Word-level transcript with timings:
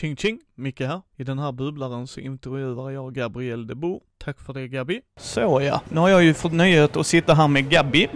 Ching 0.00 0.16
ching, 0.16 0.38
Micke 0.54 0.80
här. 0.80 1.00
I 1.16 1.24
den 1.24 1.38
här 1.38 1.52
bubblaren 1.52 2.06
så 2.06 2.20
intervjuar 2.20 2.90
jag 2.90 3.14
Gabrielle 3.14 3.66
de 3.66 3.74
Boer. 3.74 4.00
Tack 4.24 4.40
för 4.40 4.52
det 4.52 4.68
Gabi. 4.68 5.00
Så 5.20 5.60
ja, 5.62 5.80
nu 5.88 6.00
har 6.00 6.08
jag 6.08 6.24
ju 6.24 6.34
fått 6.34 6.52
nöjet 6.52 6.96
att 6.96 7.06
sitta 7.06 7.34
här 7.34 7.48
med 7.48 7.70
Gabi. 7.70 8.08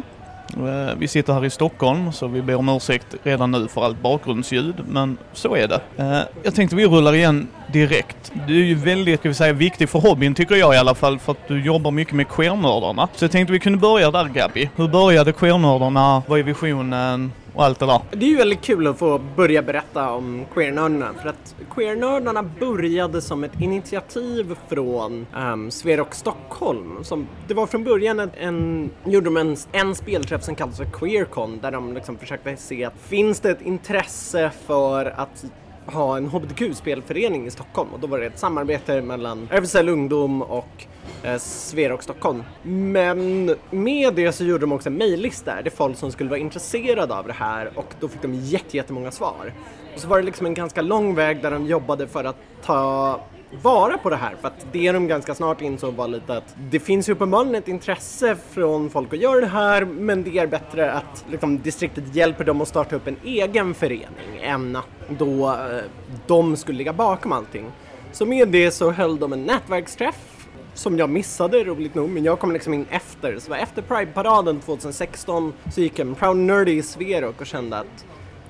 Eh, 0.56 0.94
vi 0.98 1.08
sitter 1.08 1.32
här 1.32 1.44
i 1.44 1.50
Stockholm 1.50 2.12
så 2.12 2.26
vi 2.26 2.42
ber 2.42 2.54
om 2.54 2.68
ursäkt 2.68 3.14
redan 3.22 3.50
nu 3.50 3.68
för 3.68 3.84
allt 3.84 4.02
bakgrundsljud, 4.02 4.74
men 4.88 5.18
så 5.32 5.56
är 5.56 5.68
det. 5.68 5.80
Eh, 5.96 6.20
jag 6.42 6.54
tänkte 6.54 6.76
vi 6.76 6.86
rullar 6.86 7.14
igen 7.14 7.48
direkt. 7.72 8.32
Du 8.46 8.60
är 8.60 8.64
ju 8.64 8.74
väldigt, 8.74 9.20
ska 9.20 9.28
vi 9.28 9.34
säga, 9.34 9.52
viktig 9.52 9.88
för 9.88 9.98
hobbyn 9.98 10.34
tycker 10.34 10.54
jag 10.54 10.74
i 10.74 10.78
alla 10.78 10.94
fall 10.94 11.18
för 11.18 11.32
att 11.32 11.48
du 11.48 11.64
jobbar 11.64 11.90
mycket 11.90 12.14
med 12.14 12.28
queernördarna. 12.28 13.08
Så 13.14 13.24
jag 13.24 13.30
tänkte 13.30 13.52
vi 13.52 13.58
kunde 13.58 13.78
börja 13.78 14.10
där 14.10 14.28
Gabi. 14.28 14.70
Hur 14.76 14.88
började 14.88 15.32
queernördarna? 15.32 16.22
Vad 16.26 16.38
är 16.38 16.42
visionen? 16.42 17.32
Och 17.54 17.64
allt 17.64 17.78
det 17.78 17.86
där. 17.86 18.00
Det 18.10 18.26
är 18.26 18.30
ju 18.30 18.36
väldigt 18.36 18.62
kul 18.62 18.86
att 18.86 18.98
få 18.98 19.20
börja 19.36 19.62
berätta 19.62 20.10
om 20.10 20.44
queernördarna 20.54 21.14
för 21.22 21.28
att 21.28 21.54
queernördarna 21.74 22.42
började 22.42 23.20
som 23.20 23.44
ett 23.44 23.60
initiativ 23.60 24.56
från 24.68 25.26
um, 25.36 25.70
Sverok 25.70 26.14
Stockholm. 26.14 27.04
Som, 27.04 27.26
det 27.48 27.54
var 27.54 27.66
från 27.66 27.84
början 27.84 28.20
en, 28.20 28.30
en, 28.38 28.90
gjorde 29.04 29.24
de 29.24 29.36
en, 29.36 29.56
en 29.72 29.94
spelträff 29.94 30.42
som 30.42 30.54
kallades 30.54 30.78
för 30.78 30.84
Queercon 30.84 31.58
där 31.62 31.70
de 31.70 31.94
liksom 31.94 32.18
försökte 32.18 32.56
se 32.56 32.84
att 32.84 32.98
finns 32.98 33.40
det 33.40 33.50
ett 33.50 33.62
intresse 33.62 34.50
för 34.66 35.06
att 35.06 35.44
ha 35.86 36.16
en 36.16 36.28
hbtq-spelförening 36.28 37.46
i 37.46 37.50
Stockholm 37.50 37.88
och 37.92 38.00
då 38.00 38.06
var 38.06 38.18
det 38.18 38.26
ett 38.26 38.38
samarbete 38.38 39.02
mellan 39.02 39.48
RFSL 39.50 39.88
Ungdom 39.88 40.42
och 40.42 40.86
Eh, 41.24 41.38
Sverok 41.38 42.02
Stockholm. 42.02 42.42
Men 42.62 43.54
med 43.70 44.14
det 44.14 44.32
så 44.32 44.44
gjorde 44.44 44.60
de 44.60 44.72
också 44.72 44.88
en 44.88 44.94
mejllista 44.94 45.62
där 45.62 45.70
folk 45.70 45.96
som 45.96 46.12
skulle 46.12 46.30
vara 46.30 46.40
intresserade 46.40 47.14
av 47.14 47.26
det 47.26 47.32
här 47.32 47.70
och 47.74 47.94
då 48.00 48.08
fick 48.08 48.22
de 48.22 48.34
jättemånga 48.34 49.10
svar. 49.10 49.52
Och 49.94 50.00
så 50.00 50.08
var 50.08 50.18
det 50.18 50.24
liksom 50.24 50.46
en 50.46 50.54
ganska 50.54 50.82
lång 50.82 51.14
väg 51.14 51.42
där 51.42 51.50
de 51.50 51.66
jobbade 51.66 52.06
för 52.06 52.24
att 52.24 52.36
ta 52.64 53.20
vara 53.62 53.98
på 53.98 54.10
det 54.10 54.16
här 54.16 54.36
för 54.40 54.48
att 54.48 54.66
det 54.72 54.92
de 54.92 55.08
ganska 55.08 55.34
snart 55.34 55.60
insåg 55.60 55.94
var 55.94 56.08
lite 56.08 56.36
att 56.36 56.54
det 56.70 56.80
finns 56.80 57.08
ju 57.08 57.12
uppenbarligen 57.12 57.54
ett 57.54 57.68
intresse 57.68 58.36
från 58.50 58.90
folk 58.90 59.12
att 59.12 59.20
göra 59.20 59.40
det 59.40 59.46
här 59.46 59.84
men 59.84 60.22
det 60.22 60.38
är 60.38 60.46
bättre 60.46 60.92
att 60.92 61.24
liksom, 61.30 61.58
distriktet 61.58 62.14
hjälper 62.14 62.44
dem 62.44 62.60
att 62.60 62.68
starta 62.68 62.96
upp 62.96 63.06
en 63.06 63.16
egen 63.24 63.74
förening 63.74 64.40
än 64.42 64.76
att 64.76 64.86
då 65.08 65.50
eh, 65.50 65.80
de 66.26 66.56
skulle 66.56 66.78
ligga 66.78 66.92
bakom 66.92 67.32
allting. 67.32 67.66
Så 68.12 68.26
med 68.26 68.48
det 68.48 68.70
så 68.70 68.90
höll 68.90 69.18
de 69.18 69.32
en 69.32 69.44
nätverksträff 69.44 70.31
som 70.74 70.98
jag 70.98 71.10
missade 71.10 71.64
roligt 71.64 71.94
nog, 71.94 72.08
men 72.08 72.24
jag 72.24 72.38
kom 72.38 72.52
liksom 72.52 72.74
in 72.74 72.86
efter. 72.90 73.38
Så 73.38 73.54
efter 73.54 73.82
Pride-paraden 73.82 74.60
2016 74.60 75.52
så 75.72 75.80
gick 75.80 75.98
en 75.98 76.14
Proud 76.14 76.36
Nerdy 76.36 76.72
i 76.72 76.82
Sverok 76.82 77.40
och 77.40 77.46
kände 77.46 77.78
att 77.78 78.04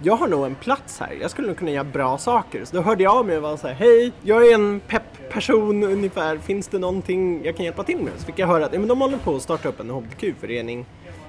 jag 0.05 0.17
har 0.17 0.29
nog 0.29 0.47
en 0.47 0.55
plats 0.55 1.01
här, 1.01 1.19
jag 1.21 1.31
skulle 1.31 1.49
nog 1.49 1.57
kunna 1.57 1.71
göra 1.71 1.85
bra 1.85 2.19
saker. 2.19 2.65
Så 2.65 2.77
då 2.77 2.83
hörde 2.83 3.03
jag 3.03 3.17
av 3.17 3.27
mig 3.27 3.37
och 3.37 3.43
var 3.43 3.57
så 3.57 3.67
här, 3.67 3.75
hej, 3.75 4.13
jag 4.23 4.47
är 4.47 4.55
en 4.55 4.81
pepp-person 4.81 5.83
ungefär, 5.83 6.39
finns 6.39 6.69
det 6.69 6.79
någonting 6.79 7.45
jag 7.45 7.57
kan 7.57 7.65
hjälpa 7.65 7.85
till 7.85 7.99
med? 7.99 8.13
Så 8.17 8.27
fick 8.27 8.39
jag 8.39 8.47
höra 8.47 8.67
att 8.67 8.73
ja, 8.73 8.79
men 8.79 8.89
de 8.89 9.01
håller 9.01 9.19
på 9.19 9.37
att 9.37 9.43
starta 9.43 9.69
upp 9.69 9.81
en 9.81 9.91
HBTQ-förening 9.91 10.87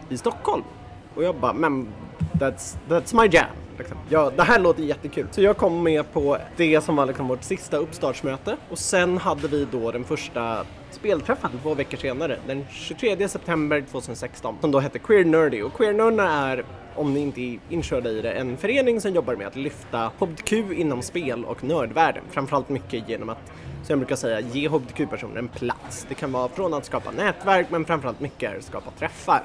i 0.09 0.17
Stockholm. 0.17 0.63
Och 1.15 1.23
jag 1.23 1.35
bara, 1.35 1.53
men 1.53 1.87
that's, 2.33 2.77
that's 2.89 3.21
my 3.21 3.27
jam. 3.31 3.62
Liksom. 3.77 3.97
Ja, 4.09 4.31
det 4.35 4.43
här 4.43 4.59
låter 4.59 4.83
jättekul. 4.83 5.27
Så 5.31 5.41
jag 5.41 5.57
kom 5.57 5.83
med 5.83 6.13
på 6.13 6.37
det 6.57 6.81
som 6.81 6.95
var 6.95 7.05
liksom 7.05 7.27
vårt 7.27 7.43
sista 7.43 7.77
uppstartsmöte 7.77 8.57
och 8.69 8.79
sen 8.79 9.17
hade 9.17 9.47
vi 9.47 9.67
då 9.71 9.91
den 9.91 10.03
första 10.03 10.65
spelträffen 10.91 11.51
två 11.61 11.73
veckor 11.73 11.97
senare, 11.97 12.37
den 12.47 12.65
23 12.71 13.29
september 13.29 13.83
2016, 13.91 14.57
som 14.61 14.71
då 14.71 14.79
hette 14.79 14.99
Queer 14.99 15.25
Nerdy. 15.25 15.61
Och 15.61 15.73
Queer 15.73 15.93
Nerdy 15.93 16.21
är, 16.21 16.65
om 16.95 17.13
ni 17.13 17.19
inte 17.19 17.41
är 17.41 17.59
inkörda 17.69 18.09
i 18.09 18.21
det, 18.21 18.31
en 18.31 18.57
förening 18.57 19.01
som 19.01 19.13
jobbar 19.13 19.35
med 19.35 19.47
att 19.47 19.55
lyfta 19.55 20.11
HBTQ 20.19 20.53
inom 20.53 21.01
spel 21.01 21.45
och 21.45 21.63
nördvärlden. 21.63 22.23
Framförallt 22.31 22.69
mycket 22.69 23.09
genom 23.09 23.29
att, 23.29 23.51
som 23.83 23.87
jag 23.87 23.99
brukar 23.99 24.15
säga, 24.15 24.39
ge 24.39 24.67
HBTQ-personer 24.67 25.39
en 25.39 25.47
plats. 25.47 26.05
Det 26.09 26.15
kan 26.15 26.31
vara 26.31 26.49
från 26.49 26.73
att 26.73 26.85
skapa 26.85 27.11
nätverk, 27.11 27.67
men 27.69 27.85
framförallt 27.85 28.19
mycket 28.19 28.51
är 28.51 28.57
att 28.57 28.63
skapa 28.63 28.91
träffar. 28.91 29.43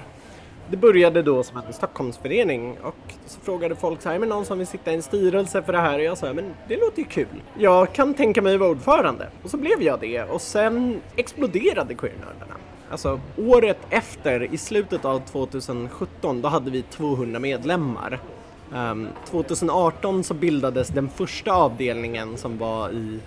Det 0.70 0.76
började 0.76 1.22
då 1.22 1.42
som 1.42 1.62
en 1.66 1.72
Stockholmsförening 1.72 2.78
och 2.82 3.14
så 3.26 3.40
frågade 3.40 3.76
folk 3.76 4.02
så 4.02 4.08
här, 4.08 4.18
men 4.18 4.28
någon 4.28 4.44
som 4.44 4.58
vill 4.58 4.66
sitta 4.66 4.90
i 4.92 4.94
en 4.94 5.02
styrelse 5.02 5.62
för 5.62 5.72
det 5.72 5.78
här? 5.78 5.98
Och 5.98 6.04
jag 6.04 6.18
sa, 6.18 6.32
men 6.32 6.54
det 6.68 6.76
låter 6.76 6.98
ju 6.98 7.04
kul. 7.04 7.42
Jag 7.58 7.92
kan 7.92 8.14
tänka 8.14 8.42
mig 8.42 8.54
att 8.54 8.60
vara 8.60 8.70
ordförande. 8.70 9.28
Och 9.42 9.50
så 9.50 9.56
blev 9.56 9.82
jag 9.82 10.00
det 10.00 10.22
och 10.22 10.40
sen 10.40 11.00
exploderade 11.16 11.94
queernördarna. 11.94 12.54
Alltså 12.90 13.20
året 13.36 13.78
efter, 13.90 14.54
i 14.54 14.58
slutet 14.58 15.04
av 15.04 15.18
2017, 15.18 16.42
då 16.42 16.48
hade 16.48 16.70
vi 16.70 16.82
200 16.82 17.38
medlemmar. 17.38 18.20
Ehm, 18.74 19.00
um, 19.00 19.08
2018 19.30 20.24
så 20.24 20.34
bildades 20.34 20.88
den 20.88 21.08
första 21.08 21.52
avdelningen 21.52 22.36
som 22.36 22.58
var 22.58 22.90
i 22.90 23.18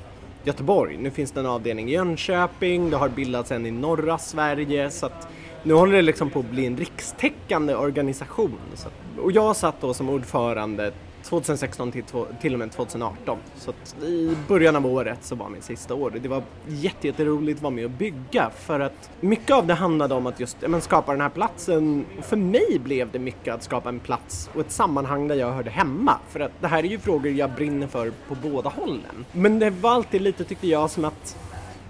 Göteborg. 0.44 0.98
Nu 0.98 1.12
finns 1.12 1.32
det 1.32 1.40
en 1.40 1.46
avdelning 1.46 1.90
i 1.90 1.94
Jönköping, 1.94 2.90
det 2.90 2.98
har 2.98 3.10
bildats 3.10 3.52
en 3.52 3.66
i 3.66 3.72
norra 3.72 4.18
Sverige 4.18 4.90
så 4.90 5.06
att 5.06 5.28
nu 5.64 5.74
håller 5.74 5.96
det 5.96 6.02
liksom 6.02 6.30
på 6.30 6.40
att 6.40 6.50
bli 6.50 6.66
en 6.66 6.78
rikstäckande 6.78 7.76
organisation. 7.76 8.60
Så, 8.76 8.90
och 9.22 9.32
jag 9.32 9.56
satt 9.56 9.82
då 9.82 9.94
som 9.94 10.10
ordförande 10.10 10.92
2016 11.24 11.92
till, 11.92 12.04
till 12.42 12.54
och 12.54 12.60
med 12.60 12.72
2018. 12.72 13.38
Så 13.56 13.70
att 13.70 14.04
i 14.04 14.36
början 14.48 14.76
av 14.76 14.86
året 14.86 15.18
så 15.22 15.36
var 15.36 15.50
min 15.50 15.62
sista 15.62 15.94
år. 15.94 16.14
Det 16.22 16.30
var 16.30 16.44
jätteroligt 16.68 17.58
att 17.58 17.64
vara 17.64 17.74
med 17.74 17.86
och 17.86 17.92
bygga 17.92 18.50
för 18.60 18.80
att 18.80 19.10
mycket 19.20 19.52
av 19.52 19.68
det 19.68 19.74
handlade 19.74 20.16
om 20.16 20.28
att 20.28 20.40
just 20.40 20.58
men, 20.68 20.82
skapa 20.82 21.12
den 21.12 21.22
här 21.22 21.30
platsen. 21.30 22.06
För 22.22 22.38
mig 22.38 22.80
blev 22.84 23.12
det 23.12 23.20
mycket 23.20 23.54
att 23.54 23.64
skapa 23.64 23.90
en 23.90 24.00
plats 24.00 24.50
och 24.54 24.62
ett 24.62 24.72
sammanhang 24.72 25.28
där 25.28 25.36
jag 25.36 25.52
hörde 25.52 25.70
hemma. 25.70 26.18
För 26.30 26.40
att 26.40 26.52
det 26.62 26.68
här 26.68 26.84
är 26.84 26.88
ju 26.88 27.00
frågor 27.00 27.32
jag 27.32 27.52
brinner 27.52 27.88
för 27.88 28.12
på 28.28 28.36
båda 28.50 28.70
hållen. 28.70 29.26
Men 29.32 29.60
det 29.60 29.70
var 29.70 29.92
alltid 29.92 30.22
lite, 30.22 30.44
tyckte 30.44 30.68
jag, 30.68 30.90
som 30.90 31.06
att 31.06 31.38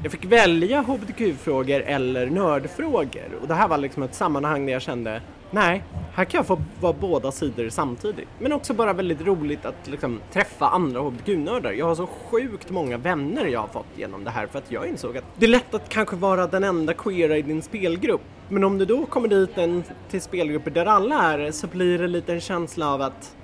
jag 0.04 0.12
fick 0.12 0.26
välja 0.26 0.82
hbtq-frågor 0.82 1.82
eller 1.82 2.26
nördfrågor 2.26 3.40
och 3.42 3.48
det 3.48 3.54
här 3.54 3.68
var 3.68 3.78
liksom 3.78 4.04
ett 4.04 4.16
sammanhang 4.16 4.66
där 4.66 4.74
jag 4.74 4.82
kände 4.82 5.22
nej, 5.52 5.84
här 6.14 6.26
kan 6.26 6.38
jag 6.38 6.46
få 6.48 6.62
vara 6.80 6.94
båda 6.94 7.32
sidor 7.32 7.70
samtidigt. 7.70 8.28
Men 8.40 8.54
också 8.54 8.74
bara 8.74 8.94
väldigt 8.94 9.22
roligt 9.22 9.66
att 9.66 9.88
liksom 9.88 10.20
träffa 10.34 10.68
andra 10.68 11.02
hbtq-nördar. 11.02 11.72
Jag 11.72 11.86
har 11.86 11.96
så 11.96 12.08
sjukt 12.08 12.70
många 12.70 12.98
vänner 12.98 13.46
jag 13.46 13.60
har 13.60 13.68
fått 13.68 13.86
genom 13.96 14.24
det 14.24 14.30
här 14.30 14.48
för 14.48 14.60
att 14.60 14.72
jag 14.72 14.88
insåg 14.88 15.18
att 15.18 15.24
det 15.38 15.46
är 15.46 15.50
lätt 15.50 15.74
att 15.74 15.90
kanske 15.90 16.16
vara 16.16 16.48
den 16.48 16.64
enda 16.64 16.94
queera 16.94 17.38
i 17.38 17.42
din 17.42 17.62
spelgrupp. 17.62 18.22
Men 18.50 18.64
om 18.64 18.78
du 18.78 18.86
då 18.86 19.06
kommer 19.06 19.28
dit 19.28 19.58
en, 19.58 19.84
till 20.10 20.22
spelgrupper 20.22 20.72
där 20.72 20.86
alla 20.86 21.34
är 21.34 21.52
så 21.52 21.68
blir 21.68 22.00
det 22.00 22.08
lite 22.08 22.34
en 22.34 22.42
känsla 22.42 22.94
av 22.94 23.02
att 23.02 23.36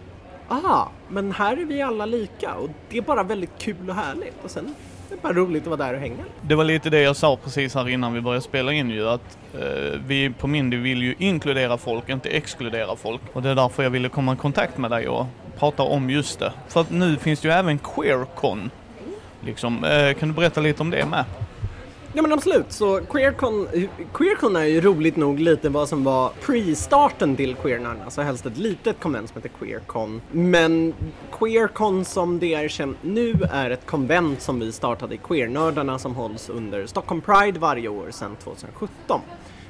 ah, 0.48 0.88
men 1.10 1.32
här 1.32 1.58
är 1.58 1.66
vi 1.66 1.82
alla 1.82 2.06
lika 2.06 2.56
och 2.56 2.70
det 2.90 2.98
är 2.98 3.02
bara 3.02 3.24
väldigt 3.24 3.58
kul 3.58 3.90
och 3.90 3.96
härligt. 3.96 4.44
Och 4.44 4.52
sen 4.52 4.76
det 5.10 5.16
är 5.16 5.18
bara 5.18 5.34
roligt 5.34 5.64
att 5.64 5.68
vara 5.68 5.88
där 5.88 5.94
och 5.94 6.00
hänga. 6.00 6.24
Det 6.42 6.56
var 6.56 6.64
lite 6.64 6.90
det 6.90 7.02
jag 7.02 7.16
sa 7.16 7.38
precis 7.44 7.76
här 7.76 7.90
innan 7.90 8.14
vi 8.14 8.22
började 8.22 8.42
spela 8.42 8.74
in 8.74 8.90
ju 8.90 9.10
att 9.10 9.38
eh, 9.54 10.00
vi 10.08 10.30
på 10.30 10.48
Mindy 10.48 10.78
vill 10.78 11.04
ju 11.04 11.16
inkludera 11.18 11.78
folk, 11.78 12.10
inte 12.10 12.30
exkludera 12.30 12.96
folk. 12.96 13.22
Och 13.34 13.42
det 13.42 13.50
är 13.50 13.56
därför 13.56 13.84
jag 13.84 13.90
ville 13.90 14.10
komma 14.10 14.34
i 14.34 14.36
kontakt 14.36 14.78
med 14.78 14.92
dig 14.92 15.08
och 15.08 15.26
prata 15.58 15.84
om 15.84 16.10
just 16.10 16.40
det. 16.40 16.54
För 16.68 16.82
att 16.82 16.92
nu 16.92 17.18
finns 17.18 17.40
det 17.40 17.48
ju 17.48 17.54
även 17.54 17.80
Queercon. 17.80 18.72
Liksom, 19.42 19.84
eh, 19.84 20.14
kan 20.14 20.30
du 20.30 20.36
berätta 20.36 20.62
lite 20.62 20.82
om 20.82 20.90
det 20.90 21.06
med? 21.06 21.26
Ja 22.18 22.24
men 22.24 22.34
absolut, 22.34 22.72
så 22.72 23.02
Queercon, 23.02 23.68
Queercon 24.14 24.56
är 24.56 24.64
ju 24.64 24.82
roligt 24.82 25.16
nog 25.16 25.40
lite 25.40 25.70
vad 25.70 25.90
som 25.90 26.04
var 26.04 26.32
pre-starten 26.42 27.36
till 27.36 27.56
Queernarna, 27.56 28.04
alltså 28.04 28.22
helst 28.22 28.46
ett 28.46 28.58
litet 28.58 29.00
konvent 29.00 29.30
som 29.30 29.42
heter 29.42 29.58
Queercon. 29.60 30.22
Men 30.32 30.94
Queercon 31.40 32.06
som 32.06 32.40
det 32.40 32.54
är 32.54 32.68
känt 32.68 32.98
nu 33.02 33.34
är 33.52 33.70
ett 33.70 33.86
konvent 33.86 34.42
som 34.42 34.60
vi 34.60 34.72
startade 34.72 35.16
i 35.16 35.18
Queernördarna 35.18 36.00
som 36.00 36.16
hålls 36.16 36.50
under 36.50 36.86
Stockholm 36.86 37.22
Pride 37.22 37.60
varje 37.60 37.90
år 37.90 38.12
sedan 38.12 38.36
2017. 38.44 39.22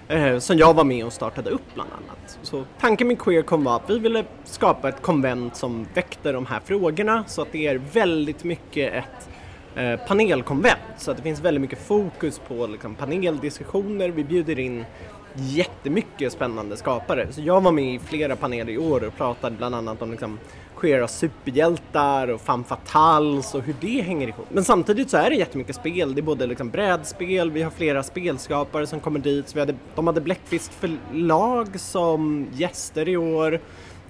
Eh, 0.08 0.40
som 0.40 0.58
jag 0.58 0.74
var 0.74 0.84
med 0.84 1.06
och 1.06 1.14
startade 1.14 1.50
upp 1.50 1.74
bland 1.74 1.90
annat. 1.92 2.40
Så 2.42 2.64
tanken 2.80 3.08
med 3.08 3.20
Queercon 3.20 3.64
var 3.64 3.76
att 3.76 3.90
vi 3.90 4.00
ville 4.00 4.26
skapa 4.44 4.90
ett 4.90 5.02
konvent 5.02 5.56
som 5.56 5.88
väckte 5.94 6.32
de 6.32 6.46
här 6.46 6.60
frågorna 6.66 7.24
så 7.28 7.42
att 7.42 7.52
det 7.52 7.68
är 7.68 7.82
väldigt 7.94 8.44
mycket 8.44 8.94
ett 8.94 9.30
Eh, 9.78 10.00
panelkonvent 10.08 10.80
så 10.98 11.12
att 11.12 11.18
det 11.18 11.24
finns 11.24 11.40
väldigt 11.40 11.62
mycket 11.62 11.88
fokus 11.88 12.42
på 12.48 12.68
liksom, 12.68 12.96
paneldiskussioner. 12.96 14.10
Vi 14.10 14.24
bjuder 14.24 14.60
in 14.60 14.86
jättemycket 15.34 16.34
spännande 16.34 16.78
skapare. 16.78 17.28
Så 17.32 17.42
jag 17.42 17.62
var 17.62 17.72
med 17.72 17.96
i 17.96 18.00
flera 18.00 18.36
paneler 18.36 18.72
i 18.72 18.78
år 18.78 19.04
och 19.04 19.18
pratade 19.18 19.56
bland 19.56 19.76
annat 19.76 20.02
om 20.02 20.12
liksom, 20.12 20.40
queera 20.80 21.08
superhjältar 21.08 22.28
och 22.28 22.42
femme 22.42 22.64
fatales 22.64 23.56
och 23.56 23.62
hur 23.62 23.76
det 23.82 24.02
hänger 24.02 24.28
ihop. 24.28 24.48
Men 24.50 24.64
samtidigt 24.64 25.10
så 25.10 25.18
är 25.18 25.30
det 25.30 25.36
jättemycket 25.36 25.76
spel. 25.76 26.16
Det 26.16 26.20
är 26.20 26.24
både 26.24 26.48
liksom 26.48 26.70
brädspel, 26.70 27.52
vi 27.52 27.62
har 27.62 27.72
flera 27.72 28.04
spelskapare 28.04 28.88
som 28.88 29.00
kommer 29.00 29.20
dit. 29.20 29.50
Så 29.50 29.54
vi 29.54 29.60
hade, 29.60 29.76
de 29.96 30.08
hade 30.08 30.22
Blackfist 30.22 30.74
förlag 30.74 31.80
som 31.80 32.48
gäster 32.54 33.10
i 33.10 33.18
år. 33.18 33.60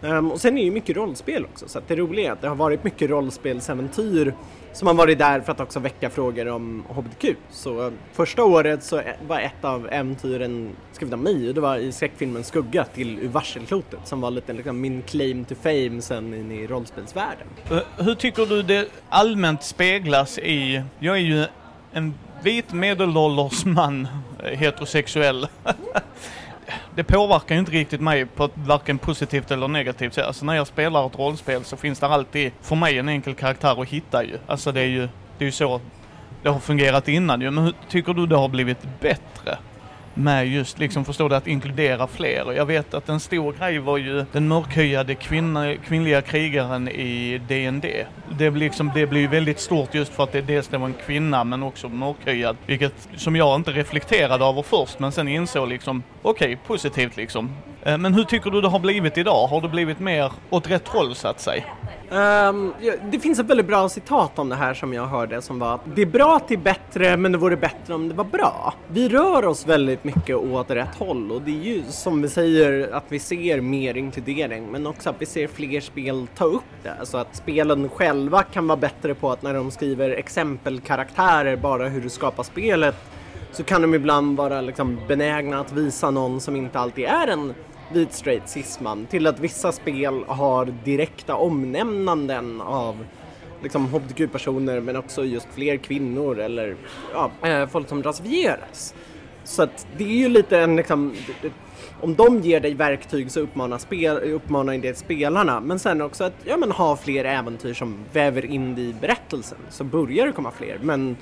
Um, 0.01 0.31
och 0.31 0.41
sen 0.41 0.53
är 0.53 0.61
det 0.61 0.65
ju 0.65 0.71
mycket 0.71 0.95
rollspel 0.95 1.45
också, 1.45 1.67
så 1.67 1.79
att 1.79 1.87
det 1.87 1.95
roliga 1.95 2.27
är 2.27 2.31
att 2.31 2.41
det 2.41 2.47
har 2.47 2.55
varit 2.55 2.83
mycket 2.83 3.09
rollspelsäventyr 3.09 4.33
som 4.73 4.87
har 4.87 4.93
varit 4.93 5.19
där 5.19 5.41
för 5.41 5.51
att 5.51 5.59
också 5.59 5.79
väcka 5.79 6.09
frågor 6.09 6.47
om 6.47 6.83
HBTQ. 6.89 7.35
Så 7.49 7.81
ehm, 7.87 7.97
första 8.13 8.43
året 8.43 8.83
så 8.83 9.01
var 9.27 9.39
ett 9.39 9.65
av 9.65 9.87
äventyren 9.91 10.75
skrivet 10.91 11.13
av 11.13 11.19
mig 11.19 11.47
och 11.47 11.55
det 11.55 11.61
var 11.61 11.77
i 11.77 11.91
skräckfilmen 11.91 12.43
Skugga 12.43 12.83
till 12.83 13.19
Ur 13.19 13.27
varselklotet 13.27 13.99
som 14.03 14.21
var 14.21 14.31
lite 14.31 14.53
liksom 14.53 14.81
min 14.81 15.01
claim 15.01 15.45
to 15.45 15.55
fame 15.55 16.01
sen 16.01 16.33
in 16.33 16.51
i 16.51 16.67
rollspelsvärlden. 16.67 17.47
Eh, 17.71 18.05
hur 18.05 18.15
tycker 18.15 18.45
du 18.45 18.63
det 18.63 18.87
allmänt 19.09 19.63
speglas 19.63 20.39
i, 20.39 20.83
jag 20.99 21.15
är 21.15 21.21
ju 21.21 21.45
en 21.91 22.13
vit 22.43 22.73
medelålders 22.73 23.65
man, 23.65 24.07
eh, 24.43 24.59
heterosexuell. 24.59 25.47
det 26.95 27.03
påverkar 27.03 27.55
ju 27.55 27.59
inte 27.59 27.71
riktigt 27.71 28.01
mig 28.01 28.25
på 28.25 28.45
ett 28.45 28.51
varken 28.55 28.97
positivt 28.97 29.51
eller 29.51 29.67
negativt 29.67 30.13
sätt. 30.13 30.25
Alltså 30.25 30.45
när 30.45 30.53
jag 30.53 30.67
spelar 30.67 31.07
ett 31.07 31.19
rollspel 31.19 31.63
så 31.63 31.77
finns 31.77 31.99
det 31.99 32.07
alltid 32.07 32.51
för 32.61 32.75
mig 32.75 32.97
en 32.97 33.09
enkel 33.09 33.35
karaktär 33.35 33.81
att 33.81 33.87
hitta 33.87 34.23
ju. 34.23 34.37
Alltså 34.47 34.71
det 34.71 34.81
är 34.81 34.85
ju, 34.85 35.01
det 35.37 35.43
är 35.43 35.45
ju 35.45 35.51
så 35.51 35.81
det 36.43 36.49
har 36.49 36.59
fungerat 36.59 37.07
innan 37.07 37.41
ju. 37.41 37.51
Men 37.51 37.63
hur 37.63 37.73
tycker 37.89 38.13
du 38.13 38.27
det 38.27 38.35
har 38.35 38.49
blivit 38.49 38.77
bättre? 38.99 39.57
Med 40.17 40.47
just 40.47 40.79
liksom, 40.79 41.05
förstår 41.05 41.29
du, 41.29 41.35
att 41.35 41.47
inkludera 41.47 42.07
fler. 42.07 42.45
Och 42.45 42.53
jag 42.53 42.65
vet 42.65 42.93
att 42.93 43.09
en 43.09 43.19
stor 43.19 43.53
grej 43.59 43.79
var 43.79 43.97
ju 43.97 44.25
den 44.31 44.47
mörkhyade 44.47 45.15
kvinna, 45.15 45.75
kvinnliga 45.75 46.21
krigaren 46.21 46.87
i 46.87 47.41
DND. 47.47 47.85
Det, 48.29 48.49
liksom, 48.49 48.91
det 48.95 49.07
blir 49.07 49.21
ju 49.21 49.27
väldigt 49.27 49.59
stort 49.59 49.93
just 49.93 50.13
för 50.13 50.23
att 50.23 50.31
det 50.31 50.41
dels 50.41 50.67
det 50.67 50.77
var 50.77 50.87
en 50.87 50.93
kvinna 51.05 51.43
men 51.43 51.63
också 51.63 51.89
mörkhyad. 51.89 52.57
Vilket 52.65 53.07
som 53.15 53.35
jag 53.35 53.55
inte 53.55 53.71
reflekterade 53.71 54.45
över 54.45 54.61
först 54.61 54.99
men 54.99 55.11
sen 55.11 55.27
insåg 55.27 55.69
liksom, 55.69 56.03
okej, 56.21 56.45
okay, 56.45 56.57
positivt 56.67 57.17
liksom. 57.17 57.49
Eh, 57.83 57.97
men 57.97 58.13
hur 58.13 58.23
tycker 58.23 58.51
du 58.51 58.61
det 58.61 58.67
har 58.67 58.79
blivit 58.79 59.17
idag? 59.17 59.47
Har 59.47 59.61
det 59.61 59.69
blivit 59.69 59.99
mer 59.99 60.31
åt 60.49 60.69
rätt 60.69 60.87
håll 60.87 61.15
så 61.15 61.27
att 61.27 61.39
säga? 61.39 61.63
Um, 62.09 62.73
det 63.11 63.19
finns 63.19 63.39
ett 63.39 63.45
väldigt 63.45 63.67
bra 63.67 63.89
citat 63.89 64.39
om 64.39 64.49
det 64.49 64.55
här 64.55 64.73
som 64.73 64.93
jag 64.93 65.05
hörde 65.05 65.41
som 65.41 65.59
var 65.59 65.75
att 65.75 65.81
det 65.95 66.01
är 66.01 66.05
bra 66.05 66.39
till 66.39 66.59
bättre 66.59 67.17
men 67.17 67.31
det 67.31 67.37
vore 67.37 67.57
bättre 67.57 67.93
om 67.93 68.09
det 68.09 68.15
var 68.15 68.23
bra. 68.23 68.73
Vi 68.87 69.09
rör 69.09 69.45
oss 69.45 69.67
väldigt 69.67 70.03
mycket 70.03 70.35
åt 70.35 70.71
rätt 70.71 70.95
håll 70.95 71.31
och 71.31 71.41
det 71.41 71.51
är 71.51 71.63
ju 71.63 71.83
som 71.83 72.21
vi 72.21 72.29
säger 72.29 72.93
att 72.93 73.03
vi 73.07 73.19
ser 73.19 73.61
mer 73.61 73.97
inkludering 73.97 74.71
men 74.71 74.87
också 74.87 75.09
att 75.09 75.15
vi 75.19 75.25
ser 75.25 75.47
fler 75.47 75.81
spel 75.81 76.27
ta 76.35 76.45
upp 76.45 76.63
det. 76.83 76.93
Alltså 76.99 77.17
att 77.17 77.35
spelen 77.35 77.89
själva 77.89 78.43
kan 78.43 78.67
vara 78.67 78.77
bättre 78.77 79.13
på 79.13 79.31
att 79.31 79.41
när 79.41 79.53
de 79.53 79.71
skriver 79.71 80.09
exempelkaraktärer 80.09 81.55
bara 81.55 81.87
hur 81.87 82.01
du 82.01 82.09
skapar 82.09 82.43
spelet 82.43 82.95
så 83.51 83.63
kan 83.63 83.81
de 83.81 83.93
ibland 83.93 84.37
vara 84.37 84.61
liksom 84.61 84.97
benägna 85.07 85.59
att 85.59 85.71
visa 85.71 86.11
någon 86.11 86.41
som 86.41 86.55
inte 86.55 86.79
alltid 86.79 87.05
är 87.05 87.27
en 87.27 87.53
vit 87.93 88.13
straight 88.13 88.49
cisman 88.49 89.05
till 89.05 89.27
att 89.27 89.39
vissa 89.39 89.71
spel 89.71 90.23
har 90.27 90.65
direkta 90.65 91.35
omnämnanden 91.35 92.61
av 92.61 93.05
liksom 93.63 93.85
hbtq-personer 93.85 94.79
men 94.79 94.95
också 94.95 95.25
just 95.25 95.47
fler 95.53 95.77
kvinnor 95.77 96.39
eller 96.39 96.75
ja, 97.13 97.31
eh, 97.47 97.67
folk 97.67 97.89
som 97.89 98.03
rasifieras. 98.03 98.93
Så 99.43 99.63
att 99.63 99.87
det 99.97 100.03
är 100.03 100.17
ju 100.17 100.29
lite 100.29 100.59
en 100.59 100.75
liksom, 100.75 101.15
om 102.01 102.15
de 102.15 102.39
ger 102.39 102.59
dig 102.59 102.73
verktyg 102.73 103.31
så 103.31 103.39
uppmanar, 103.39 103.77
spel, 103.77 104.17
uppmanar 104.17 104.77
det 104.77 104.97
spelarna 104.97 105.59
men 105.59 105.79
sen 105.79 106.01
också 106.01 106.23
att 106.23 106.33
ja, 106.43 106.57
men 106.57 106.71
ha 106.71 106.95
fler 106.95 107.25
äventyr 107.25 107.73
som 107.73 107.97
väver 108.13 108.45
in 108.45 108.75
det 108.75 108.81
i 108.81 108.95
berättelsen 109.01 109.57
så 109.69 109.83
börjar 109.83 110.25
det 110.25 110.31
komma 110.31 110.51
fler 110.51 110.79
men 110.81 111.17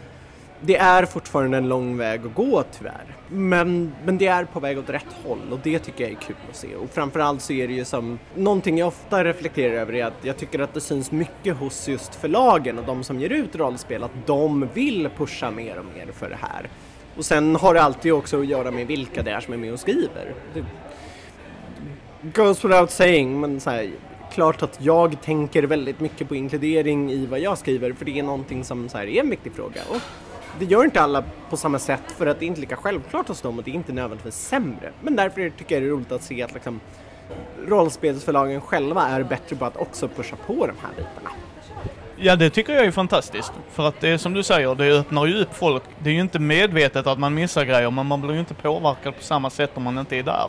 det 0.62 0.78
är 0.78 1.06
fortfarande 1.06 1.57
en 1.57 1.69
lång 1.69 1.98
väg 1.98 2.25
att 2.25 2.34
gå 2.34 2.63
tyvärr. 2.78 3.16
Men, 3.28 3.96
men 4.06 4.18
det 4.18 4.28
är 4.28 4.46
på 4.46 4.60
väg 4.60 4.80
åt 4.80 4.90
rätt 4.90 5.16
håll 5.24 5.40
och 5.52 5.60
det 5.63 5.80
tycker 5.80 6.04
jag 6.04 6.12
är 6.12 6.16
kul 6.16 6.36
att 6.50 6.56
se. 6.56 6.75
Och 6.75 6.90
framförallt 6.90 7.42
så 7.42 7.54
är 7.54 7.68
det 7.68 7.74
ju 7.74 7.86
som, 7.86 8.19
någonting 8.36 8.78
jag 8.78 8.88
ofta 8.88 9.24
reflekterar 9.24 9.74
över 9.74 9.96
är 9.96 10.06
att 10.06 10.13
jag 10.22 10.38
tycker 10.38 10.60
att 10.60 10.74
det 10.74 10.81
syns 10.81 11.12
mycket 11.12 11.57
hos 11.57 11.88
just 11.88 12.16
förlagen 12.16 12.80
och 12.80 12.86
de 12.86 13.04
som 13.04 13.19
ger 13.19 13.30
ut 13.30 13.56
rollspel 13.56 14.04
att 14.04 14.12
de 14.25 14.68
vill 14.74 15.10
pusha 15.18 15.52
mer 15.52 15.78
och 15.80 15.86
mer 15.86 16.07
för 16.13 16.30
det 16.30 16.40
här. 16.42 16.69
Och 17.18 17.25
sen 17.25 17.56
har 17.56 17.74
det 17.74 17.81
alltid 17.81 18.13
också 18.13 18.40
att 18.40 18.48
göra 18.48 18.72
med 18.72 18.88
vilka 18.88 19.24
det 19.24 19.31
är 19.31 19.40
som 19.40 19.54
är 19.54 19.57
med 19.57 19.74
och 19.74 19.80
skriver. 19.80 20.34
Det 20.54 20.66
goes 22.22 22.66
without 22.66 22.92
saying, 22.92 23.40
men 23.40 23.60
så 23.60 23.69
här, 23.69 23.92
klart 24.31 24.63
att 24.63 24.78
jag 24.81 25.22
tänker 25.22 25.63
väldigt 25.63 26.00
mycket 26.00 26.28
på 26.28 26.36
inkludering 26.36 27.12
i 27.12 27.25
vad 27.25 27.40
jag 27.40 27.57
skriver 27.57 27.94
för 27.94 28.06
det 28.06 28.19
är 28.19 28.24
någonting 28.24 28.63
som 28.63 28.90
så 28.90 28.98
här, 28.98 29.07
är 29.07 29.22
en 29.22 29.30
viktig 29.30 29.54
fråga. 29.54 29.81
Och 29.90 30.02
det 30.60 30.66
gör 30.66 30.84
inte 30.84 31.02
alla 31.02 31.24
på 31.50 31.57
samma 31.57 31.80
sätt 31.80 32.12
för 32.18 32.25
att 32.25 32.40
det 32.40 32.46
är 32.46 32.48
inte 32.48 32.62
lika 32.62 32.75
självklart 32.75 33.28
hos 33.28 33.42
dem 33.42 33.57
och 33.57 33.63
det 33.63 33.72
är 33.72 33.75
inte 33.75 33.94
nödvändigtvis 33.94 34.36
sämre. 34.36 34.92
Men 35.02 35.16
därför 35.16 35.50
tycker 35.50 35.75
jag 35.75 35.84
det 35.84 35.88
är 35.88 35.92
roligt 35.92 36.12
att 36.12 36.24
se 36.24 36.44
att 36.44 36.54
liksom, 36.54 36.80
rollspelsförlagen 37.68 38.62
själva 38.62 39.07
är 39.07 39.24
bättre 39.24 39.56
på 39.56 39.66
att 39.66 39.78
också 39.78 40.07
pusha 40.07 40.36
på 40.48 40.54
de 40.54 40.74
här 40.81 40.92
bitarna. 40.98 41.30
Ja, 42.18 42.36
det 42.36 42.50
tycker 42.50 42.74
jag 42.74 42.86
är 42.86 42.92
fantastiskt. 42.92 43.54
För 43.72 43.88
att 43.88 44.02
det 44.02 44.10
är 44.10 44.18
som 44.18 44.34
du 44.34 44.44
säger, 44.44 44.75
det 44.75 45.00
öppnar 45.00 45.25
ju 45.25 45.42
upp 45.42 45.56
folk. 45.56 45.84
Det 46.00 46.10
är 46.10 46.13
ju 46.13 46.22
inte 46.22 46.40
medvetet 46.40 47.07
att 47.07 47.19
man 47.19 47.34
missar 47.34 47.66
grejer, 47.66 47.92
men 47.92 48.06
man 48.06 48.22
blir 48.22 48.34
ju 48.34 48.40
inte 48.40 48.54
påverkad 48.54 49.16
på 49.16 49.24
samma 49.24 49.50
sätt 49.50 49.72
om 49.74 49.84
man 49.84 49.98
inte 49.98 50.16
är 50.16 50.24
där. 50.24 50.48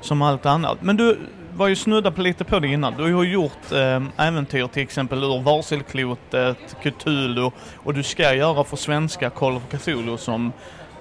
Som 0.00 0.22
allt 0.22 0.46
annat. 0.46 0.82
Men 0.82 0.96
du, 0.96 1.18
var 1.56 1.68
ju 1.68 1.76
snudda 1.76 2.10
på 2.10 2.22
lite 2.22 2.44
på 2.44 2.58
det 2.58 2.68
innan. 2.68 2.94
Du 2.96 3.14
har 3.14 3.22
ju 3.22 3.32
gjort 3.32 3.72
eh, 3.72 4.26
äventyr 4.26 4.66
till 4.66 4.82
exempel 4.82 5.24
ur 5.24 5.42
Varselklotet, 5.42 6.76
Cthulhu 6.82 7.50
och 7.76 7.94
du 7.94 8.02
ska 8.02 8.34
göra 8.34 8.64
för 8.64 8.76
svenska 8.76 9.30
Call 9.30 9.56
of 9.56 9.62
Cthulhu 9.70 10.16
som 10.16 10.52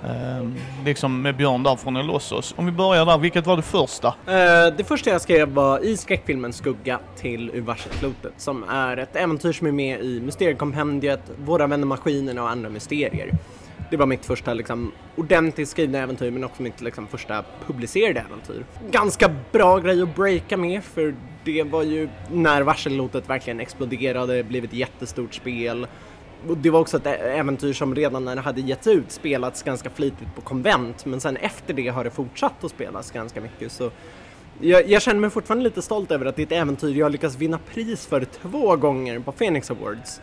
eh, 0.04 0.50
liksom 0.86 1.22
med 1.22 1.36
Björn 1.36 1.64
där 1.64 1.76
från 1.76 1.96
Elossos. 1.96 2.54
Om 2.58 2.66
vi 2.66 2.72
börjar 2.72 3.06
där, 3.06 3.18
vilket 3.18 3.46
var 3.46 3.56
det 3.58 3.64
första? 3.64 4.08
Eh, 4.08 4.76
det 4.78 4.88
första 4.88 5.10
jag 5.10 5.22
skrev 5.22 5.50
var 5.50 5.86
i 5.86 5.98
skräckfilmen 5.98 6.54
Skugga 6.54 7.00
till 7.16 7.52
Ur 7.54 7.62
Varselklotet 7.62 8.34
som 8.38 8.64
är 8.64 8.98
ett 8.98 9.16
äventyr 9.16 9.52
som 9.52 9.68
är 9.68 9.72
med 9.72 10.02
i 10.02 10.20
Mysteriekompendiet, 10.20 11.22
Våra 11.46 11.68
vänner 11.68 11.86
maskinerna 11.86 12.44
och 12.44 12.50
andra 12.50 12.70
mysterier 12.70 13.32
det 13.92 13.98
var 13.98 14.06
mitt 14.06 14.26
första 14.26 14.54
liksom, 14.54 14.92
ordentligt 15.16 15.70
skrivna 15.70 15.98
äventyr 15.98 16.32
men 16.32 16.44
också 16.44 16.64
mitt 16.64 16.82
liksom, 16.82 17.08
första 17.08 17.44
publicerade 17.68 18.20
äventyr. 18.20 18.66
Ganska 18.92 19.36
bra 19.52 19.80
grej 19.80 20.02
att 20.02 20.16
breaka 20.16 20.58
med 20.58 20.84
för 20.84 21.16
det 21.44 21.64
var 21.64 21.84
ju 21.84 22.10
när 22.32 22.62
varsellotet 22.62 23.30
verkligen 23.30 23.60
exploderade, 23.60 24.44
blev 24.44 24.64
ett 24.64 24.74
jättestort 24.74 25.34
spel. 25.34 25.88
Och 26.48 26.58
det 26.58 26.70
var 26.70 26.80
också 26.80 26.98
ett 26.98 27.06
äventyr 27.22 27.74
som 27.74 27.96
redan 27.96 28.26
när 28.26 28.36
det 28.36 28.42
hade 28.42 28.62
getts 28.62 28.88
ut 28.88 29.12
spelats 29.12 29.64
ganska 29.64 29.90
flitigt 29.90 30.36
på 30.36 30.42
konvent 30.42 31.06
men 31.06 31.20
sen 31.22 31.38
efter 31.38 31.74
det 31.74 31.88
har 31.88 32.04
det 32.04 32.10
fortsatt 32.10 32.64
att 32.64 32.72
spelas 32.72 33.12
ganska 33.12 33.42
mycket 33.42 33.72
så 33.72 33.92
jag, 34.60 34.90
jag, 34.90 35.02
känner 35.02 35.20
mig 35.20 35.30
fortfarande 35.30 35.64
lite 35.64 35.82
stolt 35.82 36.12
över 36.12 36.26
att 36.26 36.36
det 36.36 36.42
är 36.42 36.46
ett 36.46 36.52
äventyr 36.52 36.98
jag 36.98 37.12
lyckats 37.12 37.36
vinna 37.36 37.60
pris 37.74 38.06
för 38.06 38.26
två 38.26 38.76
gånger 38.76 39.20
på 39.20 39.32
Phoenix 39.32 39.72
Awards. 39.72 40.22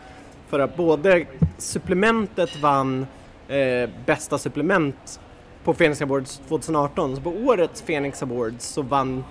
För 0.49 0.59
att 0.59 0.77
både 0.77 1.25
supplementet 1.57 2.61
vann 2.61 3.05
eh, 3.49 3.89
bästa 4.05 4.37
supplement 4.37 5.19
på 5.63 5.73
Phoenix 5.73 6.01
Awards 6.01 6.41
2018. 6.47 7.15
Så 7.15 7.21
på 7.21 7.29
årets 7.29 7.81
Phoenix 7.81 8.23
Awards 8.23 8.65
så 8.65 8.81
vann 8.81 9.23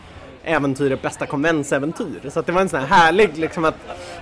äventyret 0.44 1.02
bästa 1.02 1.26
konventsäventyr. 1.26 2.30
Så 2.30 2.40
att 2.40 2.46
det 2.46 2.52
var 2.52 2.60
en 2.60 2.68
sån 2.68 2.80
här 2.80 2.86
härlig 2.86 3.38
liksom 3.38 3.64
att 3.64 3.74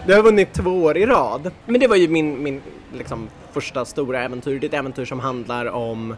du 0.06 0.14
har 0.14 0.22
vunnit 0.22 0.52
två 0.52 0.70
år 0.70 0.96
i 0.96 1.06
rad. 1.06 1.50
Men 1.66 1.80
det 1.80 1.86
var 1.86 1.96
ju 1.96 2.08
min, 2.08 2.42
min 2.42 2.62
liksom, 2.94 3.28
första 3.52 3.84
stora 3.84 4.22
äventyr. 4.22 4.58
Det 4.60 4.66
är 4.66 4.68
ett 4.68 4.74
äventyr 4.74 5.04
som 5.04 5.20
handlar 5.20 5.66
om 5.66 6.16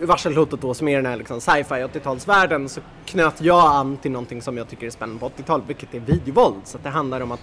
varselhotet 0.00 0.60
då 0.60 0.74
som 0.74 0.88
är 0.88 0.96
den 0.96 1.06
här 1.06 1.16
liksom, 1.16 1.40
sci-fi 1.40 1.74
80-talsvärlden 1.74 2.68
så 2.68 2.80
knöt 3.06 3.40
jag 3.40 3.76
an 3.76 3.96
till 3.96 4.10
någonting 4.10 4.42
som 4.42 4.56
jag 4.56 4.68
tycker 4.68 4.86
är 4.86 4.90
spännande 4.90 5.20
på 5.20 5.28
80-talet 5.28 5.64
vilket 5.68 5.94
är 5.94 6.00
videovåld. 6.00 6.60
Så 6.64 6.78
det 6.82 6.88
handlar 6.88 7.20
om 7.20 7.32
att 7.32 7.40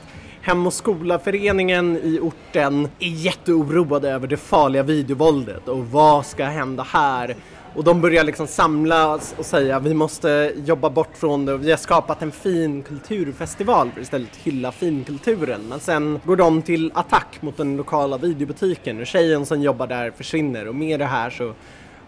Hem 0.47 0.67
och 0.67 0.73
skola-föreningen 0.73 1.97
i 1.97 2.19
orten 2.19 2.87
är 2.99 3.07
jätteoroade 3.07 4.09
över 4.09 4.27
det 4.27 4.37
farliga 4.37 4.83
videovåldet 4.83 5.67
och 5.67 5.87
vad 5.87 6.25
ska 6.25 6.45
hända 6.45 6.83
här? 6.83 7.35
Och 7.75 7.83
de 7.83 8.01
börjar 8.01 8.23
liksom 8.23 8.47
samlas 8.47 9.35
och 9.37 9.45
säga 9.45 9.79
vi 9.79 9.93
måste 9.93 10.53
jobba 10.65 10.89
bort 10.89 11.17
från 11.17 11.45
det 11.45 11.53
och 11.53 11.63
vi 11.63 11.69
har 11.69 11.77
skapat 11.77 12.21
en 12.21 12.31
fin 12.31 12.83
kulturfestival 12.83 13.91
för 13.91 13.99
att 13.99 14.03
istället 14.03 14.35
hylla 14.35 14.71
finkulturen. 14.71 15.61
Men 15.69 15.79
sen 15.79 16.19
går 16.25 16.35
de 16.35 16.61
till 16.61 16.91
attack 16.95 17.41
mot 17.41 17.57
den 17.57 17.77
lokala 17.77 18.17
videobutiken 18.17 18.99
och 19.01 19.07
tjejen 19.07 19.45
som 19.45 19.61
jobbar 19.61 19.87
där 19.87 20.11
försvinner 20.11 20.67
och 20.67 20.75
med 20.75 20.99
det 20.99 21.05
här 21.05 21.29
så 21.29 21.53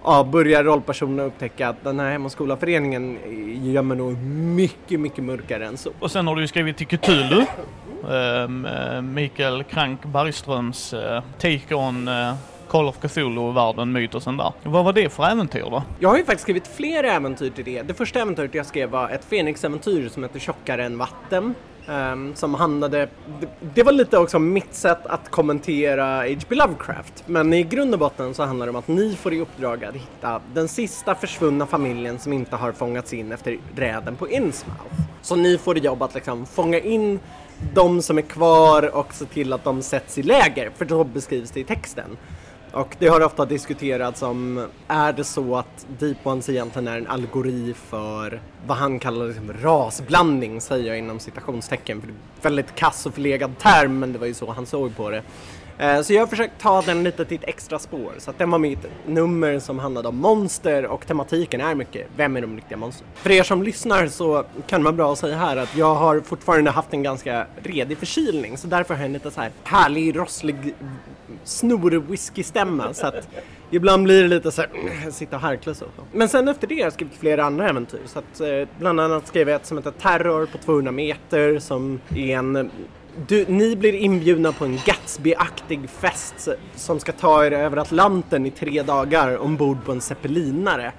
ja, 0.03 0.23
börjar 0.23 0.63
rollpersonerna 0.63 1.23
upptäcka 1.23 1.69
att 1.69 1.83
den 1.83 1.99
här 1.99 2.11
Hem 2.11 2.25
och 2.25 2.31
skola-föreningen 2.31 3.17
gömmer 3.73 3.95
nog 3.95 4.17
mycket, 4.55 4.99
mycket 4.99 5.23
mörkare 5.23 5.65
än 5.65 5.77
så. 5.77 5.91
Och 5.99 6.11
sen 6.11 6.27
har 6.27 6.35
du 6.35 6.41
ju 6.41 6.47
skrivit 6.47 6.77
till 6.77 6.87
Cthulhu. 6.87 7.45
Ehm, 8.11 8.65
eh, 8.65 9.01
Mikael 9.01 9.63
Krank 9.63 10.05
Bergströms 10.05 10.93
uh, 10.93 11.21
take 11.37 11.75
on 11.75 12.07
uh, 12.07 12.33
Call 12.69 12.87
of 12.87 12.99
Cthulhu-världen, 12.99 13.91
mytosen 13.91 14.37
där. 14.37 14.53
Vad 14.63 14.85
var 14.85 14.93
det 14.93 15.09
för 15.09 15.23
äventyr 15.23 15.61
då? 15.61 15.83
Jag 15.99 16.09
har 16.09 16.17
ju 16.17 16.25
faktiskt 16.25 16.41
skrivit 16.41 16.67
flera 16.67 17.11
äventyr 17.11 17.49
till 17.49 17.65
det. 17.65 17.81
Det 17.81 17.93
första 17.93 18.19
äventyret 18.19 18.53
jag 18.53 18.65
skrev 18.65 18.89
var 18.89 19.09
ett 19.09 19.25
Fenix-äventyr 19.29 20.09
som 20.09 20.23
heter 20.23 20.39
Tjockare 20.39 20.85
än 20.85 20.97
vatten. 20.97 21.55
Um, 21.87 22.35
som 22.35 22.53
handlade, 22.53 23.09
det, 23.39 23.47
det, 23.73 23.83
var 23.83 23.91
lite 23.91 24.17
också 24.17 24.39
mitt 24.39 24.75
sätt 24.75 25.05
att 25.05 25.31
kommentera 25.31 26.21
H.P. 26.21 26.55
Lovecraft. 26.55 27.23
Men 27.25 27.53
i 27.53 27.63
grund 27.63 27.93
och 27.93 27.99
botten 27.99 28.33
så 28.33 28.43
handlar 28.43 28.65
det 28.65 28.69
om 28.69 28.75
att 28.75 28.87
ni 28.87 29.15
får 29.15 29.33
i 29.33 29.39
uppdrag 29.39 29.85
att 29.85 29.95
hitta 29.95 30.41
den 30.53 30.67
sista 30.67 31.15
försvunna 31.15 31.65
familjen 31.65 32.19
som 32.19 32.33
inte 32.33 32.55
har 32.55 32.71
fångats 32.71 33.13
in 33.13 33.31
efter 33.31 33.57
räden 33.75 34.15
på 34.15 34.29
Innsmouth. 34.29 34.95
Så 35.21 35.35
ni 35.35 35.57
får 35.57 35.77
i 35.77 35.81
jobb 35.81 36.03
att 36.03 36.15
liksom 36.15 36.45
fånga 36.45 36.79
in 36.79 37.19
de 37.73 38.01
som 38.01 38.17
är 38.17 38.21
kvar 38.21 38.95
och 38.95 39.13
se 39.13 39.25
till 39.25 39.53
att 39.53 39.63
de 39.63 39.81
sätts 39.81 40.17
i 40.17 40.23
läger, 40.23 40.71
för 40.77 40.85
så 40.85 41.03
beskrivs 41.03 41.51
det 41.51 41.59
i 41.59 41.63
texten. 41.63 42.17
Och 42.71 42.95
det 42.99 43.07
har 43.07 43.21
ofta 43.21 43.45
diskuterats 43.45 44.21
om, 44.21 44.67
är 44.87 45.13
det 45.13 45.23
så 45.23 45.55
att 45.55 45.85
Deep 45.99 46.27
Ones 46.27 46.49
egentligen 46.49 46.87
är 46.87 46.97
en 46.97 47.07
allegori 47.07 47.73
för 47.73 48.41
vad 48.67 48.77
han 48.77 48.99
kallar 48.99 49.27
liksom 49.27 49.53
rasblandning, 49.53 50.61
säger 50.61 50.87
jag 50.87 50.97
inom 50.97 51.19
citationstecken, 51.19 52.01
för 52.01 52.07
det 52.07 52.13
är 52.13 52.43
väldigt 52.43 52.75
kass 52.75 53.05
och 53.05 53.13
förlegad 53.13 53.57
term, 53.57 53.99
men 53.99 54.13
det 54.13 54.19
var 54.19 54.27
ju 54.27 54.33
så 54.33 54.51
han 54.51 54.65
såg 54.65 54.95
på 54.95 55.09
det. 55.09 55.23
Eh, 55.79 56.01
så 56.01 56.13
jag 56.13 56.21
har 56.21 56.27
försökt 56.27 56.61
ta 56.61 56.81
den 56.81 57.03
lite 57.03 57.25
till 57.25 57.37
ett 57.37 57.49
extra 57.49 57.79
spår. 57.79 58.13
Så 58.17 58.31
att 58.31 58.37
den 58.37 58.51
var 58.51 58.59
mitt 58.59 58.85
nummer 59.05 59.59
som 59.59 59.79
handlade 59.79 60.07
om 60.07 60.17
monster 60.17 60.85
och 60.85 61.07
tematiken 61.07 61.61
är 61.61 61.75
mycket 61.75 62.07
Vem 62.15 62.37
är 62.37 62.41
de 62.41 62.55
riktiga 62.55 62.77
monstren? 62.77 63.09
För 63.15 63.31
er 63.31 63.43
som 63.43 63.63
lyssnar 63.63 64.07
så 64.07 64.43
kan 64.67 64.83
man 64.83 64.95
bra 64.95 65.15
säga 65.15 65.37
här 65.37 65.57
att 65.57 65.77
jag 65.77 65.95
har 65.95 66.19
fortfarande 66.19 66.71
haft 66.71 66.93
en 66.93 67.03
ganska 67.03 67.47
redig 67.63 67.97
förkylning 67.97 68.57
så 68.57 68.67
därför 68.67 68.93
har 68.93 69.01
jag 69.01 69.05
en 69.05 69.13
lite 69.13 69.31
så 69.31 69.41
här 69.41 69.51
härlig, 69.63 70.17
rosslig 70.17 70.75
snor-whisky-stämma 71.43 72.93
så 72.93 73.07
att 73.07 73.27
ibland 73.71 74.03
blir 74.03 74.21
det 74.21 74.29
lite 74.29 74.51
så 74.51 74.61
här, 74.61 74.69
mm, 74.73 75.11
sitta 75.11 75.35
och 75.35 75.41
harkla 75.41 75.73
så. 75.73 75.85
Men 76.11 76.29
sen 76.29 76.47
efter 76.47 76.67
det 76.67 76.75
har 76.75 76.81
jag 76.81 76.93
skrivit 76.93 77.17
flera 77.19 77.43
andra 77.43 77.69
äventyr 77.69 78.01
så 78.05 78.19
att 78.19 78.41
eh, 78.41 78.67
bland 78.79 78.99
annat 78.99 79.27
skrev 79.27 79.49
jag 79.49 79.55
ett 79.61 79.65
som 79.65 79.77
heter 79.77 79.91
Terror 79.91 80.45
på 80.45 80.57
200 80.57 80.91
meter 80.91 81.59
som 81.59 81.99
är 82.15 82.37
en 82.37 82.71
du, 83.27 83.45
ni 83.47 83.75
blir 83.75 83.95
inbjudna 83.95 84.51
på 84.51 84.65
en 84.65 84.77
Gatsby-aktig 84.77 85.89
fest 85.89 86.47
som 86.75 86.99
ska 86.99 87.11
ta 87.11 87.45
er 87.45 87.51
över 87.51 87.77
Atlanten 87.77 88.45
i 88.45 88.51
tre 88.51 88.83
dagar 88.83 89.37
ombord 89.37 89.77
på 89.85 89.91
en 89.91 90.01
zeppelinare. 90.01 90.91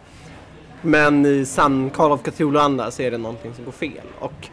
Men 0.83 1.27
i 1.27 1.45
sann 1.45 1.91
Call 1.91 2.13
of 2.13 2.23
Cthulhu-anda 2.23 2.91
så 2.91 3.03
är 3.03 3.11
det 3.11 3.19
någonting 3.19 3.55
som 3.55 3.65
går 3.65 3.73
fel. 3.73 4.07
Och 4.19 4.49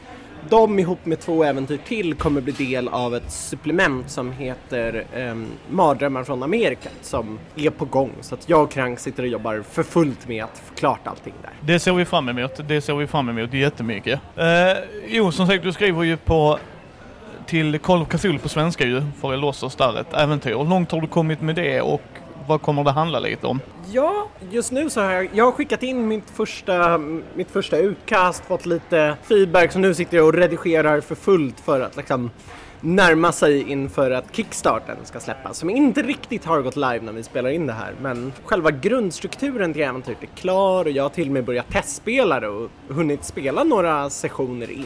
de 0.50 0.80
ihop 0.80 1.06
med 1.06 1.20
två 1.20 1.44
äventyr 1.44 1.80
till 1.88 2.14
kommer 2.14 2.42
bli 2.42 2.54
del 2.54 2.88
av 2.88 3.16
ett 3.16 3.32
supplement 3.32 4.10
som 4.10 4.32
heter 4.32 5.06
um, 5.16 5.48
Mardrömmar 5.70 6.24
från 6.24 6.44
Amerika 6.44 6.90
som 7.02 7.40
är 7.56 7.70
på 7.70 7.86
gång. 7.86 8.12
Så 8.22 8.36
att 8.36 8.50
jag 8.50 8.64
och 8.64 8.72
Krank 8.72 9.00
sitter 9.00 9.24
och 9.24 9.30
jobbar 9.30 9.64
för 9.70 9.84
fullt 9.84 10.28
med 10.28 10.44
att 10.44 10.62
få 10.66 10.74
klart 10.76 11.08
allting 11.08 11.34
där. 11.42 11.52
Det 11.62 11.80
ser 11.80 11.94
vi 11.94 12.06
fram 12.06 12.30
emot. 12.30 12.68
Det 12.68 12.82
ser 12.82 12.96
vi 12.96 13.08
fram 13.08 13.30
emot 13.30 13.54
jättemycket. 13.54 14.20
Uh, 14.38 14.44
jo, 15.08 15.32
som 15.32 15.48
sagt, 15.48 15.64
du 15.64 15.74
skriver 15.74 16.04
ju 16.04 16.18
på 16.18 16.60
till 17.48 17.80
Call 17.80 18.02
of 18.02 18.08
Cthulhu 18.08 18.40
på 18.40 18.50
svenska 18.50 18.86
ju, 18.86 19.02
för 19.22 19.34
Elossos 19.34 19.76
där, 19.76 20.00
ett 20.00 20.14
äventyr. 20.14 20.58
Hur 20.58 20.66
långt 20.66 20.92
har 20.92 21.02
du 21.02 21.08
kommit 21.08 21.42
med 21.42 21.56
det 21.56 21.82
och 21.82 22.02
vad 22.48 22.62
kommer 22.62 22.84
det 22.84 22.92
handla 22.92 23.20
lite 23.20 23.48
om? 23.48 23.60
Ja, 23.92 24.28
just 24.52 24.72
nu 24.72 24.90
så 24.90 25.02
har 25.02 25.12
jag, 25.12 25.30
jag 25.34 25.46
har 25.46 25.52
skickat 25.52 25.84
in 25.84 26.08
mitt 26.08 26.30
första, 26.30 26.98
mitt 27.36 27.52
första 27.52 27.78
utkast, 27.78 28.46
fått 28.46 28.66
lite 28.66 29.18
feedback, 29.24 29.72
så 29.72 29.80
nu 29.80 29.94
sitter 29.94 30.18
jag 30.18 30.28
och 30.28 30.34
redigerar 30.34 31.02
för 31.02 31.16
fullt 31.16 31.60
för 31.60 31.82
att 31.82 31.98
liksom 31.98 32.32
närma 32.82 33.32
sig 33.32 33.72
inför 33.72 34.12
att 34.12 34.36
Kickstarten 34.36 34.98
ska 35.04 35.20
släppas, 35.20 35.58
som 35.58 35.70
inte 35.70 36.02
riktigt 36.02 36.46
har 36.46 36.62
gått 36.62 36.76
live 36.76 37.00
när 37.02 37.12
vi 37.12 37.24
spelar 37.24 37.50
in 37.50 37.68
det 37.68 37.74
här. 37.74 37.94
Men 38.02 38.34
själva 38.46 38.72
grundstrukturen 38.72 39.74
till 39.74 39.82
äventyret 39.82 40.24
är 40.24 40.28
klar 40.28 40.86
och 40.86 40.92
jag 40.92 41.04
har 41.04 41.10
till 41.10 41.28
och 41.28 41.34
med 41.34 41.46
börjat 41.46 41.72
testspela 41.72 42.40
det 42.40 42.48
och 42.48 42.70
hunnit 42.88 43.24
spela 43.24 43.64
några 43.64 44.10
sessioner 44.10 44.72
in. 44.72 44.86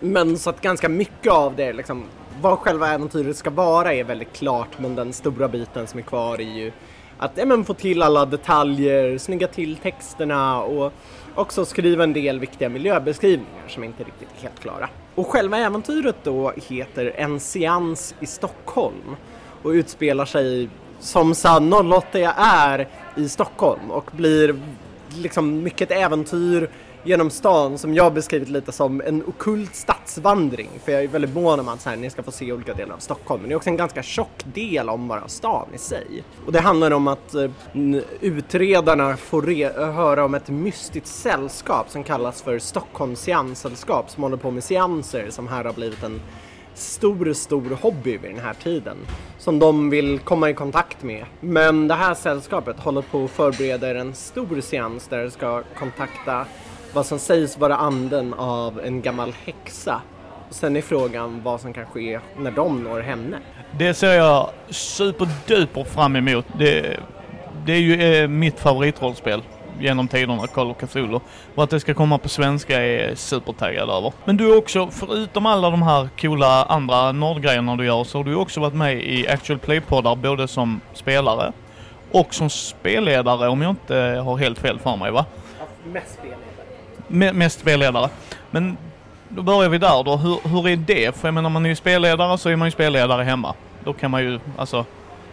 Men 0.00 0.38
så 0.38 0.50
att 0.50 0.60
ganska 0.60 0.88
mycket 0.88 1.32
av 1.32 1.56
det, 1.56 1.72
liksom, 1.72 2.04
vad 2.40 2.58
själva 2.58 2.88
äventyret 2.88 3.36
ska 3.36 3.50
vara 3.50 3.94
är 3.94 4.04
väldigt 4.04 4.32
klart, 4.32 4.78
men 4.78 4.94
den 4.94 5.12
stora 5.12 5.48
biten 5.48 5.86
som 5.86 5.98
är 5.98 6.04
kvar 6.04 6.40
är 6.40 6.54
ju 6.54 6.72
att 7.18 7.32
ja, 7.34 7.44
men, 7.44 7.64
få 7.64 7.74
till 7.74 8.02
alla 8.02 8.26
detaljer, 8.26 9.18
snygga 9.18 9.46
till 9.46 9.76
texterna 9.76 10.62
och 10.62 10.92
också 11.34 11.64
skriva 11.64 12.04
en 12.04 12.12
del 12.12 12.40
viktiga 12.40 12.68
miljöbeskrivningar 12.68 13.68
som 13.68 13.84
inte 13.84 14.04
riktigt 14.04 14.28
är 14.38 14.42
helt 14.42 14.60
klara. 14.60 14.88
Och 15.20 15.28
själva 15.28 15.58
äventyret 15.58 16.16
då 16.22 16.52
heter 16.68 17.12
En 17.16 17.40
seans 17.40 18.14
i 18.20 18.26
Stockholm 18.26 19.16
och 19.62 19.68
utspelar 19.68 20.24
sig 20.24 20.68
som 21.00 21.34
sann 21.34 21.92
08 21.92 22.18
jag 22.18 22.34
är 22.38 22.88
i 23.16 23.28
Stockholm 23.28 23.90
och 23.90 24.10
blir 24.12 24.60
liksom 25.08 25.62
mycket 25.62 25.90
äventyr 25.90 26.70
genom 27.04 27.30
stan 27.30 27.78
som 27.78 27.94
jag 27.94 28.14
beskrivit 28.14 28.48
lite 28.48 28.72
som 28.72 29.00
en 29.00 29.24
okult 29.26 29.74
stadsvandring. 29.74 30.70
För 30.84 30.92
jag 30.92 31.02
är 31.04 31.08
väldigt 31.08 31.34
mån 31.34 31.60
om 31.60 31.68
att 31.68 31.80
så 31.80 31.90
här, 31.90 31.96
ni 31.96 32.10
ska 32.10 32.22
få 32.22 32.32
se 32.32 32.52
olika 32.52 32.74
delar 32.74 32.94
av 32.94 32.98
Stockholm. 32.98 33.40
Men 33.40 33.48
det 33.48 33.54
är 33.54 33.56
också 33.56 33.70
en 33.70 33.76
ganska 33.76 34.02
tjock 34.02 34.44
del 34.44 34.88
om 34.88 35.08
bara 35.08 35.28
stan 35.28 35.68
i 35.74 35.78
sig. 35.78 36.24
Och 36.46 36.52
det 36.52 36.60
handlar 36.60 36.90
om 36.90 37.08
att 37.08 37.34
eh, 37.34 37.50
utredarna 38.20 39.16
får 39.16 39.42
höra 39.92 40.24
om 40.24 40.34
ett 40.34 40.48
mystiskt 40.48 41.06
sällskap 41.06 41.90
som 41.90 42.04
kallas 42.04 42.42
för 42.42 42.58
Stockholms 42.58 43.20
seanssällskap 43.20 44.10
som 44.10 44.22
håller 44.22 44.36
på 44.36 44.50
med 44.50 44.64
seanser 44.64 45.30
som 45.30 45.48
här 45.48 45.64
har 45.64 45.72
blivit 45.72 46.02
en 46.02 46.20
stor, 46.74 47.32
stor 47.32 47.78
hobby 47.82 48.16
vid 48.16 48.30
den 48.30 48.44
här 48.44 48.54
tiden 48.54 48.96
som 49.38 49.58
de 49.58 49.90
vill 49.90 50.18
komma 50.18 50.50
i 50.50 50.54
kontakt 50.54 51.02
med. 51.02 51.24
Men 51.40 51.88
det 51.88 51.94
här 51.94 52.14
sällskapet 52.14 52.80
håller 52.80 53.02
på 53.02 53.24
att 53.24 53.30
förbereda 53.30 54.00
en 54.00 54.14
stor 54.14 54.60
seans 54.60 55.08
där 55.08 55.24
de 55.24 55.30
ska 55.30 55.62
kontakta 55.78 56.46
vad 56.92 57.06
som 57.06 57.18
sägs 57.18 57.58
vara 57.58 57.76
anden 57.76 58.34
av 58.34 58.80
en 58.80 59.02
gammal 59.02 59.32
häxa. 59.44 60.00
Sen 60.50 60.76
är 60.76 60.82
frågan 60.82 61.40
vad 61.44 61.60
som 61.60 61.72
kan 61.72 61.86
ske 61.86 62.20
när 62.36 62.50
de 62.50 62.84
når 62.84 63.00
henne. 63.00 63.38
Det 63.78 63.94
ser 63.94 64.12
jag 64.12 64.50
superduper 64.68 65.84
fram 65.84 66.16
emot. 66.16 66.46
Det, 66.58 66.96
det 67.66 67.72
är 67.72 67.80
ju 67.80 68.02
eh, 68.02 68.28
mitt 68.28 68.60
favoritrollspel 68.60 69.42
genom 69.80 70.08
tiderna, 70.08 70.46
Call 70.46 70.70
of 70.70 70.76
Cthulhu. 70.76 71.20
Och 71.54 71.64
att 71.64 71.70
det 71.70 71.80
ska 71.80 71.94
komma 71.94 72.18
på 72.18 72.28
svenska 72.28 72.82
är 72.82 73.14
supertaggad 73.14 73.90
över. 73.90 74.12
Men 74.24 74.36
du 74.36 74.52
är 74.52 74.56
också, 74.56 74.90
förutom 74.90 75.46
alla 75.46 75.70
de 75.70 75.82
här 75.82 76.08
coola 76.20 76.64
andra 76.64 77.12
nordgrejerna 77.12 77.76
du 77.76 77.84
gör, 77.84 78.04
så 78.04 78.18
har 78.18 78.24
du 78.24 78.34
också 78.34 78.60
varit 78.60 78.74
med 78.74 79.02
i 79.02 79.28
Actual 79.28 79.58
Play-poddar 79.58 80.16
både 80.16 80.48
som 80.48 80.80
spelare 80.92 81.52
och 82.10 82.34
som 82.34 82.50
spelledare 82.50 83.48
om 83.48 83.62
jag 83.62 83.70
inte 83.70 83.94
har 84.24 84.36
helt 84.36 84.58
fel 84.58 84.78
för 84.78 84.96
mig 84.96 85.10
va? 85.10 85.24
Ja, 85.58 85.64
mest 85.92 86.12
spelledare 86.12 86.49
mest 87.10 87.60
spelledare. 87.60 88.08
Men 88.50 88.76
då 89.28 89.42
börjar 89.42 89.68
vi 89.68 89.78
där 89.78 90.04
då. 90.04 90.16
Hur, 90.16 90.48
hur 90.48 90.68
är 90.68 90.76
det? 90.76 91.16
För 91.16 91.28
jag 91.28 91.34
menar, 91.34 91.50
man 91.50 91.64
är 91.64 91.70
ju 91.70 91.76
spelledare 91.76 92.38
så 92.38 92.48
är 92.48 92.56
man 92.56 92.68
ju 92.68 92.72
spelledare 92.72 93.22
hemma. 93.22 93.54
Då 93.84 93.92
kan 93.92 94.10
man 94.10 94.22
ju, 94.22 94.40
alltså, 94.56 94.84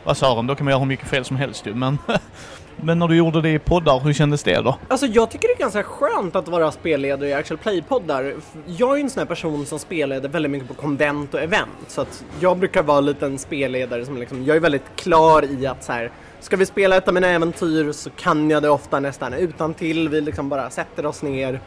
vad 0.03 0.17
sa 0.17 0.36
de? 0.36 0.48
Då 0.48 0.55
kan 0.55 0.65
man 0.65 0.72
göra 0.72 0.79
hur 0.79 0.88
mycket 0.88 1.07
fel 1.07 1.25
som 1.25 1.38
helst 1.38 1.67
ju. 1.67 1.74
Men, 1.74 1.98
men 2.75 3.00
när 3.00 3.07
du 3.07 3.15
gjorde 3.15 3.41
det 3.41 3.50
i 3.50 3.60
poddar, 3.60 4.00
hur 4.00 4.13
kändes 4.13 4.43
det 4.43 4.62
då? 4.62 4.77
Alltså 4.88 5.05
jag 5.05 5.31
tycker 5.31 5.48
det 5.48 5.53
är 5.53 5.60
ganska 5.60 5.84
skönt 5.84 6.36
att 6.36 6.48
vara 6.48 6.72
spelledare 6.72 7.29
i 7.29 7.34
Actual 7.34 7.57
Play-poddar. 7.57 8.36
Jag 8.65 8.91
är 8.91 8.96
ju 8.98 9.01
en 9.03 9.10
sån 9.10 9.19
här 9.19 9.27
person 9.27 9.65
som 9.65 9.79
spelleder 9.79 10.29
väldigt 10.29 10.51
mycket 10.51 10.67
på 10.67 10.74
konvent 10.74 11.34
och 11.34 11.41
event. 11.41 11.69
Så 11.88 12.01
att 12.01 12.24
jag 12.39 12.57
brukar 12.57 12.84
vara 12.84 13.00
lite 13.00 13.25
en 13.25 13.38
spelledare 13.38 14.05
som 14.05 14.17
liksom, 14.17 14.43
jag 14.46 14.55
är 14.55 14.62
väldigt 14.62 14.96
klar 14.96 15.46
i 15.62 15.67
att 15.67 15.84
så 15.84 15.91
här, 15.91 16.12
Ska 16.39 16.58
vi 16.58 16.65
spela 16.65 16.98
ett 16.98 17.08
av 17.08 17.13
mina 17.13 17.27
äventyr 17.27 17.91
så 17.91 18.10
kan 18.10 18.50
jag 18.50 18.63
det 18.63 18.70
ofta 18.70 19.00
nästan 19.00 19.34
utan 19.34 19.74
till. 19.74 20.10
Vi 20.10 20.22
liksom 20.22 20.50
bara 20.50 20.70
sätter 20.70 21.06
oss 21.06 21.22
ner 21.24 21.60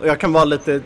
och 0.00 0.06
jag 0.06 0.20
kan 0.20 0.32
vara 0.32 0.44
lite, 0.44 0.80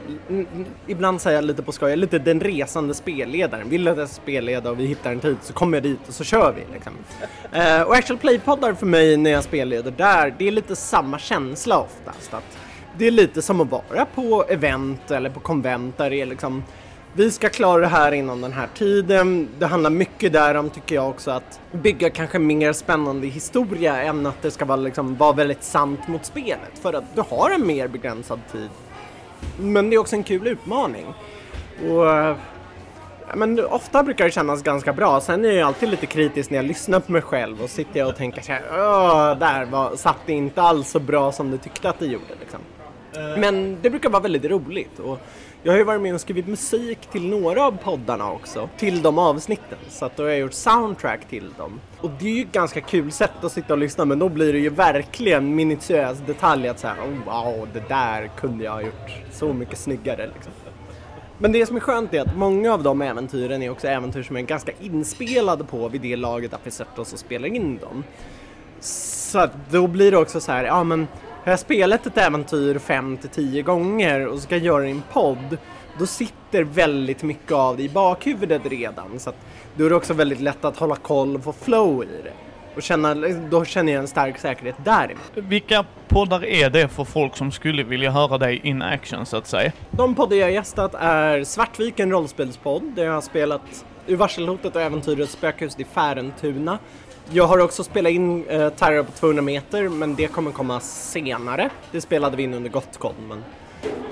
ibland 0.87 1.21
säger 1.21 1.37
jag 1.37 1.45
lite 1.45 1.63
på 1.63 1.73
skoj, 1.73 1.97
lite 1.97 2.19
den 2.19 2.41
resande 2.41 2.95
spelledaren. 2.95 3.69
Vill 3.69 3.89
att 3.89 3.99
jag 3.99 4.09
ska 4.09 4.23
spelleda 4.23 4.71
och 4.71 4.81
vi 4.81 4.87
hittar 4.87 5.13
en 5.13 5.21
tid 5.21 5.37
så 5.43 5.53
kommer 5.53 5.77
jag 5.77 5.83
dit 5.83 5.99
och 6.09 6.15
så 6.15 6.25
kör 6.25 6.53
vi. 6.53 6.75
Liksom. 6.75 6.93
Uh, 7.55 7.83
och 7.83 7.95
Actual 7.95 8.19
Play-poddar 8.19 8.75
för 8.75 8.87
mig 8.87 9.17
när 9.17 9.31
jag 9.31 9.45
spelleder 9.45 9.91
där, 9.91 10.35
det 10.39 10.49
är 10.49 10.51
lite 10.51 10.77
samma 10.77 11.19
känsla 11.19 11.79
oftast. 11.79 12.35
Att 12.35 12.59
det 12.99 13.07
är 13.07 13.11
lite 13.11 13.43
som 13.43 13.61
att 13.61 13.71
vara 13.71 14.05
på 14.15 14.45
event 14.49 15.11
eller 15.11 15.31
på 15.31 15.41
konvent 15.41 15.99
där 15.99 16.11
det 16.11 16.17
är 16.17 16.27
liksom 16.27 16.63
vi 17.13 17.31
ska 17.31 17.49
klara 17.49 17.81
det 17.81 17.87
här 17.87 18.13
inom 18.13 18.41
den 18.41 18.53
här 18.53 18.69
tiden. 18.75 19.49
Det 19.59 19.67
handlar 19.67 19.91
mycket 19.91 20.33
där 20.33 20.55
om, 20.55 20.71
tycker 20.71 20.95
jag 20.95 21.09
också, 21.09 21.31
att 21.31 21.61
bygga 21.73 22.11
kanske 22.11 22.39
mer 22.39 22.73
spännande 22.73 23.27
historia 23.27 24.03
än 24.03 24.27
att 24.27 24.43
det 24.43 24.51
ska 24.51 24.65
vara, 24.65 24.77
liksom, 24.77 25.17
vara 25.17 25.33
väldigt 25.33 25.65
sant 25.65 26.09
mot 26.09 26.25
spelet. 26.25 26.79
För 26.83 26.93
att 26.93 27.05
du 27.15 27.23
har 27.29 27.51
en 27.51 27.67
mer 27.67 27.89
begränsad 27.89 28.41
tid. 28.53 28.69
Men 29.61 29.91
det 29.91 29.97
är 29.97 30.01
också 30.01 30.17
en 30.17 30.25
kul 30.25 30.47
utmaning. 30.47 31.07
Och 31.91 32.37
men 33.35 33.65
ofta 33.65 34.03
brukar 34.03 34.25
det 34.25 34.31
kännas 34.31 34.63
ganska 34.63 34.93
bra. 34.93 35.21
Sen 35.21 35.45
är 35.45 35.53
jag 35.53 35.67
alltid 35.67 35.89
lite 35.89 36.07
kritisk 36.07 36.51
när 36.51 36.59
jag 36.59 36.65
lyssnar 36.67 37.01
på 37.01 37.13
mig 37.13 37.23
själv 37.23 37.63
och 37.63 37.71
sitter 37.71 38.01
jag 38.01 38.09
och 38.09 38.17
tänker 38.17 38.43
så 38.43 38.53
här, 38.53 39.35
där 39.35 39.65
var, 39.65 39.97
satt 39.97 40.17
det 40.27 40.33
inte 40.33 40.63
alls 40.63 40.91
så 40.91 41.01
bra 41.01 41.33
som 41.33 41.51
du 41.51 41.59
tyckte 41.59 41.89
att 41.89 41.99
det 41.99 42.07
gjorde. 42.07 42.35
Liksom. 42.41 42.61
Eh. 43.13 43.41
Men 43.41 43.79
det 43.83 43.91
brukar 43.91 44.11
vara 44.11 44.23
väldigt 44.23 44.45
roligt. 44.45 44.99
Och 44.99 45.19
jag 45.69 45.73
har 45.73 45.79
ju 45.79 45.85
varit 45.85 46.03
med 46.03 46.15
och 46.15 46.21
skrivit 46.21 46.47
musik 46.47 46.99
till 47.13 47.29
några 47.29 47.67
av 47.67 47.77
poddarna 47.77 48.33
också, 48.33 48.69
till 48.77 49.03
de 49.03 49.19
avsnitten. 49.19 49.79
Så 49.89 50.05
att 50.07 50.17
då 50.17 50.23
har 50.23 50.31
jag 50.31 50.39
gjort 50.39 50.53
soundtrack 50.53 51.29
till 51.29 51.53
dem. 51.59 51.81
Och 52.01 52.11
det 52.21 52.29
är 52.29 52.35
ju 52.35 52.43
ett 52.43 52.53
ganska 52.53 52.81
kul 52.81 53.13
sätt 53.13 53.45
att 53.45 53.53
sitta 53.53 53.73
och 53.73 53.79
lyssna, 53.79 54.05
men 54.05 54.19
då 54.19 54.29
blir 54.29 54.53
det 54.53 54.59
ju 54.59 54.69
verkligen 54.69 55.55
minutiös 55.55 56.19
detalj 56.27 56.69
att 56.69 56.79
säga 56.79 56.95
oh, 56.95 57.25
wow, 57.25 57.69
det 57.73 57.89
där 57.89 58.31
kunde 58.37 58.65
jag 58.65 58.73
ha 58.73 58.83
gjort 58.83 59.11
så 59.33 59.53
mycket 59.53 59.79
snyggare 59.79 60.31
liksom. 60.35 60.53
Men 61.39 61.53
det 61.53 61.67
som 61.67 61.77
är 61.77 61.81
skönt 61.81 62.15
är 62.15 62.21
att 62.21 62.37
många 62.37 62.75
av 62.75 62.83
de 62.83 63.03
äventyren 63.03 63.63
är 63.63 63.71
också 63.71 63.87
äventyr 63.89 64.23
som 64.23 64.37
är 64.37 64.41
ganska 64.41 64.73
inspelade 64.81 65.65
på 65.65 65.89
vid 65.89 66.01
det 66.01 66.17
laget 66.17 66.55
att 66.55 66.67
vi 66.67 66.71
sätter 66.71 67.03
oss 67.03 67.13
och 67.13 67.19
spelar 67.19 67.49
in 67.49 67.79
dem. 67.79 68.05
Så 68.81 69.39
att 69.39 69.53
då 69.71 69.87
blir 69.87 70.11
det 70.11 70.19
också 70.19 70.41
så 70.41 70.53
här, 70.53 70.65
ja 70.65 70.85
men 70.85 71.07
har 71.45 71.53
jag 71.53 71.59
spelat 71.59 72.07
ett 72.07 72.19
äventyr 72.19 72.79
fem 72.79 73.17
till 73.17 73.31
tio 73.31 73.63
gånger 73.63 74.27
och 74.27 74.39
ska 74.39 74.57
göra 74.57 74.89
en 74.89 75.03
podd, 75.13 75.59
då 75.99 76.07
sitter 76.07 76.65
väldigt 76.65 77.23
mycket 77.23 77.53
av 77.53 77.77
det 77.77 77.83
i 77.83 77.89
bakhuvudet 77.89 78.67
redan. 78.67 79.19
Så 79.19 79.31
att 79.31 79.37
då 79.77 79.85
är 79.85 79.91
det 79.91 79.97
också 79.97 80.15
väldigt 80.15 80.41
lätt 80.41 80.65
att 80.65 80.77
hålla 80.77 80.97
koll 80.97 81.37
och 81.37 81.45
få 81.45 81.53
flow 81.53 82.05
i 82.05 82.23
det. 82.25 82.33
Och 82.77 82.83
känna, 82.83 83.15
då 83.51 83.65
känner 83.65 83.93
jag 83.93 84.01
en 84.01 84.09
stark 84.09 84.39
säkerhet 84.39 84.77
där. 84.85 85.15
Vilka 85.35 85.85
poddar 86.09 86.45
är 86.45 86.71
det 86.71 86.89
för 86.89 87.05
folk 87.05 87.37
som 87.37 87.53
skulle 87.53 87.83
vilja 87.83 88.11
höra 88.11 88.39
dig 88.39 88.61
in 88.65 88.83
action 88.83 89.27
så 89.27 89.37
att 89.37 89.47
säga? 89.47 89.73
De 89.91 90.15
poddar 90.15 90.37
jag 90.37 90.53
gästat 90.53 90.95
är 90.95 91.45
Svartviken 91.45 92.11
rollspelspodd 92.11 92.83
där 92.83 93.05
jag 93.05 93.13
har 93.13 93.21
spelat 93.21 93.85
Ur 94.07 94.17
varselhotet 94.17 94.77
och 94.77 94.83
äventyret 94.83 95.31
Spökhuset 95.31 95.81
i 95.81 95.85
Färentuna. 95.85 96.79
Jag 97.33 97.47
har 97.47 97.59
också 97.59 97.85
spelat 97.85 98.13
in 98.13 98.47
eh, 98.49 98.69
Terror 98.69 99.03
på 99.03 99.13
200 99.13 99.43
meter 99.43 99.89
men 99.89 100.15
det 100.15 100.27
kommer 100.27 100.51
komma 100.51 100.81
senare. 100.81 101.71
Det 101.93 102.01
spelade 102.01 102.37
vi 102.37 102.43
in 102.43 102.55
under 102.55 102.71
Gotcon 102.71 103.15
men 103.29 103.45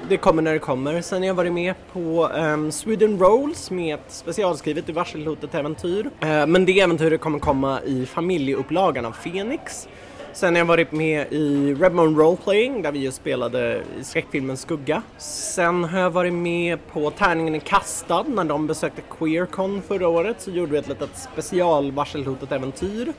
det 0.09 0.17
kommer 0.17 0.43
när 0.43 0.53
det 0.53 0.59
kommer. 0.59 1.01
Sen 1.01 1.23
har 1.23 1.27
jag 1.27 1.35
varit 1.35 1.53
med 1.53 1.75
på 1.93 2.29
um, 2.29 2.73
Sweden 2.73 3.19
Rolls 3.19 3.71
med 3.71 3.95
ett 3.95 4.13
specialskrivet 4.13 4.89
Ur 4.89 4.93
varselhotet-äventyr. 4.93 6.11
Uh, 6.25 6.31
eh, 6.31 6.47
men 6.47 6.65
det 6.65 6.81
äventyret 6.81 7.21
kommer 7.21 7.39
komma 7.39 7.81
i 7.83 8.07
familjeupplagan 8.07 9.05
av 9.05 9.13
Phoenix. 9.23 9.89
Sen 10.37 10.55
har 10.55 10.59
jag 10.59 10.67
varit 10.67 10.93
med 10.93 11.33
i 11.33 11.75
Redmond 11.75 12.19
Roleplaying 12.19 12.83
där 12.83 12.93
vi 12.93 12.99
just 12.99 13.17
spelade 13.17 13.83
i 14.01 14.05
skräckfilmen 14.05 14.57
Skugga. 14.57 15.03
Sen 15.19 15.85
har 15.85 16.01
jag 16.01 16.11
varit 16.11 16.33
med 16.33 16.79
på 16.93 17.11
Tärningen 17.11 17.55
är 17.55 17.59
kastad 17.59 18.23
när 18.23 18.45
de 18.45 18.67
besökte 18.67 19.03
Queercon 19.19 19.83
förra 19.83 20.09
året 20.09 20.41
så 20.41 20.51
gjorde 20.51 20.73
vi 20.73 20.79
ett 20.79 20.89
litet 20.89 21.11
special 21.33 21.93
varselhotet 21.93 22.53
äventyr 22.53 23.13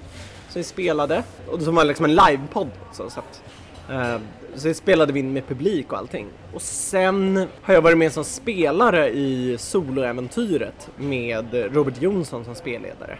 som 0.50 0.60
vi 0.60 0.64
spelade 0.64 1.24
och 1.52 1.62
som 1.62 1.76
var 1.76 1.86
liksom 1.86 2.06
en 2.06 2.16
livepodd. 2.16 2.72
Så 2.94 3.04
att, 3.04 3.44
uh, 3.92 4.18
så 4.56 4.74
spelade 4.74 5.14
vi 5.14 5.20
in 5.20 5.34
med 5.34 5.48
publik 5.48 5.92
och 5.92 5.98
allting. 5.98 6.28
Och 6.54 6.62
sen 6.62 7.48
har 7.62 7.74
jag 7.74 7.82
varit 7.82 7.98
med 7.98 8.14
som 8.14 8.24
spelare 8.24 9.10
i 9.10 9.56
soloäventyret 9.60 10.90
med 10.98 11.74
Robert 11.76 12.02
Jonsson 12.02 12.46
som 12.46 12.56
spelledare. 12.56 13.20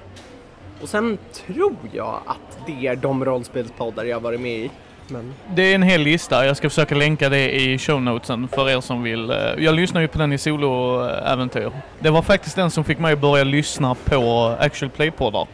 Och 0.82 0.90
sen 0.90 1.18
tror 1.34 1.76
jag 1.92 2.22
att 2.26 2.60
det 2.66 2.88
är 2.88 2.96
de 2.96 3.26
rollspelspoddar 3.26 4.04
jag 4.04 4.20
varit 4.20 4.42
med 4.42 4.58
i. 4.58 4.72
Men... 5.08 5.34
Det 5.56 5.62
är 5.62 5.76
en 5.76 5.84
hel 5.84 6.02
lista. 6.02 6.46
Jag 6.46 6.58
ska 6.58 6.70
försöka 6.70 6.96
länka 6.96 7.30
det 7.30 7.56
i 7.56 7.78
shownotesen 7.78 8.48
för 8.48 8.70
er 8.70 8.82
som 8.82 9.04
vill. 9.04 9.30
Eh, 9.30 9.38
jag 9.58 9.76
lyssnar 9.76 10.02
ju 10.02 10.08
på 10.08 10.18
den 10.18 10.34
i 10.34 10.38
soloäventyr. 10.38 11.72
Det 12.00 12.10
var 12.10 12.22
faktiskt 12.22 12.56
den 12.56 12.72
som 12.72 12.84
fick 12.84 13.00
mig 13.00 13.14
att 13.14 13.20
börja 13.20 13.44
lyssna 13.44 13.96
på 13.96 14.56
actual 14.60 14.90
play-poddar. 14.90 15.48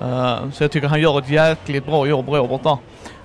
Eh, 0.00 0.50
så 0.50 0.64
jag 0.64 0.70
tycker 0.70 0.88
han 0.88 1.00
gör 1.00 1.18
ett 1.18 1.28
jäkligt 1.28 1.86
bra 1.86 2.06
jobb, 2.06 2.28
Robert, 2.28 2.62
där. 2.62 2.78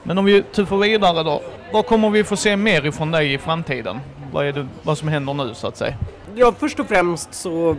Men 0.03 0.17
om 0.17 0.25
vi 0.25 0.43
tuffar 0.43 0.77
vidare 0.77 1.23
då. 1.23 1.41
Vad 1.71 1.85
kommer 1.85 2.09
vi 2.09 2.23
få 2.23 2.35
se 2.35 2.57
mer 2.57 2.85
ifrån 2.85 3.11
dig 3.11 3.33
i 3.33 3.37
framtiden? 3.37 3.99
Vad 4.31 4.45
är 4.45 4.51
det 4.51 4.67
vad 4.83 4.97
som 4.97 5.07
händer 5.07 5.33
nu 5.33 5.53
så 5.53 5.67
att 5.67 5.77
säga? 5.77 5.93
Ja, 6.35 6.53
först 6.59 6.79
och 6.79 6.87
främst 6.87 7.33
så 7.33 7.75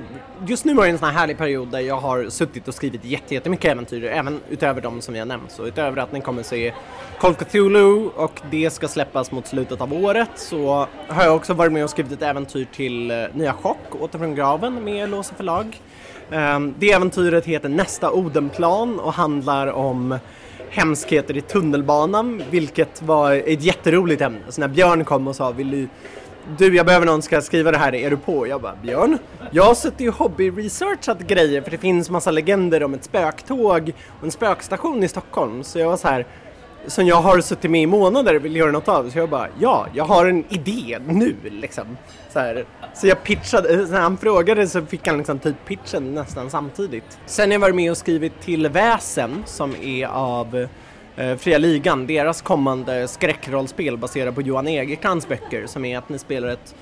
just 0.46 0.64
nu 0.64 0.74
har 0.74 0.82
jag 0.82 0.90
en 0.90 0.98
sån 0.98 1.08
här 1.08 1.18
härlig 1.18 1.38
period 1.38 1.68
där 1.68 1.80
jag 1.80 1.96
har 1.96 2.28
suttit 2.28 2.68
och 2.68 2.74
skrivit 2.74 3.04
jättemycket 3.04 3.72
äventyr, 3.72 4.04
även 4.04 4.40
utöver 4.50 4.80
de 4.80 5.00
som 5.00 5.16
jag 5.16 5.28
nämnt. 5.28 5.50
Så 5.50 5.66
utöver 5.66 6.02
att 6.02 6.12
ni 6.12 6.20
kommer 6.20 6.42
se 6.42 6.72
Call 7.20 7.34
Cthulhu 7.34 8.08
och 8.16 8.40
det 8.50 8.70
ska 8.70 8.88
släppas 8.88 9.32
mot 9.32 9.46
slutet 9.46 9.80
av 9.80 9.92
året 9.92 10.30
så 10.34 10.86
har 11.08 11.24
jag 11.24 11.36
också 11.36 11.54
varit 11.54 11.72
med 11.72 11.84
och 11.84 11.90
skrivit 11.90 12.12
ett 12.12 12.22
äventyr 12.22 12.66
till 12.72 13.10
eh, 13.10 13.16
Nya 13.32 13.52
Chock, 13.52 14.00
Åter 14.00 14.18
från 14.18 14.34
graven 14.34 14.84
med 14.84 15.10
Låsa 15.10 15.34
förlag. 15.34 15.80
Ehm, 16.30 16.74
det 16.78 16.92
äventyret 16.92 17.46
heter 17.46 17.68
Nästa 17.68 18.12
Odenplan 18.12 19.00
och 19.00 19.12
handlar 19.12 19.66
om 19.66 20.18
hemskheter 20.70 21.36
i 21.36 21.40
tunnelbanan, 21.40 22.42
vilket 22.50 23.02
var 23.02 23.32
ett 23.32 23.62
jätteroligt 23.62 24.22
ämne. 24.22 24.40
Så 24.48 24.60
när 24.60 24.68
Björn 24.68 25.04
kom 25.04 25.28
och 25.28 25.36
sa, 25.36 25.50
vill 25.50 25.70
du 25.70 25.88
du, 26.58 26.76
jag 26.76 26.86
behöver 26.86 27.06
någon 27.06 27.22
som 27.22 27.22
ska 27.22 27.40
skriva 27.40 27.70
det 27.70 27.78
här, 27.78 27.94
är 27.94 28.10
du 28.10 28.16
på? 28.16 28.46
Jag 28.46 28.60
bara, 28.60 28.76
Björn, 28.82 29.18
jag 29.50 29.64
har 29.64 29.74
suttit 29.74 30.08
och 30.08 30.14
hobby-researchat 30.14 31.18
grejer 31.26 31.62
för 31.62 31.70
det 31.70 31.78
finns 31.78 32.10
massa 32.10 32.30
legender 32.30 32.82
om 32.82 32.94
ett 32.94 33.04
spöktåg 33.04 33.92
och 34.18 34.24
en 34.24 34.30
spökstation 34.30 35.02
i 35.02 35.08
Stockholm. 35.08 35.64
Så 35.64 35.78
jag 35.78 35.88
var 35.88 35.96
så 35.96 36.08
här, 36.08 36.26
som 36.86 37.06
jag 37.06 37.16
har 37.16 37.40
suttit 37.40 37.70
med 37.70 37.82
i 37.82 37.86
månader 37.86 38.36
och 38.36 38.44
vill 38.44 38.56
göra 38.56 38.70
något 38.70 38.88
av. 38.88 39.10
Så 39.10 39.18
jag 39.18 39.28
bara, 39.28 39.48
ja, 39.58 39.86
jag 39.94 40.04
har 40.04 40.26
en 40.26 40.44
idé 40.48 40.98
nu 41.06 41.36
liksom. 41.42 41.96
Så, 42.32 42.38
här. 42.38 42.64
så 42.94 43.06
jag 43.06 43.22
pitchade, 43.22 43.72
eh, 43.74 43.88
när 43.88 44.00
han 44.00 44.16
frågade 44.16 44.68
så 44.68 44.86
fick 44.86 45.06
han 45.06 45.18
liksom 45.18 45.38
typ 45.38 45.64
pitchen 45.66 46.14
nästan 46.14 46.50
samtidigt. 46.50 47.18
Sen 47.26 47.48
har 47.48 47.52
jag 47.52 47.60
varit 47.60 47.74
med 47.74 47.90
och 47.90 47.96
skrivit 47.96 48.40
till 48.40 48.68
Väsen 48.68 49.42
som 49.46 49.74
är 49.82 50.06
av 50.06 50.66
Eh, 51.16 51.36
Fria 51.36 51.58
Ligan, 51.58 52.06
deras 52.06 52.42
kommande 52.42 53.08
skräckrollspel 53.08 53.96
baserat 53.98 54.34
på 54.34 54.42
Johan 54.42 54.68
Egerkrans 54.68 55.28
böcker 55.28 55.66
som 55.66 55.84
är 55.84 55.98
att 55.98 56.08
ni 56.08 56.18
spelar 56.18 56.48
ett 56.48 56.74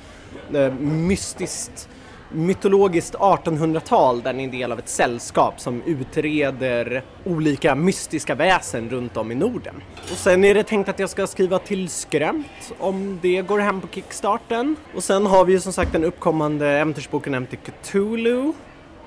eh, 0.55 0.73
mystiskt 0.81 1.89
mytologiskt 2.33 3.15
1800-tal 3.15 4.23
där 4.23 4.33
ni 4.33 4.43
är 4.43 4.45
en 4.45 4.51
del 4.51 4.73
av 4.73 4.79
ett 4.79 4.89
sällskap 4.89 5.61
som 5.61 5.83
utreder 5.83 7.03
olika 7.25 7.75
mystiska 7.75 8.35
väsen 8.35 8.91
runt 8.91 9.17
om 9.17 9.33
i 9.33 9.35
Norden. 9.35 9.75
Och 10.03 10.17
sen 10.17 10.45
är 10.45 10.55
det 10.55 10.63
tänkt 10.63 10.89
att 10.89 10.99
jag 10.99 11.11
ska 11.11 11.27
skriva 11.27 11.59
till 11.59 11.89
Skrämt 11.89 12.73
om 12.79 13.19
det 13.23 13.43
går 13.43 13.59
hem 13.59 13.81
på 13.81 13.89
Kickstarten. 13.89 14.77
Och 14.95 15.05
sen 15.05 15.27
har 15.27 15.45
vi 15.45 15.53
ju 15.53 15.61
som 15.61 15.73
sagt 15.73 15.93
den 15.93 16.05
uppkommande 16.05 16.69
äventyrsboken 16.69 17.35
Empty 17.35 17.57
Cthulhu. 17.57 18.53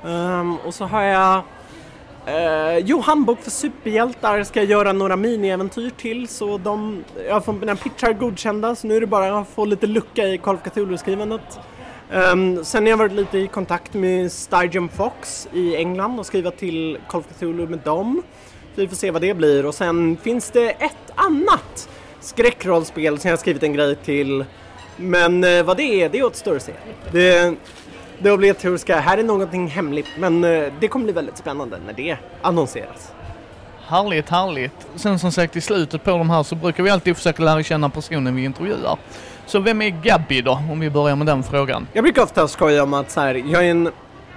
Um, 0.04 0.58
och 0.58 0.74
så 0.74 0.86
har 0.86 1.02
jag 1.02 1.42
Uh, 2.28 2.78
jo, 2.78 3.00
handbok 3.00 3.40
för 3.42 3.52
superhjältar 3.52 4.44
ska 4.44 4.60
jag 4.60 4.70
göra 4.70 4.94
några 4.94 5.16
miniäventyr 5.16 5.90
till 5.90 6.28
så 6.28 6.58
de, 6.58 7.04
jag 7.28 7.34
har 7.34 7.42
fått 7.42 7.56
mina 7.56 7.76
pitchar 7.76 8.14
godkända 8.14 8.76
så 8.76 8.88
nu 8.88 8.96
är 8.96 9.02
det 9.02 9.08
bara 9.08 9.40
att 9.40 9.48
få 9.48 9.66
lite 9.66 9.88
lucka 9.88 10.28
i 10.28 10.38
Call 10.38 10.56
of 10.56 10.62
Cthulhu-skrivandet. 10.62 11.60
Um, 12.14 12.66
sen 12.66 12.84
har 12.84 12.90
jag 12.90 12.98
varit 12.98 13.12
lite 13.12 13.38
i 13.38 13.48
kontakt 13.48 13.94
med 13.94 14.32
Stygium 14.32 14.90
Fox 14.90 15.48
i 15.54 15.76
England 15.76 16.20
och 16.20 16.26
skrivit 16.26 16.58
till 16.58 16.98
Call 17.08 17.20
of 17.20 17.28
Cthulhu 17.38 17.68
med 17.68 17.80
dem. 17.80 18.24
Så 18.76 18.82
vi 18.82 18.88
får 18.88 18.96
se 18.96 19.12
vad 19.12 19.22
det 19.22 19.34
blir 19.34 19.66
och 19.66 19.76
sen 19.76 20.18
finns 20.18 20.52
det 20.52 20.70
ett 20.70 21.12
annat 21.16 21.90
skräckrollspel 22.20 23.20
som 23.20 23.28
jag 23.28 23.38
har 23.38 23.40
skrivit 23.40 23.64
en 23.64 23.74
grej 23.74 23.96
till. 23.96 24.46
Men 24.98 25.44
uh, 25.44 25.64
vad 25.64 25.78
det 25.78 26.04
är, 26.04 26.10
det 26.10 26.24
återstår 26.24 26.56
att 26.56 26.64
se. 26.64 26.74
Det, 27.12 27.56
det 28.22 28.32
obligatoriska, 28.32 29.00
här 29.00 29.18
är 29.18 29.24
någonting 29.24 29.68
hemligt 29.68 30.08
men 30.18 30.44
uh, 30.44 30.74
det 30.80 30.88
kommer 30.88 31.06
bli 31.06 31.14
väldigt 31.14 31.38
spännande 31.38 31.78
när 31.86 31.94
det 31.94 32.18
annonseras. 32.42 33.12
Härligt, 33.88 34.30
härligt. 34.30 34.88
Sen 34.96 35.20
som 35.20 35.32
sagt 35.32 35.56
i 35.56 35.62
slutet 35.62 36.04
på 36.04 36.12
de 36.12 36.30
här 36.30 36.44
så 36.44 36.56
brukar 36.56 36.84
vi 36.84 36.90
alltid 36.90 37.16
försöka 37.18 37.44
lära 37.44 37.64
känna 37.64 37.90
personen 37.90 38.36
vi 38.36 38.44
intervjuar. 38.44 38.98
Så 39.46 39.60
vem 39.60 39.82
är 39.82 39.90
Gabby 39.90 40.42
då, 40.42 40.52
om 40.72 40.80
vi 40.80 40.90
börjar 40.90 41.16
med 41.16 41.28
den 41.28 41.44
frågan? 41.44 41.88
Jag 41.94 42.04
brukar 42.04 42.24
ofta 42.24 42.48
skoja 42.48 42.84
om 42.84 42.94
att 42.94 43.12
så 43.12 43.20
här, 43.22 43.36
jag 43.36 43.66
är 43.66 43.72
en 43.72 43.92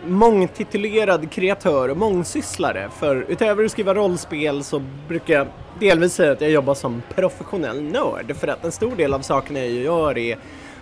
mångtitulerad 0.07 1.31
kreatör 1.31 1.89
och 1.89 1.97
mångsysslare. 1.97 2.89
För 2.99 3.27
utöver 3.29 3.65
att 3.65 3.71
skriva 3.71 3.95
rollspel 3.95 4.65
så 4.65 4.83
brukar 5.09 5.35
jag 5.35 5.47
delvis 5.81 6.15
säga 6.15 6.33
att 6.33 6.41
jag 6.41 6.51
jobbar 6.51 6.75
som 6.75 7.03
professionell 7.15 7.83
nörd. 7.83 8.37
För 8.37 8.49
att 8.49 8.65
en 8.65 8.73
stor 8.73 8.97
del 8.97 9.15
av 9.15 9.21
sakerna 9.21 9.59
jag 9.59 9.69
gör 9.71 10.19
är 10.19 10.39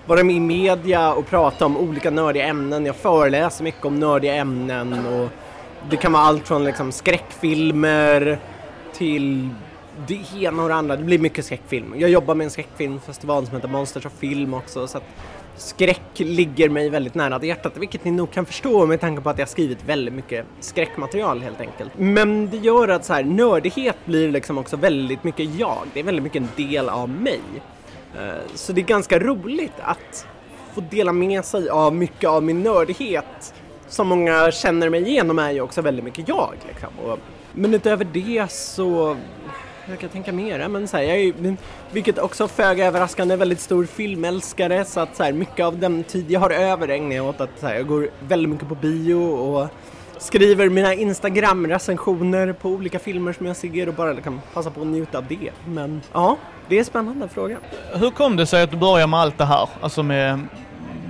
vara 0.06 0.24
med 0.24 0.36
i 0.36 0.40
media 0.40 1.12
och 1.12 1.26
prata 1.26 1.66
om 1.66 1.76
olika 1.76 2.10
nördiga 2.10 2.44
ämnen. 2.44 2.86
Jag 2.86 2.96
föreläser 2.96 3.64
mycket 3.64 3.84
om 3.84 4.00
nördiga 4.00 4.34
ämnen 4.34 5.06
och 5.06 5.28
det 5.90 5.96
kan 5.96 6.12
vara 6.12 6.22
allt 6.22 6.48
från 6.48 6.64
liksom 6.64 6.92
skräckfilmer 6.92 8.38
till 8.92 9.48
det 10.06 10.20
ena 10.36 10.62
och 10.62 10.68
det 10.68 10.74
andra. 10.74 10.96
Det 10.96 11.04
blir 11.04 11.18
mycket 11.18 11.44
skräckfilm. 11.44 11.94
Jag 11.96 12.10
jobbar 12.10 12.34
med 12.34 12.44
en 12.44 12.50
skräckfilmfestival 12.50 13.46
som 13.46 13.54
heter 13.54 13.68
Monsters 13.68 14.06
of 14.06 14.12
Film 14.18 14.54
också 14.54 14.86
så 14.86 14.98
att 14.98 15.04
skräck 15.56 16.00
ligger 16.16 16.68
mig 16.68 16.90
väldigt 16.90 17.14
nära 17.14 17.44
hjärtat 17.44 17.72
vilket 17.76 18.04
ni 18.04 18.10
nog 18.10 18.30
kan 18.30 18.46
förstå 18.46 18.86
med 18.86 19.00
tanke 19.00 19.22
på 19.22 19.30
att 19.30 19.38
jag 19.38 19.48
skrivit 19.48 19.84
väldigt 19.86 20.14
mycket 20.14 20.46
skräckmaterial 20.60 21.42
helt 21.42 21.60
enkelt. 21.60 21.90
Men 21.96 22.50
det 22.50 22.56
gör 22.56 22.88
att 22.88 23.04
så 23.04 23.12
här, 23.12 23.24
nördighet 23.24 23.96
blir 24.04 24.30
liksom 24.30 24.58
också 24.58 24.76
väldigt 24.76 25.24
mycket 25.24 25.54
jag. 25.54 25.78
Det 25.94 26.00
är 26.00 26.04
väldigt 26.04 26.22
mycket 26.22 26.42
en 26.42 26.66
del 26.68 26.88
av 26.88 27.08
mig. 27.08 27.40
Eh, 28.18 28.54
så 28.54 28.72
det 28.72 28.80
är 28.80 28.84
ganska 28.84 29.18
roligt 29.18 29.80
att 29.80 30.26
få 30.74 30.80
dela 30.80 31.12
med 31.12 31.44
sig 31.44 31.68
av 31.68 31.94
mycket 31.94 32.30
av 32.30 32.42
min 32.42 32.62
nördighet 32.62 33.54
som 33.88 34.08
många 34.08 34.50
känner 34.50 34.90
mig 34.90 35.08
igenom 35.08 35.38
är 35.38 35.50
ju 35.50 35.60
också 35.60 35.82
väldigt 35.82 36.04
mycket 36.04 36.28
jag. 36.28 36.54
Liksom. 36.68 37.18
men 37.52 37.74
utöver 37.74 38.04
det 38.04 38.50
så 38.50 39.16
jag 39.88 39.98
kan 39.98 40.10
tänka 40.10 40.32
mer. 40.32 40.68
Men 40.68 40.88
så 40.88 40.96
här, 40.96 41.04
jag 41.04 41.16
är, 41.16 41.56
vilket 41.92 42.18
också 42.18 42.48
föga 42.48 42.86
överraskande, 42.86 43.36
väldigt 43.36 43.60
stor 43.60 43.84
filmälskare 43.84 44.84
så 44.84 45.00
att 45.00 45.16
så 45.16 45.22
här, 45.22 45.32
mycket 45.32 45.66
av 45.66 45.78
den 45.78 46.04
tid 46.04 46.30
jag 46.30 46.40
har 46.40 46.50
över 46.50 46.88
ägnar 46.88 47.16
jag 47.16 47.26
åt 47.26 47.40
att 47.40 47.50
så 47.60 47.66
här, 47.66 47.74
jag 47.74 47.86
går 47.86 48.08
väldigt 48.20 48.50
mycket 48.50 48.68
på 48.68 48.74
bio 48.74 49.14
och 49.14 49.68
skriver 50.18 50.68
mina 50.68 50.94
Instagram-recensioner 50.94 52.52
på 52.52 52.68
olika 52.68 52.98
filmer 52.98 53.32
som 53.32 53.46
jag 53.46 53.56
ser 53.56 53.88
och 53.88 53.94
bara 53.94 54.12
liksom 54.12 54.32
kan 54.32 54.40
passa 54.54 54.70
på 54.70 54.80
att 54.80 54.86
njuta 54.86 55.18
av 55.18 55.26
det. 55.28 55.50
Men 55.66 56.00
ja, 56.12 56.36
det 56.68 56.74
är 56.74 56.78
en 56.78 56.84
spännande 56.84 57.28
fråga. 57.28 57.58
Hur 57.94 58.10
kom 58.10 58.36
det 58.36 58.46
sig 58.46 58.62
att 58.62 58.70
du 58.70 58.76
började 58.76 59.06
med 59.06 59.20
allt 59.20 59.38
det 59.38 59.44
här? 59.44 59.68
Alltså 59.80 60.02
med 60.02 60.40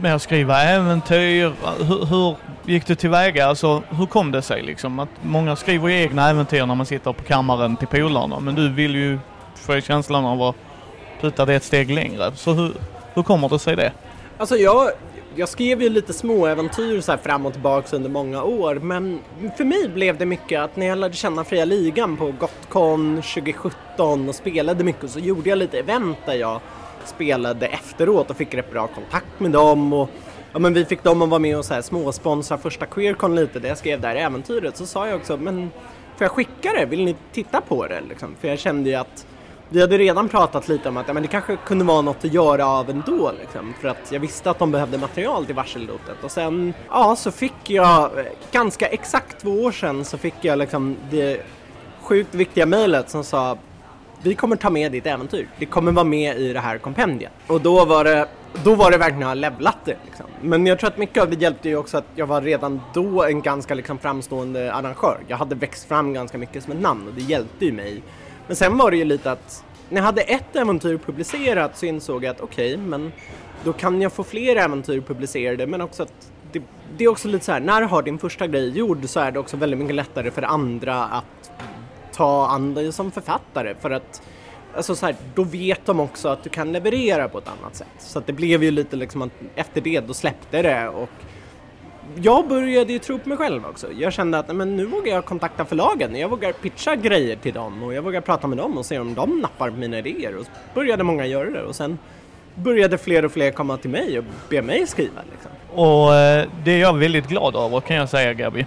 med 0.02 0.14
att 0.14 0.22
skriva 0.22 0.62
äventyr? 0.62 1.52
Hur, 1.78 2.06
hur 2.06 2.36
gick 2.64 2.86
du 2.86 2.94
tillväga? 2.94 3.46
Alltså, 3.46 3.82
hur 3.90 4.06
kom 4.06 4.30
det 4.30 4.42
sig 4.42 4.62
liksom? 4.62 4.98
Att 4.98 5.08
många 5.22 5.56
skriver 5.56 5.88
ju 5.88 6.02
egna 6.02 6.30
äventyr 6.30 6.66
när 6.66 6.74
man 6.74 6.86
sitter 6.86 7.12
på 7.12 7.22
kammaren 7.22 7.76
till 7.76 7.88
polarna, 7.88 8.40
men 8.40 8.54
du 8.54 8.68
vill 8.68 8.94
ju 8.94 9.18
få 9.54 9.80
känslan 9.80 10.24
av 10.24 10.42
att 10.42 10.56
putta 11.20 11.44
det 11.46 11.54
ett 11.54 11.64
steg 11.64 11.90
längre. 11.90 12.32
Så 12.34 12.52
hur, 12.52 12.72
hur 13.14 13.22
kommer 13.22 13.48
det 13.48 13.58
sig 13.58 13.76
det? 13.76 13.92
Alltså 14.38 14.56
jag, 14.56 14.90
jag 15.36 15.48
skrev 15.48 15.82
ju 15.82 15.88
lite 15.88 16.12
småäventyr 16.12 17.00
så 17.00 17.12
här 17.12 17.18
fram 17.18 17.46
och 17.46 17.52
tillbaks 17.52 17.92
under 17.92 18.10
många 18.10 18.42
år 18.42 18.74
men 18.74 19.20
för 19.56 19.64
mig 19.64 19.88
blev 19.88 20.18
det 20.18 20.26
mycket 20.26 20.60
att 20.60 20.76
när 20.76 20.86
jag 20.86 20.98
lärde 20.98 21.14
känna 21.14 21.44
Fria 21.44 21.64
Ligan 21.64 22.16
på 22.16 22.34
Gotcon 22.40 23.16
2017 23.16 24.28
och 24.28 24.34
spelade 24.34 24.84
mycket 24.84 25.10
så 25.10 25.18
gjorde 25.18 25.48
jag 25.48 25.58
lite 25.58 25.78
event 25.78 26.18
där 26.26 26.34
jag 26.34 26.60
spelade 27.04 27.66
efteråt 27.66 28.30
och 28.30 28.36
fick 28.36 28.54
rätt 28.54 28.70
bra 28.70 28.86
kontakt 28.86 29.40
med 29.40 29.50
dem 29.50 29.92
och 29.92 30.10
ja, 30.52 30.58
men 30.58 30.74
vi 30.74 30.84
fick 30.84 31.02
dem 31.02 31.22
att 31.22 31.28
vara 31.28 31.38
med 31.38 31.58
och 31.58 31.64
så 31.64 31.74
här 31.74 31.82
småsponsra 31.82 32.58
första 32.58 32.86
Queercon 32.86 33.34
lite 33.34 33.58
där 33.58 33.68
jag 33.68 33.78
skrev 33.78 34.00
det 34.00 34.08
här 34.08 34.16
äventyret 34.16 34.76
så 34.76 34.86
sa 34.86 35.08
jag 35.08 35.16
också 35.16 35.36
men 35.36 35.70
får 36.16 36.24
jag 36.24 36.30
skicka 36.30 36.72
det? 36.72 36.86
Vill 36.86 37.04
ni 37.04 37.16
titta 37.32 37.60
på 37.60 37.86
det? 37.86 38.00
Liksom? 38.08 38.36
För 38.40 38.48
jag 38.48 38.58
kände 38.58 38.90
ju 38.90 38.96
att 38.96 39.26
vi 39.72 39.80
hade 39.80 39.98
redan 39.98 40.28
pratat 40.28 40.68
lite 40.68 40.88
om 40.88 40.96
att 40.96 41.08
ja, 41.08 41.14
men 41.14 41.22
det 41.22 41.28
kanske 41.28 41.56
kunde 41.56 41.84
vara 41.84 42.00
något 42.00 42.24
att 42.24 42.32
göra 42.32 42.66
av 42.66 42.90
ändå 42.90 43.32
liksom, 43.40 43.74
för 43.80 43.88
att 43.88 44.12
jag 44.12 44.20
visste 44.20 44.50
att 44.50 44.58
de 44.58 44.70
behövde 44.70 44.98
material 44.98 45.46
till 45.46 45.54
varsellotet 45.54 46.24
och 46.24 46.30
sen 46.30 46.74
ja 46.88 47.16
så 47.16 47.30
fick 47.30 47.70
jag 47.70 48.10
ganska 48.52 48.86
exakt 48.86 49.42
två 49.42 49.50
år 49.50 49.72
sedan 49.72 50.04
så 50.04 50.18
fick 50.18 50.34
jag 50.40 50.58
liksom 50.58 50.96
det 51.10 51.40
sjukt 52.02 52.34
viktiga 52.34 52.66
mejlet 52.66 53.10
som 53.10 53.24
sa 53.24 53.58
vi 54.22 54.34
kommer 54.34 54.56
ta 54.56 54.70
med 54.70 54.92
ditt 54.92 55.06
äventyr. 55.06 55.48
Det 55.58 55.66
kommer 55.66 55.92
vara 55.92 56.04
med 56.04 56.38
i 56.38 56.52
det 56.52 56.60
här 56.60 56.78
kompendiet. 56.78 57.32
Och 57.46 57.60
då 57.60 57.84
var 57.84 58.04
det, 58.04 58.28
då 58.64 58.74
var 58.74 58.90
det 58.90 58.98
verkligen 58.98 59.22
att 59.22 59.28
ha 59.28 59.34
levlat 59.34 59.78
det. 59.84 59.96
Liksom. 60.04 60.26
Men 60.42 60.66
jag 60.66 60.78
tror 60.78 60.90
att 60.90 60.98
mycket 60.98 61.22
av 61.22 61.30
det 61.30 61.36
hjälpte 61.36 61.68
ju 61.68 61.76
också 61.76 61.98
att 61.98 62.06
jag 62.14 62.26
var 62.26 62.40
redan 62.40 62.80
då 62.94 63.24
en 63.24 63.42
ganska 63.42 63.74
liksom, 63.74 63.98
framstående 63.98 64.72
arrangör. 64.72 65.18
Jag 65.28 65.36
hade 65.36 65.54
växt 65.54 65.88
fram 65.88 66.12
ganska 66.12 66.38
mycket 66.38 66.64
som 66.64 66.72
ett 66.72 66.80
namn 66.80 67.08
och 67.08 67.14
det 67.14 67.20
hjälpte 67.20 67.64
ju 67.64 67.72
mig 67.72 68.02
men 68.46 68.56
sen 68.56 68.78
var 68.78 68.90
det 68.90 68.96
ju 68.96 69.04
lite 69.04 69.32
att 69.32 69.64
när 69.88 70.00
jag 70.00 70.06
hade 70.06 70.22
ett 70.22 70.56
äventyr 70.56 70.98
publicerat 70.98 71.78
så 71.78 71.86
insåg 71.86 72.24
jag 72.24 72.30
att 72.30 72.40
okej, 72.40 72.74
okay, 72.74 72.86
men 72.86 73.12
då 73.64 73.72
kan 73.72 74.02
jag 74.02 74.12
få 74.12 74.24
fler 74.24 74.56
äventyr 74.56 75.00
publicerade 75.00 75.66
men 75.66 75.80
också 75.80 76.02
att 76.02 76.32
det, 76.52 76.62
det, 76.96 77.04
är 77.04 77.08
också 77.08 77.28
lite 77.28 77.44
så 77.44 77.52
här, 77.52 77.60
när 77.60 77.80
du 77.80 77.86
har 77.86 78.02
din 78.02 78.18
första 78.18 78.46
grej 78.46 78.68
gjord 78.68 79.04
så 79.04 79.20
är 79.20 79.30
det 79.30 79.38
också 79.38 79.56
väldigt 79.56 79.78
mycket 79.78 79.94
lättare 79.94 80.30
för 80.30 80.42
andra 80.42 81.04
att 81.04 81.50
ta 82.12 82.46
an 82.46 82.74
dig 82.74 82.92
som 82.92 83.10
författare 83.10 83.74
för 83.80 83.90
att 83.90 84.22
Alltså 84.76 84.94
så 84.94 85.06
här, 85.06 85.16
då 85.34 85.44
vet 85.44 85.86
de 85.86 86.00
också 86.00 86.28
att 86.28 86.44
du 86.44 86.50
kan 86.50 86.72
leverera 86.72 87.28
på 87.28 87.38
ett 87.38 87.48
annat 87.48 87.76
sätt. 87.76 87.86
Så 87.98 88.18
att 88.18 88.26
det 88.26 88.32
blev 88.32 88.62
ju 88.62 88.70
lite 88.70 88.96
liksom 88.96 89.22
att 89.22 89.30
efter 89.54 89.80
det 89.80 90.00
då 90.00 90.14
släppte 90.14 90.62
det 90.62 90.88
och 90.88 91.08
jag 92.22 92.48
började 92.48 92.92
ju 92.92 92.98
tro 92.98 93.18
på 93.18 93.28
mig 93.28 93.38
själv 93.38 93.66
också. 93.66 93.92
Jag 93.92 94.12
kände 94.12 94.38
att 94.38 94.56
men 94.56 94.76
nu 94.76 94.86
vågar 94.86 95.12
jag 95.14 95.24
kontakta 95.24 95.64
förlagen. 95.64 96.16
Jag 96.16 96.28
vågar 96.28 96.52
pitcha 96.52 96.96
grejer 96.96 97.36
till 97.36 97.54
dem 97.54 97.82
och 97.82 97.94
jag 97.94 98.02
vågar 98.02 98.20
prata 98.20 98.46
med 98.46 98.58
dem 98.58 98.78
och 98.78 98.86
se 98.86 98.98
om 98.98 99.14
de 99.14 99.40
nappar 99.40 99.70
på 99.70 99.76
mina 99.76 99.98
idéer. 99.98 100.36
Och 100.36 100.44
så 100.44 100.50
började 100.74 101.04
många 101.04 101.26
göra 101.26 101.50
det 101.50 101.62
och 101.62 101.76
sen 101.76 101.98
började 102.54 102.98
fler 102.98 103.24
och 103.24 103.32
fler 103.32 103.50
komma 103.50 103.76
till 103.76 103.90
mig 103.90 104.18
och 104.18 104.24
be 104.48 104.62
mig 104.62 104.86
skriva. 104.86 105.20
Liksom. 105.30 105.50
Och 105.84 106.14
eh, 106.14 106.46
det 106.64 106.70
är 106.70 106.78
jag 106.78 106.98
väldigt 106.98 107.28
glad 107.28 107.56
över 107.56 107.80
kan 107.80 107.96
jag 107.96 108.08
säga 108.08 108.32
Gabi. 108.32 108.66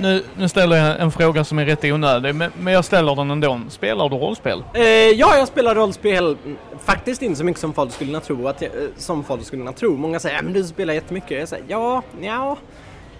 Nu, 0.00 0.22
nu 0.36 0.48
ställer 0.48 0.76
jag 0.76 1.00
en 1.00 1.10
fråga 1.10 1.44
som 1.44 1.58
är 1.58 1.64
rätt 1.64 1.84
onödig, 1.84 2.34
men, 2.34 2.50
men 2.60 2.72
jag 2.72 2.84
ställer 2.84 3.16
den 3.16 3.30
ändå. 3.30 3.60
Spelar 3.68 4.08
du 4.08 4.16
rollspel? 4.16 4.64
Eh, 4.74 4.82
ja, 4.82 5.36
jag 5.36 5.48
spelar 5.48 5.74
rollspel. 5.74 6.36
Faktiskt 6.84 7.22
inte 7.22 7.38
så 7.38 7.44
mycket 7.44 7.60
som 7.60 7.72
folk 7.72 7.92
skulle 7.92 8.20
tro. 8.20 8.48
Att 8.48 8.62
jag, 8.62 8.70
eh, 8.70 8.88
som 8.96 9.24
folk 9.24 9.44
skulle 9.44 9.72
tro. 9.72 9.96
Många 9.96 10.20
säger 10.20 10.38
att 10.38 10.54
du 10.54 10.64
spelar 10.64 10.94
jättemycket. 10.94 11.38
Jag 11.38 11.48
säger 11.48 11.64
ja, 11.68 12.02
ja. 12.20 12.56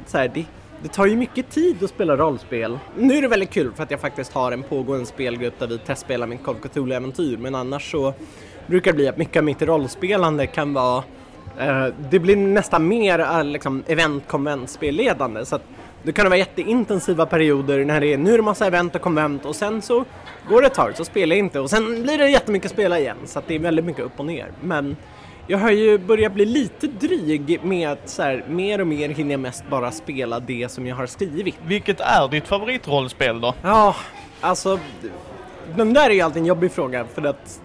Så 0.06 0.18
här, 0.18 0.30
det, 0.34 0.44
det 0.82 0.88
tar 0.88 1.06
ju 1.06 1.16
mycket 1.16 1.50
tid 1.50 1.84
att 1.84 1.90
spela 1.90 2.16
rollspel. 2.16 2.78
Nu 2.96 3.18
är 3.18 3.22
det 3.22 3.28
väldigt 3.28 3.50
kul 3.50 3.72
för 3.76 3.82
att 3.82 3.90
jag 3.90 4.00
faktiskt 4.00 4.32
har 4.32 4.52
en 4.52 4.62
pågående 4.62 5.06
spelgrupp 5.06 5.58
där 5.58 5.66
vi 5.66 5.78
testspelar 5.78 6.26
mitt 6.26 6.44
Call 6.44 6.54
Cthulhu-äventyr. 6.54 7.37
Men 7.37 7.54
annars 7.54 7.90
så 7.90 8.14
brukar 8.66 8.92
det 8.92 8.96
bli 8.96 9.08
att 9.08 9.16
mycket 9.16 9.37
av 9.37 9.44
mitt 9.44 9.62
rollspelande 9.62 10.46
kan 10.46 10.74
vara 10.74 11.02
Uh, 11.60 11.94
det 12.10 12.18
blir 12.18 12.37
nästan 12.37 12.88
mer 12.88 13.18
uh, 13.20 13.44
liksom, 13.44 13.82
event 13.87 14.28
konvent 14.28 14.70
spelledande 14.70 15.46
så 15.46 15.56
att 15.56 15.62
det 16.04 16.12
kan 16.12 16.24
vara 16.24 16.36
jätteintensiva 16.36 17.26
perioder 17.26 17.84
när 17.84 18.00
det 18.00 18.12
är 18.12 18.18
nu 18.18 18.32
är 18.32 18.36
det 18.36 18.42
massa 18.42 18.66
event 18.66 18.94
och 18.94 19.00
konvent 19.00 19.44
och 19.44 19.56
sen 19.56 19.82
så 19.82 20.04
går 20.48 20.60
det 20.60 20.66
ett 20.66 20.74
tag 20.74 20.96
så 20.96 21.04
spelar 21.04 21.36
jag 21.36 21.44
inte 21.44 21.60
och 21.60 21.70
sen 21.70 22.02
blir 22.02 22.18
det 22.18 22.28
jättemycket 22.28 22.70
spela 22.70 22.98
igen 22.98 23.16
så 23.24 23.42
det 23.46 23.54
är 23.54 23.58
väldigt 23.58 23.84
mycket 23.84 24.04
upp 24.04 24.20
och 24.20 24.26
ner. 24.26 24.52
Men 24.60 24.96
jag 25.46 25.58
har 25.58 25.70
ju 25.70 25.98
börjat 25.98 26.32
bli 26.32 26.44
lite 26.44 26.86
dryg 26.86 27.60
med 27.62 27.88
att 27.88 28.08
så 28.08 28.22
här, 28.22 28.44
mer 28.48 28.80
och 28.80 28.86
mer 28.86 29.08
hinner 29.08 29.30
jag 29.30 29.40
mest 29.40 29.64
bara 29.70 29.90
spela 29.90 30.40
det 30.40 30.70
som 30.70 30.86
jag 30.86 30.96
har 30.96 31.06
skrivit. 31.06 31.54
Vilket 31.66 32.00
är 32.00 32.28
ditt 32.28 32.48
favoritrollspel 32.48 33.40
då? 33.40 33.54
Ja, 33.62 33.96
alltså 34.40 34.78
den 35.76 35.92
där 35.94 36.10
är 36.10 36.14
ju 36.14 36.20
alltid 36.20 36.42
en 36.42 36.46
jobbig 36.46 36.72
fråga 36.72 37.04
för 37.14 37.26
att 37.26 37.60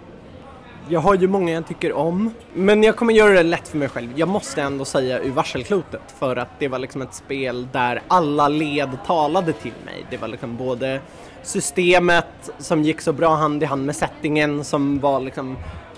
jag 0.89 0.99
har 0.99 1.15
ju 1.15 1.28
många 1.28 1.52
jag 1.52 1.67
tycker 1.67 1.93
om, 1.93 2.34
men 2.54 2.84
jag 2.84 2.95
kommer 2.95 3.13
göra 3.13 3.34
det 3.34 3.43
lätt 3.43 3.67
för 3.67 3.78
mig 3.78 3.89
själv. 3.89 4.10
Jag 4.15 4.28
måste 4.28 4.62
ändå 4.62 4.86
säga 4.86 5.19
ur 5.19 5.32
varselklotet 5.32 6.02
för 6.19 6.36
att 6.36 6.60
det 6.60 6.67
var 6.67 6.80
liksom 6.80 7.02
ett 7.02 7.13
spel 7.13 7.67
där 7.71 8.02
alla 8.08 8.47
led 8.47 8.89
talade 9.06 9.54
till 9.54 9.73
mig. 9.86 10.06
Det 10.10 10.17
var 10.17 10.28
liksom 10.28 10.58
både 10.58 11.02
systemet 11.43 12.49
som 12.58 12.84
gick 12.84 13.02
så 13.02 13.13
bra 13.13 13.36
hand 13.36 13.63
i 13.63 13.65
hand 13.65 13.86
med 13.86 13.95
settingen 13.95 14.63
som 14.63 14.99
var 14.99 15.19
liksom 15.19 15.58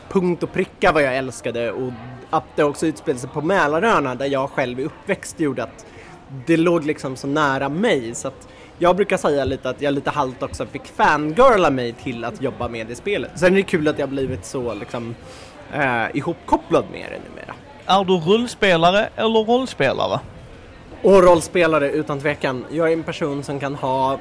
punkt 0.10 0.44
och 0.44 0.54
pricka 0.54 0.92
vad 0.92 1.04
jag 1.04 1.18
älskade 1.18 1.72
och 1.72 1.92
att 2.30 2.56
det 2.56 2.64
också 2.64 2.88
utspelade 2.88 3.20
sig 3.20 3.30
på 3.30 3.42
Mälaröarna 3.42 4.16
där 4.16 4.26
jag 4.26 4.50
själv 4.50 4.80
är 4.80 4.84
uppväxt 4.84 5.40
gjorde 5.40 5.64
att 5.64 5.86
det 6.46 6.58
låg 6.58 6.86
liksom 6.86 7.16
så 7.16 7.28
nära 7.28 7.70
mig 7.70 8.16
så 8.16 8.28
att 8.28 8.48
jag 8.82 8.96
brukar 8.96 9.18
säga 9.18 9.46
lite 9.46 9.70
att 9.70 9.82
jag 9.82 9.94
lite 9.94 10.10
halvt 10.10 10.44
också 10.44 10.66
fick 10.66 10.86
fangirla 10.86 11.70
mig 11.70 11.94
till 11.94 12.24
att 12.24 12.42
jobba 12.42 12.68
med 12.68 12.88
det 12.88 12.96
spelet. 12.96 13.32
Sen 13.36 13.54
är 13.54 13.58
det 13.58 13.64
kul 13.64 13.88
att 13.88 14.00
jag 14.00 14.10
blivit 14.10 14.46
så 14.46 14.74
liksom 14.74 15.16
eh, 15.74 16.06
ihopkopplad 16.14 16.86
med 16.92 17.06
det 17.12 17.30
numera. 17.30 17.56
Är 17.86 18.04
du 18.04 18.14
rullspelare 18.14 19.10
eller 19.16 19.44
rollspelare? 19.46 20.20
Och 21.02 21.24
rollspelare 21.24 21.92
utan 21.92 22.20
tvekan. 22.20 22.66
Jag 22.70 22.90
är 22.90 22.94
en 22.94 23.04
person 23.04 23.44
som 23.44 23.60
kan 23.60 23.76
ha 23.76 24.20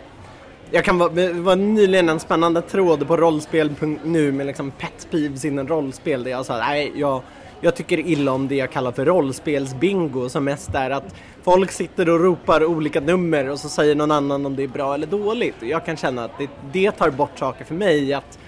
jag 0.70 0.85
kan 0.85 0.99
vara, 0.99 1.09
det 1.11 1.33
var 1.33 1.57
nyligen 1.57 2.09
en 2.09 2.20
spännande 2.20 2.62
tråd 2.62 3.09
på 3.09 3.16
rollspel.nu 3.16 4.33
med 4.33 4.46
liksom 4.46 4.70
pet 4.70 5.09
peeves 5.11 5.44
inom 5.44 5.68
rollspel 5.68 6.25
där 6.25 6.31
jag 6.31 6.46
sa 6.46 6.59
nej, 6.59 6.92
jag, 6.94 7.23
jag 7.61 7.75
tycker 7.75 7.99
illa 7.99 8.33
om 8.33 8.49
det 8.49 8.55
jag 8.55 8.73
kallar 8.73 8.92
för 8.92 9.05
rollspelsbingo 9.05 10.29
som 10.29 10.44
mest 10.44 10.75
är 10.75 10.90
att 10.90 11.14
folk 11.42 11.70
sitter 11.70 12.09
och 12.09 12.20
ropar 12.20 12.64
olika 12.64 13.01
nummer 13.01 13.51
och 13.51 13.59
så 13.59 13.68
säger 13.68 13.94
någon 13.94 14.11
annan 14.11 14.46
om 14.46 14.57
det 14.57 14.62
är 14.62 14.68
bra 14.68 14.94
eller 14.94 15.07
dåligt. 15.07 15.57
Jag 15.61 15.85
kan 15.85 15.96
känna 15.96 16.25
att 16.25 16.38
det, 16.38 16.49
det 16.73 16.90
tar 16.90 17.11
bort 17.11 17.38
saker 17.38 17.64
för 17.64 17.75
mig. 17.75 18.12
att 18.12 18.38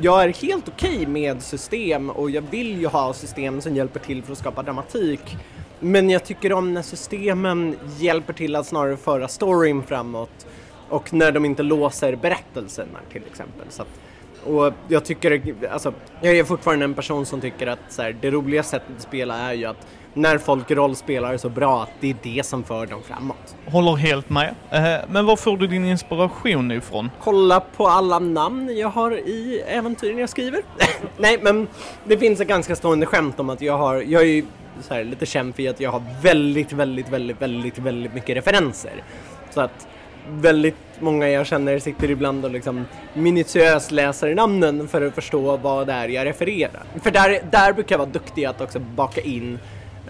jag 0.00 0.24
är 0.24 0.28
helt 0.28 0.68
okej 0.68 0.94
okay 0.94 1.06
med 1.06 1.42
system 1.42 2.10
och 2.10 2.30
jag 2.30 2.42
vill 2.50 2.80
ju 2.80 2.86
ha 2.86 3.12
system 3.12 3.60
som 3.60 3.76
hjälper 3.76 4.00
till 4.00 4.22
för 4.22 4.32
att 4.32 4.38
skapa 4.38 4.62
dramatik. 4.62 5.36
Men 5.80 6.10
jag 6.10 6.24
tycker 6.24 6.52
om 6.52 6.74
när 6.74 6.82
systemen 6.82 7.76
hjälper 7.98 8.32
till 8.32 8.56
att 8.56 8.66
snarare 8.66 8.96
föra 8.96 9.28
storyn 9.28 9.82
framåt 9.82 10.46
och 10.88 11.12
när 11.12 11.32
de 11.32 11.44
inte 11.44 11.62
låser 11.62 12.16
berättelserna 12.16 12.98
till 13.12 13.22
exempel. 13.30 13.66
Så 13.70 13.82
att, 13.82 14.00
och 14.46 14.72
jag 14.88 15.04
tycker, 15.04 15.54
alltså, 15.70 15.92
jag 16.20 16.36
är 16.36 16.44
fortfarande 16.44 16.84
en 16.84 16.94
person 16.94 17.26
som 17.26 17.40
tycker 17.40 17.66
att 17.66 17.78
så 17.88 18.02
här, 18.02 18.16
det 18.20 18.30
roliga 18.30 18.62
sättet 18.62 18.96
att 18.96 19.02
spela 19.02 19.38
är 19.38 19.52
ju 19.52 19.64
att 19.64 19.86
när 20.14 20.38
folk 20.38 20.70
rollspelar 20.70 21.36
så 21.36 21.48
bra 21.48 21.82
att 21.82 21.90
det 22.00 22.10
är 22.10 22.16
det 22.22 22.46
som 22.46 22.64
för 22.64 22.86
dem 22.86 23.02
framåt. 23.02 23.56
Håller 23.66 23.96
helt 23.96 24.30
med. 24.30 24.54
Eh, 24.70 25.00
men 25.08 25.26
var 25.26 25.36
får 25.36 25.56
du 25.56 25.66
din 25.66 25.84
inspiration 25.84 26.72
ifrån? 26.72 27.10
Kolla 27.20 27.60
på 27.60 27.86
alla 27.88 28.18
namn 28.18 28.76
jag 28.76 28.88
har 28.88 29.12
i 29.12 29.62
äventyren 29.66 30.18
jag 30.18 30.28
skriver. 30.28 30.62
Nej, 31.18 31.38
men 31.42 31.68
det 32.04 32.18
finns 32.18 32.40
ett 32.40 32.48
ganska 32.48 32.76
stående 32.76 33.06
skämt 33.06 33.40
om 33.40 33.50
att 33.50 33.60
jag 33.60 33.78
har, 33.78 33.94
jag 33.94 34.22
är 34.22 34.26
ju 34.26 34.44
så 34.80 34.94
här, 34.94 35.04
lite 35.04 35.26
känd 35.26 35.54
för 35.54 35.70
att 35.70 35.80
jag 35.80 35.90
har 35.90 36.02
väldigt, 36.22 36.72
väldigt, 36.72 37.08
väldigt, 37.08 37.42
väldigt, 37.42 37.78
väldigt 37.78 38.14
mycket 38.14 38.36
referenser. 38.36 39.02
Så 39.50 39.60
att 39.60 39.88
väldigt 40.28 40.76
många 41.00 41.28
jag 41.28 41.46
känner 41.46 41.78
sitter 41.78 42.10
ibland 42.10 42.44
och 42.44 42.50
liksom 42.50 42.84
minutiöst 43.14 43.90
läser 43.90 44.34
namnen 44.34 44.88
för 44.88 45.02
att 45.02 45.14
förstå 45.14 45.56
vad 45.56 45.86
det 45.86 45.92
är 45.92 46.08
jag 46.08 46.26
refererar. 46.26 46.82
För 47.02 47.10
där, 47.10 47.42
där 47.50 47.72
brukar 47.72 47.94
jag 47.94 47.98
vara 47.98 48.10
duktig 48.10 48.44
att 48.44 48.60
också 48.60 48.78
baka 48.78 49.20
in 49.20 49.58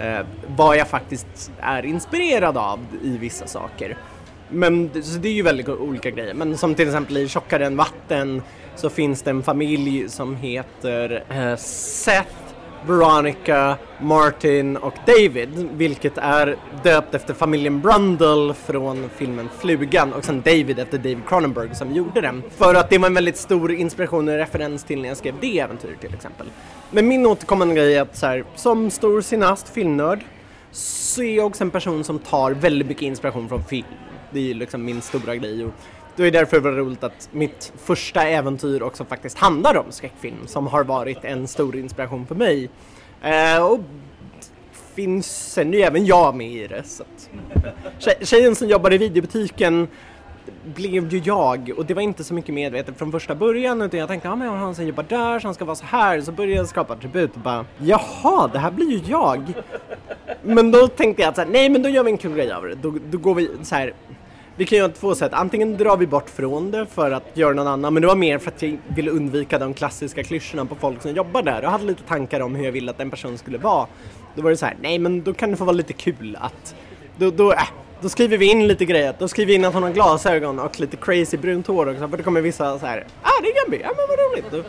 eh, 0.01 0.27
vad 0.57 0.77
jag 0.77 0.89
faktiskt 0.89 1.53
är 1.61 1.85
inspirerad 1.85 2.57
av 2.57 2.79
i 3.03 3.19
vissa 3.19 3.47
saker. 3.47 3.97
Men 4.49 4.91
så 5.03 5.19
det 5.19 5.29
är 5.29 5.33
ju 5.33 5.43
väldigt 5.43 5.69
olika 5.69 6.11
grejer. 6.11 6.35
Men 6.35 6.59
som 6.59 6.75
till 6.75 6.87
exempel 6.87 7.17
i 7.17 7.29
Tjockare 7.29 7.67
än 7.67 7.77
vatten 7.77 8.43
så 8.77 8.91
finns 8.91 9.23
det 9.23 9.31
en 9.31 9.43
familj 9.43 10.09
som 10.09 10.37
heter 10.37 11.25
eh, 11.29 11.57
Seth 11.57 12.52
Veronica, 12.87 13.77
Martin 14.01 14.77
och 14.77 14.95
David, 15.07 15.69
vilket 15.73 16.19
är 16.19 16.57
döpt 16.83 17.15
efter 17.15 17.35
familjen 17.35 17.81
Brundle 17.81 18.55
från 18.55 19.11
filmen 19.17 19.49
Flugan 19.59 20.13
och 20.13 20.25
sen 20.25 20.41
David 20.41 20.79
efter 20.79 20.99
David 20.99 21.21
Cronenberg 21.29 21.75
som 21.75 21.95
gjorde 21.95 22.21
den. 22.21 22.43
För 22.57 22.75
att 22.75 22.91
det 22.91 22.99
var 22.99 23.07
en 23.07 23.15
väldigt 23.15 23.37
stor 23.37 23.73
inspiration 23.73 24.29
och 24.29 24.35
referens 24.35 24.85
till 24.85 25.01
när 25.01 25.09
jag 25.09 25.17
skrev 25.17 25.35
det 25.41 25.59
äventyret 25.59 26.01
till 26.01 26.15
exempel. 26.15 26.47
Men 26.91 27.09
min 27.09 27.27
återkommande 27.27 27.75
grej 27.75 27.95
är 27.95 28.03
att 28.03 28.17
så 28.17 28.27
här, 28.27 28.45
som 28.55 28.91
stor 28.91 29.21
cineast, 29.21 29.69
filmnörd, 29.69 30.21
så 30.73 31.23
är 31.23 31.37
jag 31.37 31.47
också 31.47 31.65
en 31.65 31.71
person 31.71 32.05
som 32.05 32.19
tar 32.19 32.51
väldigt 32.51 32.89
mycket 32.89 33.03
inspiration 33.03 33.49
från 33.49 33.65
film. 33.65 33.87
Det 34.31 34.39
är 34.39 34.45
ju 34.45 34.55
liksom 34.55 34.85
min 34.85 35.03
stora 35.03 35.37
grej. 35.37 35.65
Och 35.65 35.73
det 36.17 36.27
är 36.27 36.31
därför 36.31 36.57
det 36.57 36.63
var 36.63 36.73
roligt 36.73 37.05
att 37.05 37.29
mitt 37.33 37.73
första 37.77 38.23
äventyr 38.23 38.83
också 38.83 39.05
faktiskt 39.05 39.39
handlar 39.39 39.77
om 39.77 39.85
skräckfilm 39.91 40.47
som 40.47 40.67
har 40.67 40.85
varit 40.85 41.25
en 41.25 41.49
stor 41.49 41.77
inspiration 41.77 42.27
för 42.27 42.35
mig. 42.35 42.71
Eh, 43.23 43.65
och 43.65 43.81
finns, 44.95 45.53
sen 45.53 45.75
är 45.75 45.79
ju 45.79 45.85
även 45.85 46.07
jag 46.07 46.35
med 46.35 46.53
i 46.53 46.67
det. 46.67 46.83
Så 46.85 47.03
att, 47.03 48.29
tjejen 48.29 48.55
som 48.55 48.69
jobbar 48.69 48.93
i 48.93 48.99
videobutiken 48.99 49.89
blev 50.65 51.13
ju 51.13 51.19
jag 51.25 51.73
och 51.77 51.87
det 51.87 51.95
var 51.95 52.03
inte 52.03 52.25
så 52.25 52.35
mycket 52.35 52.55
medvetet 52.55 52.99
från 52.99 53.13
första 53.13 53.35
början 53.35 53.83
utan 53.83 54.01
jag 54.01 54.09
tänkte 54.09 54.29
ja 54.29 54.37
men 54.37 54.49
han 54.49 54.75
som 54.75 54.87
jobbar 54.87 55.05
där 55.09 55.39
så 55.39 55.49
han 55.49 55.55
ska 55.55 55.65
vara 55.65 55.77
så 55.77 55.85
här 55.85 56.21
så 56.21 56.33
började 56.33 56.57
jag 56.57 56.69
skapa 56.69 56.93
attribut 56.93 57.31
och 57.35 57.41
bara 57.41 57.65
jaha 57.79 58.51
det 58.53 58.59
här 58.59 58.71
blir 58.71 58.91
ju 58.91 59.01
jag. 59.07 59.53
Men 60.43 60.71
då 60.71 60.89
tänkte 60.89 61.23
jag 61.23 61.29
att 61.29 61.37
så 61.37 61.43
här, 61.43 61.49
nej 61.49 61.69
men 61.69 61.83
då 61.83 61.89
gör 61.89 62.05
vi 62.05 62.11
en 62.11 62.19
kul 62.19 62.35
grej 62.35 62.53
av 62.53 62.65
det. 62.65 62.75
Då, 62.75 62.95
då 63.11 63.19
går 63.19 63.35
vi 63.35 63.51
så 63.63 63.75
här 63.75 63.93
vi 64.63 64.67
kan 64.67 64.79
göra 64.79 64.89
två 64.89 65.15
sätt. 65.15 65.33
Antingen 65.35 65.77
drar 65.77 65.97
vi 65.97 66.07
bort 66.07 66.31
från 66.31 66.71
det 66.71 66.87
för 66.87 67.11
att 67.11 67.25
göra 67.35 67.53
någon 67.53 67.67
annan, 67.67 67.95
men 67.95 68.01
det 68.01 68.07
var 68.07 68.17
mer 68.17 68.39
för 68.39 68.51
att 68.51 68.63
jag 68.63 68.79
ville 68.89 69.11
undvika 69.11 69.59
de 69.59 69.75
klassiska 69.75 70.25
klyschorna 70.25 70.65
på 70.65 70.75
folk 70.75 71.03
som 71.03 71.15
jobbar 71.15 71.43
där. 71.43 71.65
och 71.65 71.71
hade 71.71 71.85
lite 71.85 72.03
tankar 72.03 72.41
om 72.41 72.55
hur 72.55 72.65
jag 72.65 72.73
ville 72.73 72.91
att 72.91 73.01
en 73.01 73.11
person 73.11 73.39
skulle 73.39 73.59
vara. 73.59 73.87
Då 74.35 74.43
var 74.43 74.51
det 74.51 74.57
så 74.57 74.67
här, 74.67 74.77
nej 74.81 74.99
men 74.99 75.23
då 75.23 75.35
kan 75.35 75.51
det 75.51 75.57
få 75.57 75.65
vara 75.65 75.77
lite 75.77 75.93
kul 75.93 76.37
att, 76.41 76.75
då, 77.17 77.31
då, 77.31 77.53
äh, 77.53 77.59
då 78.01 78.09
skriver 78.09 78.39
vi 78.39 78.51
in 78.51 78.69
lite 78.69 78.85
grejer. 78.85 79.15
Då 79.19 79.29
skriver 79.29 79.47
vi 79.47 79.55
in 79.55 79.65
att 79.65 79.75
hon 79.75 79.83
har 79.83 79.91
glasögon 79.91 80.59
och 80.59 80.81
lite 80.81 80.97
crazy 80.97 81.37
brunt 81.37 81.67
hår 81.67 81.89
också, 81.89 82.09
för 82.09 82.17
då 82.17 82.23
kommer 82.23 82.41
vissa 82.41 82.79
så 82.79 82.87
här, 82.87 83.07
ah 83.23 83.43
det 83.43 83.49
är 83.49 83.65
Gambi, 83.65 83.81
ja 83.83 83.91
men 83.97 84.07
vad 84.09 84.19
roligt. 84.19 84.51
Då, 84.51 84.63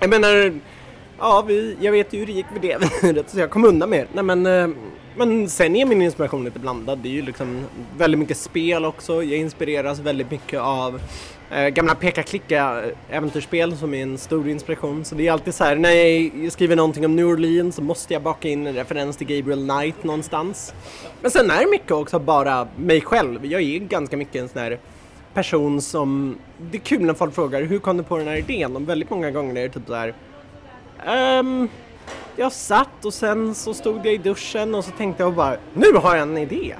jag 0.00 0.10
menar, 0.10 0.60
ja 1.18 1.44
vi, 1.48 1.76
jag 1.80 1.92
vet 1.92 2.12
ju 2.12 2.18
hur 2.18 2.26
det 2.26 2.32
gick 2.32 2.46
med 2.52 2.78
det 3.04 3.30
så 3.30 3.38
jag 3.38 3.50
kom 3.50 3.64
undan 3.64 3.90
med 3.90 4.06
Nej 4.12 4.24
men, 4.24 4.46
eh, 4.46 4.68
men 5.16 5.48
sen 5.48 5.76
är 5.76 5.86
min 5.86 6.02
inspiration 6.02 6.44
lite 6.44 6.58
blandad. 6.58 6.98
Det 6.98 7.08
är 7.08 7.12
ju 7.12 7.22
liksom 7.22 7.64
väldigt 7.98 8.18
mycket 8.18 8.36
spel 8.36 8.84
också. 8.84 9.22
Jag 9.22 9.38
inspireras 9.38 9.98
väldigt 9.98 10.30
mycket 10.30 10.60
av 10.60 11.00
eh, 11.50 11.68
gamla 11.68 11.94
peka-klicka 11.94 12.82
äventyrsspel 13.10 13.76
som 13.76 13.94
är 13.94 14.02
en 14.02 14.18
stor 14.18 14.48
inspiration. 14.48 15.04
Så 15.04 15.14
det 15.14 15.26
är 15.26 15.32
alltid 15.32 15.54
så 15.54 15.64
här, 15.64 15.76
när 15.76 15.90
jag 16.42 16.52
skriver 16.52 16.76
någonting 16.76 17.04
om 17.04 17.16
New 17.16 17.26
Orleans 17.26 17.74
så 17.76 17.82
måste 17.82 18.12
jag 18.12 18.22
baka 18.22 18.48
in 18.48 18.66
en 18.66 18.74
referens 18.74 19.16
till 19.16 19.26
Gabriel 19.26 19.68
Knight 19.68 20.04
någonstans. 20.04 20.74
Men 21.22 21.30
sen 21.30 21.50
är 21.50 21.60
det 21.60 21.70
mycket 21.70 21.90
också 21.90 22.18
bara 22.18 22.68
mig 22.76 23.00
själv. 23.00 23.46
Jag 23.46 23.62
är 23.62 23.78
ganska 23.78 24.16
mycket 24.16 24.42
en 24.42 24.48
sån 24.48 24.62
här 24.62 24.78
person 25.34 25.80
som, 25.80 26.38
det 26.70 26.78
är 26.78 26.82
kul 26.82 27.02
när 27.02 27.14
folk 27.14 27.34
frågar 27.34 27.62
hur 27.62 27.78
kom 27.78 27.96
du 27.96 28.02
på 28.02 28.18
den 28.18 28.28
här 28.28 28.36
idén? 28.36 28.76
Och 28.76 28.88
väldigt 28.88 29.10
många 29.10 29.30
gånger 29.30 29.56
är 29.56 29.62
det 29.62 29.74
typ 29.74 29.86
så 29.86 29.94
här, 29.94 30.14
um, 31.38 31.68
jag 32.36 32.52
satt 32.52 33.04
och 33.04 33.14
sen 33.14 33.54
så 33.54 33.74
stod 33.74 34.06
jag 34.06 34.14
i 34.14 34.18
duschen 34.18 34.74
och 34.74 34.84
så 34.84 34.90
tänkte 34.90 35.22
jag 35.22 35.34
bara, 35.34 35.56
nu 35.74 35.92
har 35.92 36.16
jag 36.16 36.22
en 36.22 36.38
idé. 36.38 36.74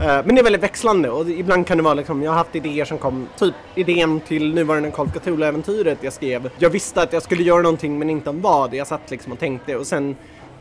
Eh, 0.00 0.06
men 0.06 0.34
det 0.34 0.40
är 0.40 0.42
väldigt 0.42 0.62
växlande 0.62 1.10
och 1.10 1.30
ibland 1.30 1.66
kan 1.66 1.76
det 1.76 1.82
vara 1.82 1.94
liksom, 1.94 2.22
jag 2.22 2.30
har 2.30 2.38
haft 2.38 2.56
idéer 2.56 2.84
som 2.84 2.98
kom, 2.98 3.28
typ 3.38 3.54
idén 3.74 4.20
till 4.20 4.54
nuvarande 4.54 4.90
Call 4.90 5.06
of 5.06 5.26
äventyret 5.26 5.98
jag 6.00 6.12
skrev. 6.12 6.50
Jag 6.58 6.70
visste 6.70 7.02
att 7.02 7.12
jag 7.12 7.22
skulle 7.22 7.42
göra 7.42 7.62
någonting 7.62 7.98
men 7.98 8.10
inte 8.10 8.30
om 8.30 8.40
vad. 8.40 8.74
Jag 8.74 8.86
satt 8.86 9.10
liksom 9.10 9.32
och 9.32 9.38
tänkte 9.38 9.76
och 9.76 9.86
sen 9.86 10.16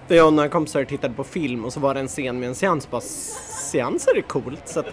när 0.08 0.18
jag 0.18 0.28
och 0.28 0.34
några 0.34 0.50
kompisar 0.50 0.84
tittade 0.84 1.14
på 1.14 1.24
film 1.24 1.66
och 1.66 1.74
så 1.74 1.80
var 1.80 1.94
det 1.94 2.00
en 2.00 2.08
scen 2.08 2.40
med 2.40 2.50
en 2.50 2.56
seans, 2.56 2.90
bara 2.92 3.02
seanser 3.02 4.18
är 4.18 4.22
coolt. 4.22 4.62
Så 4.66 4.84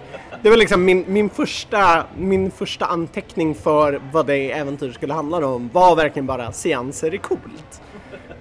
det 0.43 0.51
var 0.51 0.57
liksom 0.57 0.85
min, 0.85 1.05
min, 1.09 1.31
första, 1.31 2.05
min 2.17 2.51
första 2.51 2.87
anteckning 2.87 3.55
för 3.55 4.01
vad 4.13 4.27
det 4.27 4.53
äventyret 4.53 4.95
skulle 4.95 5.15
handla 5.15 5.47
om 5.47 5.71
var 5.73 5.97
verkligen 5.97 6.27
bara 6.27 6.53
seanser 6.53 7.15
är 7.15 7.19
coolt. 7.19 7.81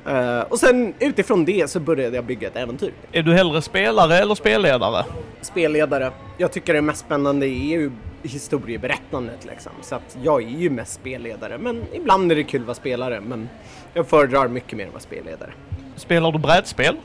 Uh, 0.08 0.40
och 0.40 0.60
sen 0.60 0.94
utifrån 1.00 1.46
det 1.46 1.70
så 1.70 1.80
började 1.80 2.16
jag 2.16 2.26
bygga 2.26 2.48
ett 2.48 2.56
äventyr. 2.56 2.94
Är 3.12 3.24
du 3.24 3.34
hellre 3.34 3.62
spelare 3.62 4.18
eller 4.18 4.36
spelledare? 4.36 5.06
Spelledare. 5.42 6.12
Jag 6.38 6.52
tycker 6.52 6.74
det 6.74 6.82
mest 6.82 7.00
spännande 7.00 7.48
är 7.48 7.70
ju 7.70 7.92
historieberättandet 8.24 9.46
liksom. 9.46 9.72
Så 9.82 9.96
att 9.96 10.18
jag 10.24 10.44
är 10.44 10.48
ju 10.48 10.70
mest 10.70 10.94
spelledare. 10.94 11.58
Men 11.58 11.84
ibland 11.94 12.32
är 12.32 12.36
det 12.36 12.44
kul 12.44 12.62
att 12.62 12.68
vara 12.68 12.76
spelare. 12.76 13.22
Men 13.22 13.50
jag 13.94 14.08
föredrar 14.08 14.48
mycket 14.48 14.78
mer 14.78 14.86
att 14.86 14.92
vara 14.92 15.02
spelledare. 15.02 15.52
Spelar 15.96 16.32
du 16.32 16.40
brädspel? 16.40 16.96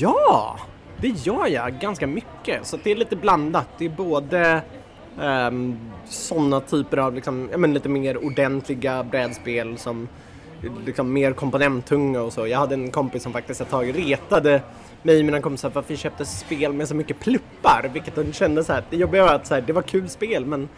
Ja! 0.00 0.58
Det 1.00 1.08
gör 1.08 1.46
jag 1.46 1.78
ganska 1.80 2.06
mycket. 2.06 2.66
Så 2.66 2.78
det 2.82 2.90
är 2.90 2.96
lite 2.96 3.16
blandat. 3.16 3.68
Det 3.78 3.84
är 3.84 3.88
både 3.88 4.62
um, 5.16 5.22
ehm, 5.22 5.78
sådana 6.04 6.60
typer 6.60 6.96
av 6.96 7.14
liksom, 7.14 7.48
ja, 7.52 7.58
men 7.58 7.74
lite 7.74 7.88
mer 7.88 8.24
ordentliga 8.24 9.04
brädspel 9.04 9.78
som 9.78 10.08
liksom 10.86 11.12
mer 11.12 11.32
komponenttunga 11.32 12.22
och 12.22 12.32
så. 12.32 12.46
Jag 12.46 12.58
hade 12.58 12.74
en 12.74 12.90
kompis 12.90 13.22
som 13.22 13.32
faktiskt 13.32 13.60
ett 13.60 13.70
tag 13.70 13.98
retade 13.98 14.62
mig 15.02 15.18
och 15.18 15.24
mina 15.24 15.40
kompisar 15.40 15.70
för 15.70 15.80
att 15.80 15.90
vi 15.90 15.96
köpte 15.96 16.24
spel 16.24 16.72
med 16.72 16.88
så 16.88 16.94
mycket 16.94 17.20
pluppar, 17.20 17.90
vilket 17.92 18.16
hon 18.16 18.32
kände 18.32 18.64
så 18.64 18.72
här, 18.72 18.84
det 18.90 18.96
jobbiga 18.96 19.24
var 19.24 19.34
att 19.34 19.46
så 19.46 19.54
här, 19.54 19.60
det 19.60 19.72
var 19.72 19.82
kul 19.82 20.08
spel 20.08 20.46
men 20.46 20.68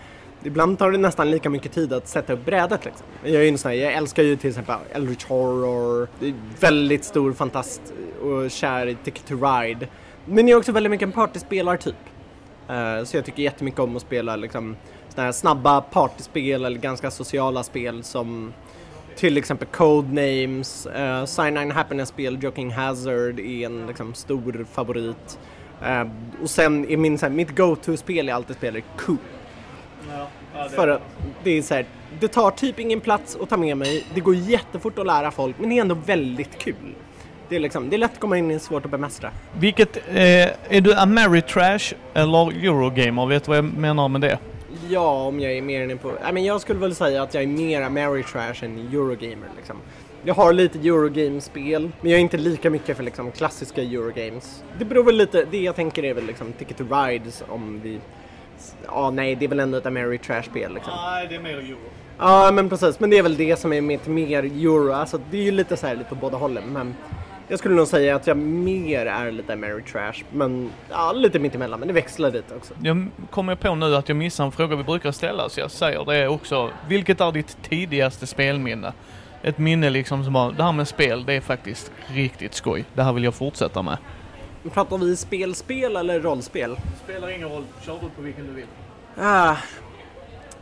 ibland 0.44 0.78
tar 0.78 0.90
det 0.90 0.98
nästan 0.98 1.30
lika 1.30 1.50
mycket 1.50 1.72
tid 1.72 1.92
att 1.92 2.08
sätta 2.08 2.32
upp 2.32 2.44
brädet 2.44 2.84
liksom. 2.84 3.06
Jag 3.22 3.34
är 3.34 3.42
ju 3.42 3.48
en 3.48 3.58
sån 3.58 3.70
här, 3.70 3.78
jag 3.78 3.92
älskar 3.92 4.22
ju 4.22 4.36
till 4.36 4.48
exempel 4.48 4.76
Eldritch 4.92 5.24
Horror, 5.24 6.08
det 6.20 6.28
är 6.28 6.34
väldigt 6.60 7.04
stor 7.04 7.32
fantast 7.32 7.82
och 8.22 8.50
kär 8.50 8.86
i 8.86 8.94
Ticket 9.04 9.26
to 9.26 9.34
Ride. 9.34 9.88
Men 10.24 10.48
jag 10.48 10.56
är 10.56 10.58
också 10.58 10.72
väldigt 10.72 10.90
mycket 10.90 11.06
en 11.06 11.12
partyspelartyp. 11.12 11.94
Uh, 12.70 12.76
eh, 12.76 13.04
så 13.04 13.16
jag 13.16 13.24
tycker 13.24 13.42
jättemycket 13.42 13.80
om 13.80 13.96
att 13.96 14.02
spela 14.02 14.36
liksom 14.36 14.76
såna 15.08 15.24
här 15.24 15.32
snabba 15.32 15.80
partyspel 15.80 16.64
eller 16.64 16.78
ganska 16.78 17.10
sociala 17.10 17.62
spel 17.62 18.02
som 18.02 18.52
till 19.18 19.36
exempel 19.36 19.68
Codenames, 19.68 20.86
uh, 20.86 21.24
Cyanide 21.24 21.72
Happiness-spel, 21.72 22.38
Joking 22.42 22.72
Hazard 22.72 23.40
är 23.40 23.66
en 23.66 23.86
liksom, 23.86 24.14
stor 24.14 24.66
favorit. 24.72 25.38
Uh, 25.82 26.10
och 26.42 26.50
sen 26.50 26.90
är 26.90 26.96
min, 26.96 27.18
såhär, 27.18 27.32
mitt 27.32 27.56
go-to-spel 27.56 28.28
jag 28.28 28.34
alltid 28.34 28.56
spelar 28.56 28.82
Coop. 28.96 29.20
Ja, 30.10 30.28
ja, 30.54 30.68
För 30.68 30.88
att 30.88 31.02
det 31.44 31.50
är 31.50 31.62
såhär, 31.62 31.86
det 32.20 32.28
tar 32.28 32.50
typ 32.50 32.78
ingen 32.78 33.00
plats 33.00 33.36
att 33.42 33.48
ta 33.48 33.56
med 33.56 33.76
mig, 33.76 34.04
det 34.14 34.20
går 34.20 34.34
jättefort 34.34 34.98
att 34.98 35.06
lära 35.06 35.30
folk, 35.30 35.56
men 35.58 35.70
det 35.70 35.76
är 35.76 35.80
ändå 35.80 35.94
väldigt 35.94 36.58
kul. 36.58 36.94
Det 37.48 37.56
är, 37.56 37.60
liksom, 37.60 37.90
det 37.90 37.96
är 37.96 37.98
lätt 37.98 38.12
att 38.12 38.20
komma 38.20 38.38
in 38.38 38.50
i 38.50 38.58
svårt 38.58 38.84
att 38.84 38.90
bemästra. 38.90 39.30
Vilket, 39.58 39.96
eh, 39.96 40.48
är 40.68 40.80
du 40.80 40.94
Ameritrash 40.94 41.94
eller 42.14 42.50
Eurogamer? 42.64 43.26
Vet 43.26 43.44
du 43.44 43.48
vad 43.48 43.58
jag 43.58 43.64
menar 43.64 44.08
med 44.08 44.20
det? 44.20 44.38
Ja, 44.88 45.22
om 45.26 45.40
jag 45.40 45.52
är 45.52 45.62
mer 45.62 45.82
inne 45.82 45.96
på... 45.96 46.10
I 46.10 46.32
men 46.32 46.44
jag 46.44 46.60
skulle 46.60 46.78
väl 46.78 46.94
säga 46.94 47.22
att 47.22 47.34
jag 47.34 47.42
är 47.42 47.46
mer 47.46 47.82
Ameritrash 47.82 48.64
än 48.64 48.78
Eurogamer 48.78 49.48
liksom. 49.56 49.76
Jag 50.24 50.34
har 50.34 50.52
lite 50.52 50.78
Eurogame-spel, 50.78 51.90
men 52.00 52.10
jag 52.10 52.18
är 52.18 52.22
inte 52.22 52.36
lika 52.36 52.70
mycket 52.70 52.96
för 52.96 53.04
liksom 53.04 53.30
klassiska 53.30 53.82
Eurogames. 53.82 54.64
Det 54.78 54.84
beror 54.84 55.04
väl 55.04 55.16
lite, 55.16 55.44
det 55.50 55.62
jag 55.62 55.76
tänker 55.76 56.04
är 56.04 56.14
väl 56.14 56.26
liksom 56.26 56.52
Ticket 56.52 56.76
to 56.76 56.84
Rides 56.90 57.44
om 57.48 57.80
vi... 57.80 58.00
Ja, 58.86 59.10
nej, 59.10 59.34
det 59.34 59.44
är 59.44 59.48
väl 59.48 59.60
ändå 59.60 59.78
ett 59.78 59.86
Ameritrash-spel 59.86 60.74
liksom. 60.74 60.92
Nej, 60.96 61.26
det 61.28 61.34
är 61.34 61.40
mer 61.40 61.58
Euro. 61.58 61.76
Ja, 62.18 62.50
men 62.52 62.68
precis. 62.68 63.00
Men 63.00 63.10
det 63.10 63.18
är 63.18 63.22
väl 63.22 63.36
det 63.36 63.58
som 63.58 63.72
är 63.72 63.80
mitt 63.80 64.06
mer 64.06 64.42
Euro. 64.44 64.92
Alltså, 64.92 65.20
det 65.30 65.38
är 65.38 65.42
ju 65.42 65.50
lite 65.50 65.76
så 65.76 65.86
här 65.86 65.94
lite 65.94 66.08
på 66.08 66.14
båda 66.14 66.36
hållen. 66.36 66.64
Men 66.72 66.94
jag 67.48 67.58
skulle 67.58 67.74
nog 67.74 67.86
säga 67.86 68.16
att 68.16 68.26
jag 68.26 68.36
mer 68.36 69.06
är 69.06 69.30
lite 69.30 69.52
Ameritrash, 69.52 70.24
men 70.32 70.70
ja, 70.90 71.12
lite 71.12 71.38
mittemellan, 71.38 71.78
men 71.78 71.88
det 71.88 71.94
växlar 71.94 72.30
lite 72.30 72.54
också. 72.54 72.74
Jag 72.82 73.08
kommer 73.30 73.54
på 73.54 73.74
nu 73.74 73.96
att 73.96 74.08
jag 74.08 74.16
missar 74.16 74.44
en 74.44 74.52
fråga 74.52 74.76
vi 74.76 74.84
brukar 74.84 75.12
ställa, 75.12 75.48
så 75.48 75.60
jag 75.60 75.70
säger 75.70 76.04
det 76.04 76.28
också. 76.28 76.70
Vilket 76.88 77.20
är 77.20 77.32
ditt 77.32 77.62
tidigaste 77.62 78.26
spelminne? 78.26 78.92
Ett 79.42 79.58
minne 79.58 79.90
liksom 79.90 80.24
som 80.24 80.32
bara, 80.32 80.50
det 80.50 80.62
här 80.62 80.72
med 80.72 80.88
spel, 80.88 81.24
det 81.26 81.32
är 81.32 81.40
faktiskt 81.40 81.92
riktigt 82.06 82.54
skoj. 82.54 82.84
Det 82.94 83.02
här 83.02 83.12
vill 83.12 83.24
jag 83.24 83.34
fortsätta 83.34 83.82
med. 83.82 83.98
Pratar 84.72 84.98
vi 84.98 85.16
spelspel 85.16 85.96
eller 85.96 86.20
rollspel? 86.20 86.76
Spelar 87.04 87.28
ingen 87.28 87.48
roll, 87.48 87.64
kör 87.86 87.94
du 87.94 88.08
på 88.16 88.22
vilken 88.22 88.46
du 88.46 88.52
vill. 88.52 88.66
Ah, 89.16 89.56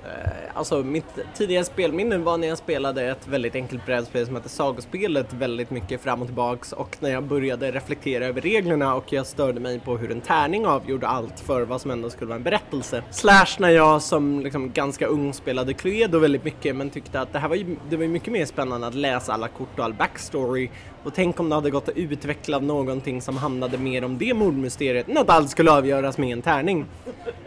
Eh, 0.06 0.56
alltså 0.58 0.82
mitt 0.82 1.18
tidigare 1.34 1.64
spelminne 1.64 2.18
var 2.18 2.38
när 2.38 2.48
jag 2.48 2.58
spelade 2.58 3.10
ett 3.10 3.28
väldigt 3.28 3.54
enkelt 3.54 3.86
brädspel 3.86 4.26
som 4.26 4.34
hette 4.34 4.48
Sagospelet 4.48 5.32
väldigt 5.32 5.70
mycket 5.70 6.00
fram 6.00 6.20
och 6.22 6.28
tillbaks 6.28 6.72
och 6.72 6.96
när 7.00 7.10
jag 7.10 7.24
började 7.24 7.72
reflektera 7.72 8.26
över 8.26 8.40
reglerna 8.40 8.94
och 8.94 9.12
jag 9.12 9.26
störde 9.26 9.60
mig 9.60 9.80
på 9.80 9.96
hur 9.96 10.10
en 10.10 10.20
tärning 10.20 10.66
avgjorde 10.66 11.06
allt 11.06 11.40
för 11.40 11.62
vad 11.62 11.80
som 11.80 11.90
ändå 11.90 12.10
skulle 12.10 12.28
vara 12.28 12.36
en 12.36 12.42
berättelse. 12.42 13.02
Slash 13.10 13.56
när 13.58 13.70
jag 13.70 14.02
som 14.02 14.40
liksom 14.40 14.72
ganska 14.72 15.06
ung 15.06 15.32
spelade 15.32 15.74
Cluedo 15.74 16.18
väldigt 16.18 16.44
mycket 16.44 16.76
men 16.76 16.90
tyckte 16.90 17.20
att 17.20 17.32
det 17.32 17.38
här 17.38 17.48
var 17.48 17.56
ju, 17.56 17.76
det 17.90 17.96
var 17.96 18.06
mycket 18.06 18.32
mer 18.32 18.44
spännande 18.44 18.86
att 18.86 18.94
läsa 18.94 19.32
alla 19.32 19.48
kort 19.48 19.78
och 19.78 19.84
all 19.84 19.94
backstory 19.94 20.70
och 21.06 21.14
tänk 21.14 21.40
om 21.40 21.48
det 21.48 21.54
hade 21.54 21.70
gått 21.70 21.88
att 21.88 21.96
utveckla 21.96 22.58
någonting 22.58 23.22
som 23.22 23.36
handlade 23.36 23.78
mer 23.78 24.04
om 24.04 24.18
det 24.18 24.34
mordmysteriet 24.34 25.08
än 25.08 25.18
att 25.18 25.30
allt 25.30 25.50
skulle 25.50 25.70
avgöras 25.72 26.18
med 26.18 26.32
en 26.32 26.42
tärning. 26.42 26.84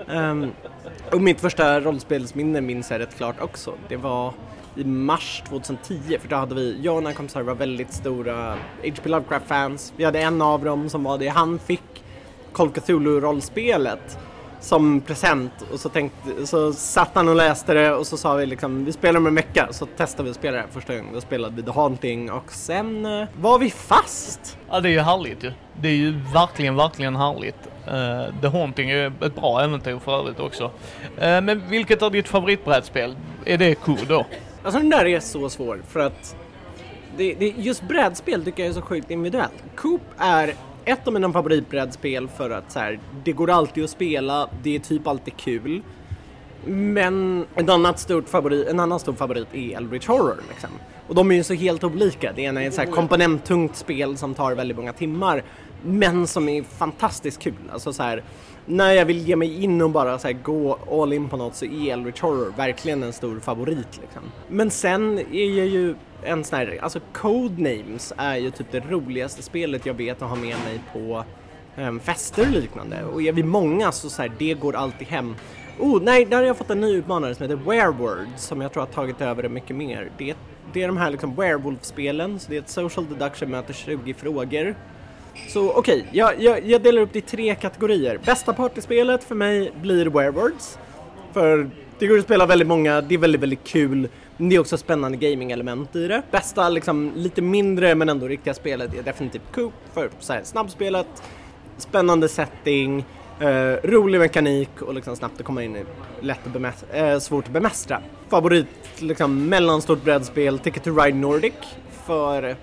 Um, 0.07 0.51
och 1.11 1.21
mitt 1.21 1.41
första 1.41 1.79
rollspelsminne 1.79 2.61
minns 2.61 2.91
jag 2.91 2.99
rätt 2.99 3.17
klart 3.17 3.41
också. 3.41 3.73
Det 3.87 3.97
var 3.97 4.33
i 4.75 4.83
mars 4.83 5.43
2010 5.49 6.17
för 6.21 6.27
då 6.29 6.35
hade 6.35 6.55
vi, 6.55 6.79
jag 6.81 6.95
och 6.95 7.03
några 7.03 7.15
kompisar 7.15 7.41
var 7.41 7.55
väldigt 7.55 7.93
stora 7.93 8.51
H.P. 8.83 9.09
Lovecraft-fans. 9.09 9.93
Vi 9.95 10.03
hade 10.03 10.21
en 10.21 10.41
av 10.41 10.63
dem 10.63 10.89
som 10.89 11.03
var 11.03 11.17
det 11.17 11.27
han 11.27 11.59
fick 11.59 12.03
Call 12.53 12.69
Cthulhu-rollspelet 12.69 14.17
som 14.59 15.01
present 15.01 15.51
och 15.73 15.79
så, 15.79 15.89
tänkte, 15.89 16.47
så 16.47 16.73
satt 16.73 17.11
han 17.13 17.29
och 17.29 17.35
läste 17.35 17.73
det 17.73 17.91
och 17.91 18.07
så 18.07 18.17
sa 18.17 18.35
vi 18.35 18.45
liksom 18.45 18.85
vi 18.85 18.91
spelar 18.91 19.19
om 19.19 19.27
en 19.27 19.35
vecka 19.35 19.67
så 19.71 19.85
testade 19.85 20.23
vi 20.23 20.29
att 20.29 20.35
spela 20.35 20.57
det 20.57 20.65
första 20.71 20.95
gången. 20.95 21.13
Då 21.13 21.21
spelade 21.21 21.55
vi 21.55 21.63
The 21.63 21.71
Haunting 21.71 22.31
och 22.31 22.51
sen 22.51 23.05
uh, 23.05 23.27
var 23.41 23.59
vi 23.59 23.69
fast. 23.69 24.57
Ja 24.69 24.79
det 24.79 24.89
är 24.89 24.91
ju 24.91 24.99
härligt 24.99 25.43
ju. 25.43 25.51
Det 25.81 25.87
är 25.87 25.93
ju 25.93 26.11
verkligen, 26.33 26.75
verkligen 26.75 27.15
härligt. 27.15 27.69
Uh, 27.87 28.41
The 28.41 28.47
Haunting 28.47 28.89
är 28.89 29.13
ett 29.21 29.35
bra 29.35 29.61
äventyr 29.63 29.99
för 30.05 30.19
övrigt 30.19 30.39
också. 30.39 30.63
Uh, 30.63 30.71
men 31.17 31.69
vilket 31.69 32.01
är 32.01 32.09
ditt 32.09 32.27
favoritbrädspel? 32.27 33.15
Är 33.45 33.57
det 33.57 33.75
Cool 33.75 34.05
då? 34.07 34.25
Alltså 34.63 34.79
den 34.79 34.89
där 34.89 35.05
är 35.05 35.19
så 35.19 35.49
svår 35.49 35.81
för 35.87 35.99
att 35.99 36.35
det, 37.17 37.33
det, 37.33 37.53
just 37.57 37.83
brädspel 37.83 38.45
tycker 38.45 38.63
jag 38.63 38.69
är 38.69 38.73
så 38.73 38.81
sjukt 38.81 39.11
individuellt. 39.11 39.63
Coop 39.75 40.01
är 40.17 40.53
ett 40.89 41.07
av 41.07 41.13
mina 41.13 41.33
favoritbrädspel 41.33 42.27
för 42.27 42.49
att 42.49 42.71
så 42.71 42.79
här, 42.79 42.99
det 43.23 43.31
går 43.31 43.49
alltid 43.49 43.83
att 43.83 43.89
spela, 43.89 44.49
det 44.63 44.75
är 44.75 44.79
typ 44.79 45.07
alltid 45.07 45.37
kul. 45.37 45.81
Men 46.65 47.45
en, 47.55 47.69
annat 47.69 47.99
stort 47.99 48.29
favorit, 48.29 48.67
en 48.67 48.79
annan 48.79 48.99
stor 48.99 49.13
favorit 49.13 49.47
är 49.53 49.77
Eldritch 49.77 50.07
Horror. 50.07 50.39
Liksom. 50.49 50.69
Och 51.07 51.15
de 51.15 51.31
är 51.31 51.35
ju 51.35 51.43
så 51.43 51.53
helt 51.53 51.83
olika. 51.83 52.31
Det 52.33 52.41
ena 52.41 52.63
är 52.63 52.67
ett 52.67 52.73
så 52.73 52.81
här 52.81 52.91
komponenttungt 52.91 53.75
spel 53.75 54.17
som 54.17 54.33
tar 54.33 54.55
väldigt 54.55 54.77
många 54.77 54.93
timmar 54.93 55.43
men 55.83 56.27
som 56.27 56.49
är 56.49 56.63
fantastiskt 56.63 57.41
kul. 57.41 57.53
Alltså 57.73 57.93
så 57.93 58.03
här, 58.03 58.23
när 58.65 58.91
jag 58.91 59.05
vill 59.05 59.27
ge 59.27 59.35
mig 59.35 59.63
in 59.63 59.81
och 59.81 59.89
bara 59.89 60.19
så 60.19 60.27
här, 60.27 60.33
gå 60.33 60.79
all 60.91 61.13
in 61.13 61.29
på 61.29 61.37
något 61.37 61.55
så 61.55 61.65
är 61.65 61.93
Eldritch 61.93 62.21
Horror 62.21 62.53
verkligen 62.57 63.03
en 63.03 63.13
stor 63.13 63.39
favorit. 63.39 63.99
Liksom. 64.01 64.21
Men 64.47 64.71
sen 64.71 65.19
är 65.19 65.57
jag 65.57 65.67
ju 65.67 65.95
en 66.23 66.43
sån 66.43 66.59
här, 66.59 66.79
alltså 66.81 66.99
Codenames 67.13 68.13
är 68.17 68.35
ju 68.35 68.51
typ 68.51 68.71
det 68.71 68.79
roligaste 68.79 69.41
spelet 69.41 69.85
jag 69.85 69.93
vet 69.93 70.21
att 70.21 70.29
ha 70.29 70.35
med 70.35 70.55
mig 70.65 70.81
på 70.93 71.23
um, 71.77 71.99
fester 71.99 72.41
och 72.41 72.51
liknande. 72.51 73.03
Och 73.03 73.21
är 73.21 73.31
vi 73.31 73.43
många 73.43 73.91
så, 73.91 74.09
så 74.09 74.21
här, 74.21 74.31
det 74.37 74.53
går 74.53 74.75
alltid 74.75 75.07
hem. 75.07 75.35
Oh, 75.79 76.01
nej, 76.01 76.25
där 76.25 76.37
har 76.37 76.43
jag 76.43 76.57
fått 76.57 76.69
en 76.69 76.81
ny 76.81 76.95
utmanare 76.95 77.35
som 77.35 77.43
heter 77.43 77.63
Werewords 77.69 78.43
som 78.43 78.61
jag 78.61 78.73
tror 78.73 78.83
har 78.83 78.91
tagit 78.91 79.21
över 79.21 79.43
det 79.43 79.49
mycket 79.49 79.75
mer. 79.75 80.11
Det, 80.17 80.35
det 80.73 80.83
är 80.83 80.87
de 80.87 80.97
här 80.97 81.11
liksom 81.11 81.35
Werewolf-spelen, 81.35 82.39
så 82.39 82.49
det 82.49 82.57
är 82.57 82.61
ett 82.61 82.69
social 82.69 83.07
deduction 83.09 83.49
möter 83.49 83.73
20 83.73 84.13
frågor. 84.13 84.75
Så 85.47 85.71
okej, 85.71 85.77
okay, 85.77 86.03
jag, 86.11 86.41
jag, 86.41 86.65
jag, 86.65 86.81
delar 86.81 87.01
upp 87.01 87.13
det 87.13 87.19
i 87.19 87.21
tre 87.21 87.55
kategorier. 87.55 88.19
Bästa 88.25 88.53
partyspelet 88.53 89.23
för 89.23 89.35
mig 89.35 89.71
blir 89.81 90.05
Werewords. 90.05 90.77
För 91.33 91.69
det 91.99 92.07
går 92.07 92.17
att 92.17 92.23
spela 92.23 92.45
väldigt 92.45 92.67
många, 92.67 93.01
det 93.01 93.15
är 93.15 93.19
väldigt, 93.19 93.41
väldigt 93.41 93.63
kul. 93.63 94.07
Men 94.37 94.49
det 94.49 94.55
är 94.55 94.59
också 94.59 94.77
spännande 94.77 95.17
gaming-element 95.17 95.95
i 95.95 96.07
det. 96.07 96.21
Bästa, 96.31 96.69
liksom 96.69 97.11
lite 97.15 97.41
mindre 97.41 97.95
men 97.95 98.09
ändå 98.09 98.27
riktiga 98.27 98.53
spelet 98.53 98.93
är 98.93 99.03
definitivt 99.03 99.51
Coop 99.51 99.73
för 99.93 100.09
så 100.19 100.33
här, 100.33 100.43
snabbspelet, 100.43 101.07
spännande 101.77 102.29
setting, 102.29 103.05
eh, 103.39 103.47
rolig 103.83 104.19
mekanik 104.19 104.81
och 104.81 104.93
liksom 104.93 105.15
snabbt 105.15 105.39
att 105.39 105.45
komma 105.45 105.63
in 105.63 105.75
i 105.75 105.83
lätt 106.21 106.47
att 106.47 106.53
bemästra, 106.53 106.97
eh, 106.97 107.19
svårt 107.19 107.45
att 107.45 107.51
bemästra. 107.53 108.01
Favorit, 108.29 108.67
liksom 108.99 109.49
mellanstort 109.49 110.03
brädspel, 110.03 110.59
Ticket 110.59 110.83
to 110.83 110.89
Ride 110.89 111.17
Nordic 111.17 111.53
för 112.05 112.55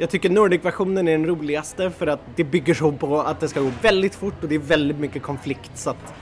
jag 0.00 0.10
tycker 0.10 0.30
Nordic-versionen 0.30 1.08
är 1.08 1.12
den 1.12 1.26
roligaste 1.26 1.90
för 1.90 2.06
att 2.06 2.20
det 2.36 2.44
bygger 2.44 2.74
så 2.74 2.92
på 2.92 3.20
att 3.20 3.40
det 3.40 3.48
ska 3.48 3.60
gå 3.60 3.70
väldigt 3.82 4.14
fort 4.14 4.42
och 4.42 4.48
det 4.48 4.54
är 4.54 4.58
väldigt 4.58 4.98
mycket 4.98 5.22
konflikt 5.22 5.70
så 5.74 5.90
att 5.90 6.14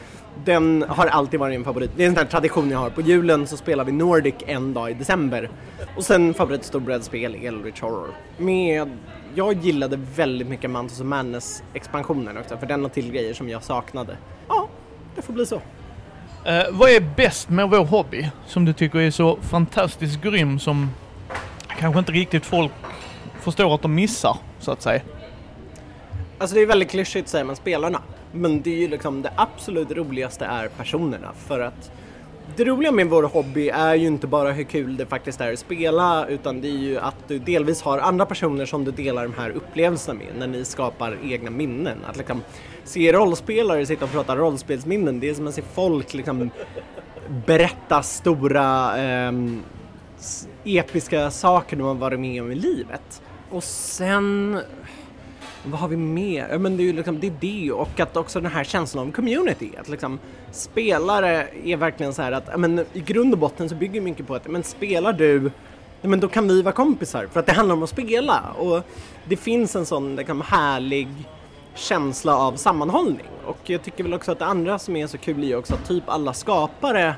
den 0.44 0.85
har 0.88 1.07
alltid 1.07 1.40
varit 1.40 1.57
en 1.57 1.64
favorit. 1.64 1.90
Det 1.96 2.03
är 2.03 2.09
en 2.09 2.14
sån 2.14 2.22
här 2.22 2.31
tradition 2.31 2.70
jag 2.70 2.79
har. 2.79 2.90
På 2.90 3.01
julen 3.01 3.46
så 3.46 3.57
spelar 3.57 3.85
vi 3.85 3.92
Nordic 3.92 4.35
en 4.46 4.75
dag 4.75 4.90
i 4.90 4.94
december. 4.94 5.51
Och 5.96 6.05
sen 6.05 6.35
favoritstorbrädspel 6.35 7.35
Eldritch 7.35 7.81
Horror. 7.81 8.09
Med, 8.38 8.90
jag 9.35 9.64
gillade 9.64 9.99
väldigt 10.16 10.49
mycket 10.49 10.70
Mantos 10.70 11.01
of 11.01 11.07
Madness-expansionen 11.07 12.38
också, 12.38 12.57
för 12.57 12.66
den 12.66 12.83
har 12.83 12.88
till 12.88 13.12
grejer 13.12 13.35
som 13.35 13.49
jag 13.49 13.62
saknade. 13.62 14.16
Ja, 14.49 14.68
det 15.14 15.22
får 15.22 15.33
bli 15.33 15.46
så. 15.46 15.57
Uh, 15.57 15.62
vad 16.70 16.90
är 16.90 17.01
bäst 17.16 17.49
med 17.49 17.70
vår 17.70 17.85
hobby 17.85 18.31
som 18.46 18.64
du 18.64 18.72
tycker 18.72 18.99
är 18.99 19.11
så 19.11 19.37
fantastiskt 19.37 20.22
grym 20.22 20.59
som 20.59 20.90
kanske 21.79 21.99
inte 21.99 22.12
riktigt 22.12 22.46
folk 22.46 22.72
förstår 23.40 23.75
att 23.75 23.83
de 23.83 23.94
missar, 23.94 24.37
så 24.59 24.70
att 24.72 24.83
säga? 24.83 25.01
Alltså 26.38 26.57
det 26.57 26.62
är 26.62 26.66
väldigt 26.66 26.90
klyschigt 26.90 27.29
säger 27.29 27.44
man 27.44 27.57
spelarna. 27.57 28.03
Men 28.37 28.62
det 28.62 28.70
är 28.70 28.79
ju 28.79 28.88
liksom 28.88 29.22
det 29.22 29.33
absolut 29.37 29.90
roligaste 29.90 30.44
är 30.44 30.68
personerna 30.68 31.33
för 31.46 31.61
att 31.61 31.90
det 32.57 32.64
roliga 32.64 32.92
med 32.92 33.07
vår 33.07 33.22
hobby 33.22 33.68
är 33.68 33.94
ju 33.94 34.07
inte 34.07 34.27
bara 34.27 34.53
hur 34.53 34.64
kul 34.64 34.96
det 34.96 35.07
faktiskt 35.07 35.40
är 35.40 35.53
att 35.53 35.59
spela 35.59 36.27
utan 36.27 36.61
det 36.61 36.68
är 36.68 36.79
ju 36.79 36.99
att 36.99 37.29
du 37.29 37.38
delvis 37.38 37.83
har 37.83 37.99
andra 37.99 38.27
personer 38.27 38.66
som 38.66 38.85
du 38.85 38.90
delar 38.90 39.22
de 39.22 39.35
här 39.35 39.51
upplevelserna 39.51 40.18
med 40.18 40.29
när 40.38 40.46
ni 40.46 40.64
skapar 40.64 41.18
egna 41.25 41.51
minnen. 41.51 41.99
Att 42.07 42.16
liksom 42.16 42.42
se 42.85 43.12
rollspelare 43.12 43.87
sitta 43.87 44.05
och 44.05 44.11
prata 44.11 44.37
rollspelsminnen, 44.37 45.20
det 45.20 45.29
är 45.29 45.35
som 45.35 45.46
att 45.46 45.55
se 45.55 45.62
folk 45.75 46.14
liksom 46.14 46.51
berätta 47.46 48.03
stora 48.03 48.99
eh, 48.99 49.33
episka 50.64 51.31
saker 51.31 51.77
de 51.77 51.87
har 51.87 51.94
varit 51.94 52.20
med 52.20 52.42
om 52.42 52.53
i 52.53 52.55
livet. 52.55 53.22
Och 53.51 53.64
sen 53.64 54.61
vad 55.66 55.81
har 55.81 55.88
vi 55.88 55.96
mer? 55.96 56.48
Ja, 56.50 56.59
men 56.59 56.76
det 56.76 56.83
är 56.83 56.85
ju 56.85 56.92
liksom, 56.92 57.20
det 57.20 57.26
är 57.26 57.35
det 57.40 57.72
och 57.72 58.00
att 58.00 58.16
också 58.16 58.40
den 58.40 58.50
här 58.50 58.64
känslan 58.64 59.09
av 59.09 59.12
community. 59.12 59.70
Att 59.81 59.88
liksom, 59.88 60.18
spelare 60.50 61.48
är 61.64 61.76
verkligen 61.76 62.14
så 62.14 62.22
här 62.22 62.33
att, 62.33 62.61
men 62.61 62.85
i 62.92 63.00
grund 63.00 63.33
och 63.33 63.38
botten 63.38 63.68
så 63.68 63.74
bygger 63.74 64.00
mycket 64.00 64.26
på 64.26 64.35
att, 64.35 64.48
men 64.48 64.62
spelar 64.62 65.12
du, 65.12 65.50
men 66.02 66.20
då 66.20 66.29
kan 66.29 66.48
vi 66.48 66.62
vara 66.62 66.74
kompisar. 66.74 67.26
För 67.33 67.40
att 67.40 67.46
det 67.46 67.52
handlar 67.52 67.74
om 67.74 67.83
att 67.83 67.90
spela. 67.90 68.42
Och 68.59 68.83
det 69.24 69.37
finns 69.37 69.76
en 69.76 69.87
sån 69.87 70.16
liksom, 70.16 70.40
härlig 70.40 71.09
känsla 71.74 72.37
av 72.37 72.57
sammanhållning. 72.57 73.26
Och 73.46 73.59
jag 73.64 73.83
tycker 73.83 74.05
väl 74.05 74.14
också 74.14 74.33
att 74.33 74.38
det 74.38 74.46
andra 74.46 74.79
som 74.79 74.96
är 74.96 75.07
så 75.07 75.18
kul 75.18 75.44
är 75.44 75.57
också 75.57 75.74
att 75.74 75.88
typ 75.88 76.05
alla 76.07 76.33
skapare 76.33 77.14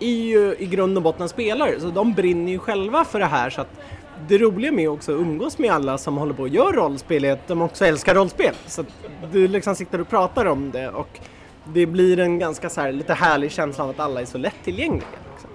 är 0.00 0.10
ju 0.10 0.56
i 0.58 0.66
grund 0.66 0.96
och 0.96 1.02
botten 1.02 1.28
spelare. 1.28 1.80
Så 1.80 1.90
de 1.90 2.12
brinner 2.12 2.52
ju 2.52 2.58
själva 2.58 3.04
för 3.04 3.18
det 3.18 3.26
här 3.26 3.50
så 3.50 3.60
att 3.60 3.80
det 4.28 4.38
roliga 4.38 4.72
med 4.72 4.90
också 4.90 5.14
att 5.14 5.20
umgås 5.20 5.58
med 5.58 5.70
alla 5.70 5.98
som 5.98 6.16
håller 6.16 6.34
på 6.34 6.42
och 6.42 6.48
gör 6.48 6.72
rollspel 6.72 7.24
är 7.24 7.32
att 7.32 7.48
de 7.48 7.62
också 7.62 7.84
älskar 7.84 8.14
rollspel. 8.14 8.54
Så 8.66 8.80
att 8.80 8.86
du 9.32 9.48
liksom 9.48 9.76
sitter 9.76 10.00
och 10.00 10.08
pratar 10.08 10.46
om 10.46 10.70
det 10.70 10.88
och 10.88 11.20
det 11.64 11.86
blir 11.86 12.18
en 12.18 12.38
ganska 12.38 12.70
så 12.70 12.80
här, 12.80 12.92
lite 12.92 13.14
härlig 13.14 13.52
känsla 13.52 13.84
av 13.84 13.90
att 13.90 14.00
alla 14.00 14.20
är 14.20 14.24
så 14.24 14.38
lättillgängliga. 14.38 15.18
Liksom. 15.32 15.50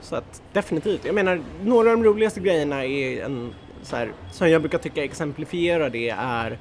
Så 0.00 0.16
att 0.16 0.42
definitivt, 0.52 1.04
jag 1.04 1.14
menar 1.14 1.40
några 1.62 1.90
av 1.90 1.96
de 1.96 2.04
roligaste 2.04 2.40
grejerna 2.40 2.84
är 2.84 3.24
en 3.24 3.54
så 3.82 3.96
här, 3.96 4.12
som 4.30 4.50
jag 4.50 4.62
brukar 4.62 4.78
tycka 4.78 5.04
exemplifierar 5.04 5.90
det 5.90 6.08
är 6.08 6.58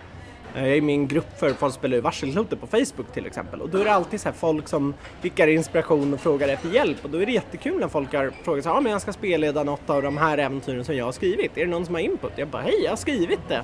Eh, 0.56 0.62
jag 0.62 0.72
är 0.72 0.76
i 0.76 0.82
min 0.82 1.08
grupp 1.08 1.40
för 1.40 1.54
folk 1.54 1.74
spelar 1.74 2.02
varselklotet 2.02 2.62
på 2.62 2.68
Facebook 2.68 3.14
till 3.14 3.26
exempel 3.26 3.62
och 3.62 3.70
då 3.70 3.78
är 3.78 3.86
det 3.86 3.94
alltid 3.94 4.22
så 4.22 4.32
folk 4.32 4.68
som 4.68 4.94
skickar 5.22 5.48
inspiration 5.48 6.14
och 6.14 6.20
frågar 6.20 6.48
efter 6.48 6.70
hjälp 6.70 6.98
och 7.04 7.10
då 7.10 7.18
är 7.18 7.26
det 7.26 7.32
jättekul 7.32 7.80
när 7.80 7.88
folk 7.88 8.14
har 8.14 8.32
frågat 8.44 8.64
så 8.64 8.70
här, 8.70 8.76
ja 8.76 8.82
men 8.82 8.92
jag 8.92 9.02
ska 9.02 9.14
spelleda 9.14 9.64
något 9.64 9.90
av 9.90 10.02
de 10.02 10.18
här 10.18 10.38
äventyren 10.38 10.86
som 10.86 10.96
jag 10.96 11.06
har 11.06 11.12
skrivit, 11.12 11.58
är 11.58 11.66
det 11.66 11.72
någon 11.72 11.86
som 11.86 11.96
har 11.96 12.02
input? 12.02 12.32
Jag 12.36 12.48
bara 12.48 12.62
hej, 12.62 12.82
jag 12.84 12.92
har 12.92 12.98
skrivit 12.98 13.40
det! 13.48 13.64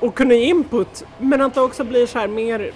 Och 0.00 0.14
kunna 0.14 0.34
ge 0.34 0.44
input, 0.44 1.04
men 1.18 1.40
att 1.40 1.54
det 1.54 1.60
också 1.60 1.84
blir 1.84 2.06
så 2.06 2.18
här 2.18 2.28
mer, 2.28 2.70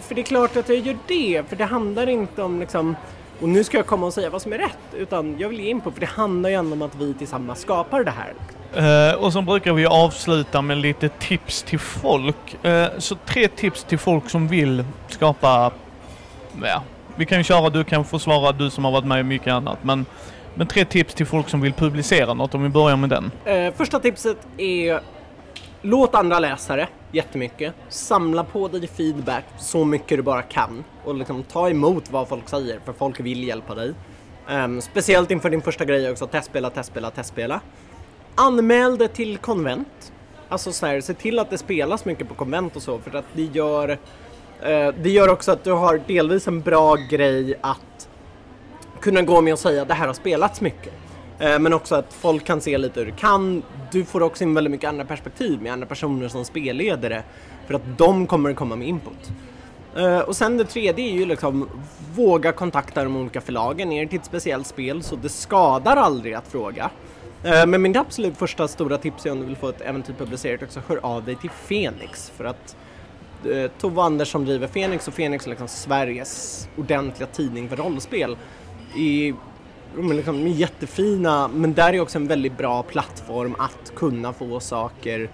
för 0.00 0.14
det 0.14 0.20
är 0.20 0.24
klart 0.24 0.56
att 0.56 0.68
jag 0.68 0.78
gör 0.78 0.96
det, 1.06 1.42
för 1.48 1.56
det 1.56 1.64
handlar 1.64 2.08
inte 2.08 2.42
om 2.42 2.60
liksom 2.60 2.96
och 3.40 3.48
nu 3.48 3.64
ska 3.64 3.76
jag 3.76 3.86
komma 3.86 4.06
och 4.06 4.14
säga 4.14 4.30
vad 4.30 4.42
som 4.42 4.52
är 4.52 4.58
rätt, 4.58 4.94
utan 4.96 5.36
jag 5.38 5.48
vill 5.48 5.60
ge 5.60 5.70
input 5.70 5.94
för 5.94 6.00
det 6.00 6.06
handlar 6.06 6.50
ju 6.50 6.56
ändå 6.56 6.72
om 6.72 6.82
att 6.82 6.94
vi 6.94 7.14
tillsammans 7.14 7.60
skapar 7.60 8.04
det 8.04 8.10
här. 8.10 8.34
Uh, 8.76 9.14
och 9.14 9.32
så 9.32 9.42
brukar 9.42 9.72
vi 9.72 9.86
avsluta 9.86 10.62
med 10.62 10.76
lite 10.76 11.08
tips 11.08 11.62
till 11.62 11.78
folk. 11.78 12.56
Uh, 12.64 12.86
så 12.98 13.14
tre 13.26 13.48
tips 13.48 13.84
till 13.84 13.98
folk 13.98 14.30
som 14.30 14.48
vill 14.48 14.84
skapa, 15.08 15.72
ja, 16.62 16.82
vi 17.16 17.26
kan 17.26 17.38
ju 17.38 17.44
köra, 17.44 17.70
du 17.70 17.84
kan 17.84 18.04
försvara 18.04 18.52
du 18.52 18.70
som 18.70 18.84
har 18.84 18.92
varit 18.92 19.04
med 19.04 19.20
i 19.20 19.22
mycket 19.22 19.52
annat, 19.52 19.78
men, 19.82 20.06
men 20.54 20.66
tre 20.66 20.84
tips 20.84 21.14
till 21.14 21.26
folk 21.26 21.48
som 21.48 21.60
vill 21.60 21.72
publicera 21.72 22.34
något, 22.34 22.54
om 22.54 22.62
vi 22.62 22.68
börjar 22.68 22.96
med 22.96 23.10
den. 23.10 23.30
Uh, 23.46 23.74
första 23.74 23.98
tipset 23.98 24.36
är 24.58 25.00
låt 25.82 26.14
andra 26.14 26.38
läsa 26.38 26.76
det 26.76 26.88
jättemycket. 27.12 27.74
Samla 27.88 28.44
på 28.44 28.68
dig 28.68 28.86
feedback 28.86 29.44
så 29.58 29.84
mycket 29.84 30.18
du 30.18 30.22
bara 30.22 30.42
kan 30.42 30.84
och 31.04 31.14
liksom 31.14 31.42
ta 31.42 31.70
emot 31.70 32.10
vad 32.10 32.28
folk 32.28 32.48
säger, 32.48 32.80
för 32.84 32.92
folk 32.92 33.20
vill 33.20 33.44
hjälpa 33.44 33.74
dig. 33.74 33.94
Um, 34.50 34.80
speciellt 34.80 35.30
inför 35.30 35.50
din 35.50 35.62
första 35.62 35.84
grej 35.84 36.10
också, 36.10 36.26
testspela, 36.26 36.70
testspela, 36.70 37.10
testspela. 37.10 37.60
Anmäl 38.34 38.98
det 38.98 39.08
till 39.08 39.38
konvent. 39.38 40.12
Alltså 40.48 40.72
så 40.72 40.86
här, 40.86 41.00
se 41.00 41.14
till 41.14 41.38
att 41.38 41.50
det 41.50 41.58
spelas 41.58 42.04
mycket 42.04 42.28
på 42.28 42.34
konvent 42.34 42.76
och 42.76 42.82
så 42.82 42.98
för 42.98 43.18
att 43.18 43.24
det 43.32 43.42
gör 43.42 43.88
eh, 44.60 44.88
det 45.02 45.10
gör 45.10 45.28
också 45.28 45.52
att 45.52 45.64
du 45.64 45.72
har 45.72 46.02
delvis 46.06 46.48
en 46.48 46.60
bra 46.60 46.94
grej 46.94 47.58
att 47.60 48.08
kunna 49.00 49.22
gå 49.22 49.40
med 49.40 49.52
och 49.52 49.58
säga 49.58 49.82
att 49.82 49.88
det 49.88 49.94
här 49.94 50.06
har 50.06 50.14
spelats 50.14 50.60
mycket. 50.60 50.92
Eh, 51.38 51.58
men 51.58 51.72
också 51.72 51.94
att 51.94 52.12
folk 52.14 52.44
kan 52.44 52.60
se 52.60 52.78
lite 52.78 53.00
hur 53.00 53.06
du 53.06 53.12
kan. 53.12 53.62
Du 53.92 54.04
får 54.04 54.22
också 54.22 54.44
in 54.44 54.54
väldigt 54.54 54.70
mycket 54.70 54.88
andra 54.88 55.04
perspektiv 55.04 55.62
med 55.62 55.72
andra 55.72 55.86
personer 55.86 56.28
som 56.28 56.44
spelledare 56.44 57.22
för 57.66 57.74
att 57.74 57.98
de 57.98 58.26
kommer 58.26 58.54
komma 58.54 58.76
med 58.76 58.88
input. 58.88 59.32
Uh, 59.96 60.18
och 60.18 60.36
sen 60.36 60.56
det 60.56 60.64
tredje 60.64 61.04
är 61.04 61.12
ju 61.12 61.26
liksom 61.26 61.68
våga 62.14 62.52
kontakta 62.52 63.04
de 63.04 63.16
olika 63.16 63.40
förlagen. 63.40 63.92
Är 63.92 64.02
det 64.02 64.08
till 64.08 64.18
ett 64.18 64.24
speciellt 64.24 64.66
spel 64.66 65.02
så 65.02 65.16
det 65.16 65.28
skadar 65.28 65.96
aldrig 65.96 66.34
att 66.34 66.48
fråga. 66.48 66.90
Eh, 67.44 67.66
men 67.66 67.82
min 67.82 67.96
absolut 67.96 68.36
första 68.36 68.68
stora 68.68 68.98
tips 68.98 69.26
är 69.26 69.32
om 69.32 69.40
du 69.40 69.46
vill 69.46 69.56
få 69.56 69.68
ett 69.68 69.80
äventyr 69.80 70.14
publicerat 70.18 70.62
också, 70.62 70.80
hör 70.88 71.00
av 71.02 71.24
dig 71.24 71.36
till 71.36 71.50
Fenix 71.50 72.30
för 72.36 72.44
att 72.44 72.76
eh, 73.44 73.70
Tove 73.80 74.02
Anders 74.02 74.28
som 74.28 74.44
driver 74.44 74.66
Fenix 74.66 75.08
och 75.08 75.14
Fenix 75.14 75.46
är 75.46 75.50
liksom 75.50 75.68
Sveriges 75.68 76.68
ordentliga 76.76 77.26
tidning 77.26 77.68
för 77.68 77.76
rollspel. 77.76 78.36
I, 78.96 79.34
de 79.96 80.10
är 80.10 80.14
liksom 80.14 80.48
jättefina, 80.48 81.48
men 81.48 81.74
där 81.74 81.92
är 81.92 82.00
också 82.00 82.18
en 82.18 82.26
väldigt 82.26 82.58
bra 82.58 82.82
plattform 82.82 83.54
att 83.58 83.92
kunna 83.96 84.32
få 84.32 84.60
saker 84.60 85.30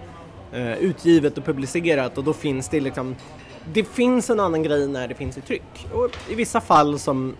eh, 0.53 0.77
utgivet 0.77 1.37
och 1.37 1.45
publicerat 1.45 2.17
och 2.17 2.23
då 2.23 2.33
finns 2.33 2.69
det 2.69 2.79
liksom 2.79 3.15
det 3.73 3.83
finns 3.83 4.29
en 4.29 4.39
annan 4.39 4.63
grej 4.63 4.87
när 4.87 5.07
det 5.07 5.15
finns 5.15 5.37
i 5.37 5.41
tryck. 5.41 5.87
Och 5.93 6.17
i 6.29 6.35
vissa 6.35 6.61
fall 6.61 6.99
som 6.99 7.35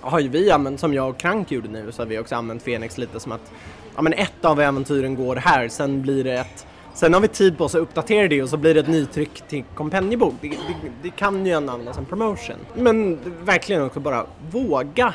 har 0.00 0.20
ju 0.20 0.28
vi 0.28 0.50
använt, 0.50 0.80
som 0.80 0.94
jag 0.94 1.08
och 1.08 1.18
Krank 1.18 1.50
gjorde 1.52 1.68
nu, 1.68 1.92
så 1.92 2.02
har 2.02 2.06
vi 2.06 2.18
också 2.18 2.34
använt 2.34 2.62
Fenix 2.62 2.98
lite 2.98 3.20
som 3.20 3.32
att 3.32 3.52
ja, 3.96 4.02
men 4.02 4.12
ett 4.12 4.44
av 4.44 4.60
äventyren 4.60 5.14
går 5.14 5.36
här, 5.36 5.68
sen 5.68 6.02
blir 6.02 6.24
det 6.24 6.32
ett 6.32 6.66
Sen 6.94 7.14
har 7.14 7.20
vi 7.20 7.28
tid 7.28 7.58
på 7.58 7.64
oss 7.64 7.74
att 7.74 7.80
uppdatera 7.80 8.28
det 8.28 8.42
och 8.42 8.48
så 8.48 8.56
blir 8.56 8.74
det 8.74 8.80
ett 8.80 8.88
nytryck 8.88 9.42
till 9.48 9.64
kompendiebok. 9.74 10.34
Det, 10.40 10.48
det, 10.48 10.56
det, 11.02 11.10
kan 11.10 11.46
ju 11.46 11.52
användas 11.52 11.96
som 11.96 12.04
promotion. 12.04 12.56
Men 12.74 13.18
verkligen 13.44 13.82
också 13.82 14.00
bara 14.00 14.26
våga 14.50 15.14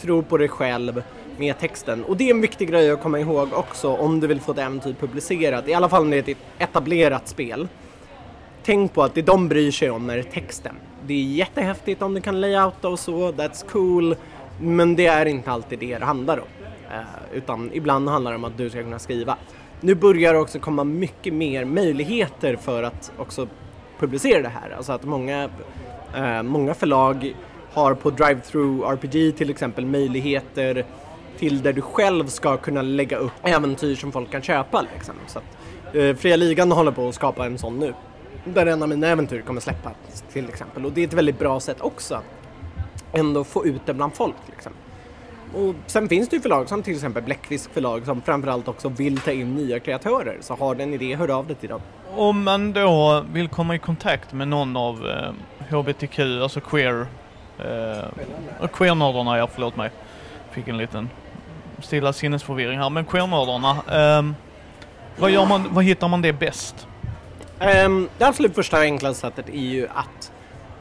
tro 0.00 0.22
på 0.22 0.36
dig 0.36 0.48
själv 0.48 1.02
med 1.36 1.58
texten. 1.58 2.04
Och 2.04 2.16
det 2.16 2.24
är 2.24 2.34
en 2.34 2.40
viktig 2.40 2.68
grej 2.70 2.90
att 2.90 3.02
komma 3.02 3.20
ihåg 3.20 3.48
också 3.52 3.88
om 3.88 4.20
du 4.20 4.26
vill 4.26 4.40
få 4.40 4.52
ett 4.52 4.58
äventyr 4.58 4.94
publicerat, 5.00 5.68
i 5.68 5.74
alla 5.74 5.88
fall 5.88 6.02
om 6.02 6.10
det 6.10 6.28
är 6.28 6.32
ett 6.32 6.38
etablerat 6.58 7.28
spel. 7.28 7.68
Tänk 8.62 8.94
på 8.94 9.02
att 9.02 9.14
det 9.14 9.22
de 9.22 9.48
bryr 9.48 9.70
sig 9.70 9.90
om 9.90 10.10
är 10.10 10.22
texten. 10.22 10.76
Det 11.06 11.14
är 11.14 11.22
jättehäftigt 11.22 12.02
om 12.02 12.14
du 12.14 12.20
kan 12.20 12.40
layouta 12.40 12.88
och 12.88 12.98
så, 12.98 13.32
that's 13.32 13.70
cool, 13.70 14.16
men 14.60 14.96
det 14.96 15.06
är 15.06 15.26
inte 15.26 15.50
alltid 15.50 15.78
det 15.78 15.98
det 15.98 16.04
handlar 16.04 16.38
om. 16.38 16.46
Eh, 16.90 17.36
utan 17.36 17.70
ibland 17.72 18.08
handlar 18.08 18.30
det 18.30 18.36
om 18.36 18.44
att 18.44 18.56
du 18.56 18.70
ska 18.70 18.82
kunna 18.82 18.98
skriva. 18.98 19.36
Nu 19.80 19.94
börjar 19.94 20.32
det 20.32 20.38
också 20.38 20.58
komma 20.58 20.84
mycket 20.84 21.34
mer 21.34 21.64
möjligheter 21.64 22.56
för 22.56 22.82
att 22.82 23.12
också 23.16 23.48
publicera 23.98 24.42
det 24.42 24.48
här. 24.48 24.70
Alltså 24.76 24.92
att 24.92 25.04
många, 25.04 25.48
eh, 26.16 26.42
många 26.42 26.74
förlag 26.74 27.34
har 27.72 27.94
på 27.94 28.10
Drive-Through 28.10 28.92
RPG 28.92 29.32
till 29.36 29.50
exempel 29.50 29.86
möjligheter 29.86 30.84
till 31.38 31.62
där 31.62 31.72
du 31.72 31.80
själv 31.80 32.26
ska 32.26 32.56
kunna 32.56 32.82
lägga 32.82 33.16
upp 33.16 33.32
äventyr 33.42 33.94
som 33.94 34.12
folk 34.12 34.30
kan 34.30 34.42
köpa. 34.42 34.86
Liksom. 34.94 35.14
Så 35.26 35.38
att, 35.38 35.44
eh, 35.96 36.16
Fria 36.16 36.36
Ligan 36.36 36.72
håller 36.72 36.92
på 36.92 37.08
att 37.08 37.14
skapa 37.14 37.46
en 37.46 37.58
sån 37.58 37.78
nu. 37.78 37.94
Där 38.44 38.66
en 38.66 38.82
av 38.82 38.88
mina 38.88 39.06
äventyr 39.06 39.40
kommer 39.40 39.60
släppas 39.60 39.94
till 40.32 40.48
exempel. 40.48 40.86
Och 40.86 40.92
det 40.92 41.00
är 41.00 41.06
ett 41.06 41.12
väldigt 41.12 41.38
bra 41.38 41.60
sätt 41.60 41.80
också 41.80 42.14
att 42.14 42.24
ändå 43.12 43.44
få 43.44 43.66
ut 43.66 43.86
det 43.86 43.94
bland 43.94 44.14
folk. 44.14 44.36
Liksom. 44.46 44.72
Och 45.54 45.74
sen 45.86 46.08
finns 46.08 46.28
det 46.28 46.36
ju 46.36 46.42
förlag 46.42 46.68
som 46.68 46.82
till 46.82 46.94
exempel 46.94 47.22
Bläckfisk 47.22 47.72
förlag 47.72 48.06
som 48.06 48.22
framförallt 48.22 48.68
också 48.68 48.88
vill 48.88 49.18
ta 49.18 49.30
in 49.30 49.54
nya 49.54 49.80
kreatörer. 49.80 50.38
Så 50.40 50.54
har 50.54 50.74
du 50.74 50.82
en 50.82 50.94
idé, 50.94 51.14
hör 51.14 51.30
av 51.30 51.46
dig 51.46 51.56
till 51.56 51.68
dem. 51.68 51.80
Om 52.16 52.44
man 52.44 52.72
då 52.72 53.24
vill 53.32 53.48
komma 53.48 53.74
i 53.74 53.78
kontakt 53.78 54.32
med 54.32 54.48
någon 54.48 54.76
av 54.76 55.08
eh, 55.08 55.76
HBTQ, 55.76 56.18
alltså 56.42 56.60
queer, 56.60 57.06
eh, 57.58 58.68
queernördarna, 58.72 59.38
ja 59.38 59.48
förlåt 59.52 59.76
mig. 59.76 59.90
Fick 60.50 60.68
en 60.68 60.78
liten 60.78 61.10
stilla 61.82 62.12
sinnesförvirring 62.12 62.78
här, 62.78 62.90
men 62.90 63.04
queernördarna. 63.04 63.70
Eh, 63.70 64.30
vad, 65.18 65.30
gör 65.30 65.46
man, 65.46 65.68
vad 65.70 65.84
hittar 65.84 66.08
man 66.08 66.22
det 66.22 66.32
bäst? 66.32 66.86
Um, 67.60 68.08
det 68.18 68.24
absolut 68.24 68.54
första 68.54 68.76
och 68.76 68.82
enklaste 68.82 69.20
sättet 69.20 69.48
är 69.48 69.58
ju 69.58 69.88
att 69.88 70.32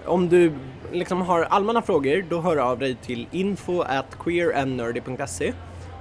om 0.06 0.30
du 0.30 0.54
liksom 0.92 1.22
har 1.22 1.42
allmänna 1.42 1.82
frågor, 1.82 2.26
då 2.30 2.42
hör 2.42 2.58
av 2.58 2.80
dig 2.80 2.96
till 2.96 3.28
info 3.32 3.82
at 3.82 4.06
queerandnerdy.se. 4.24 5.54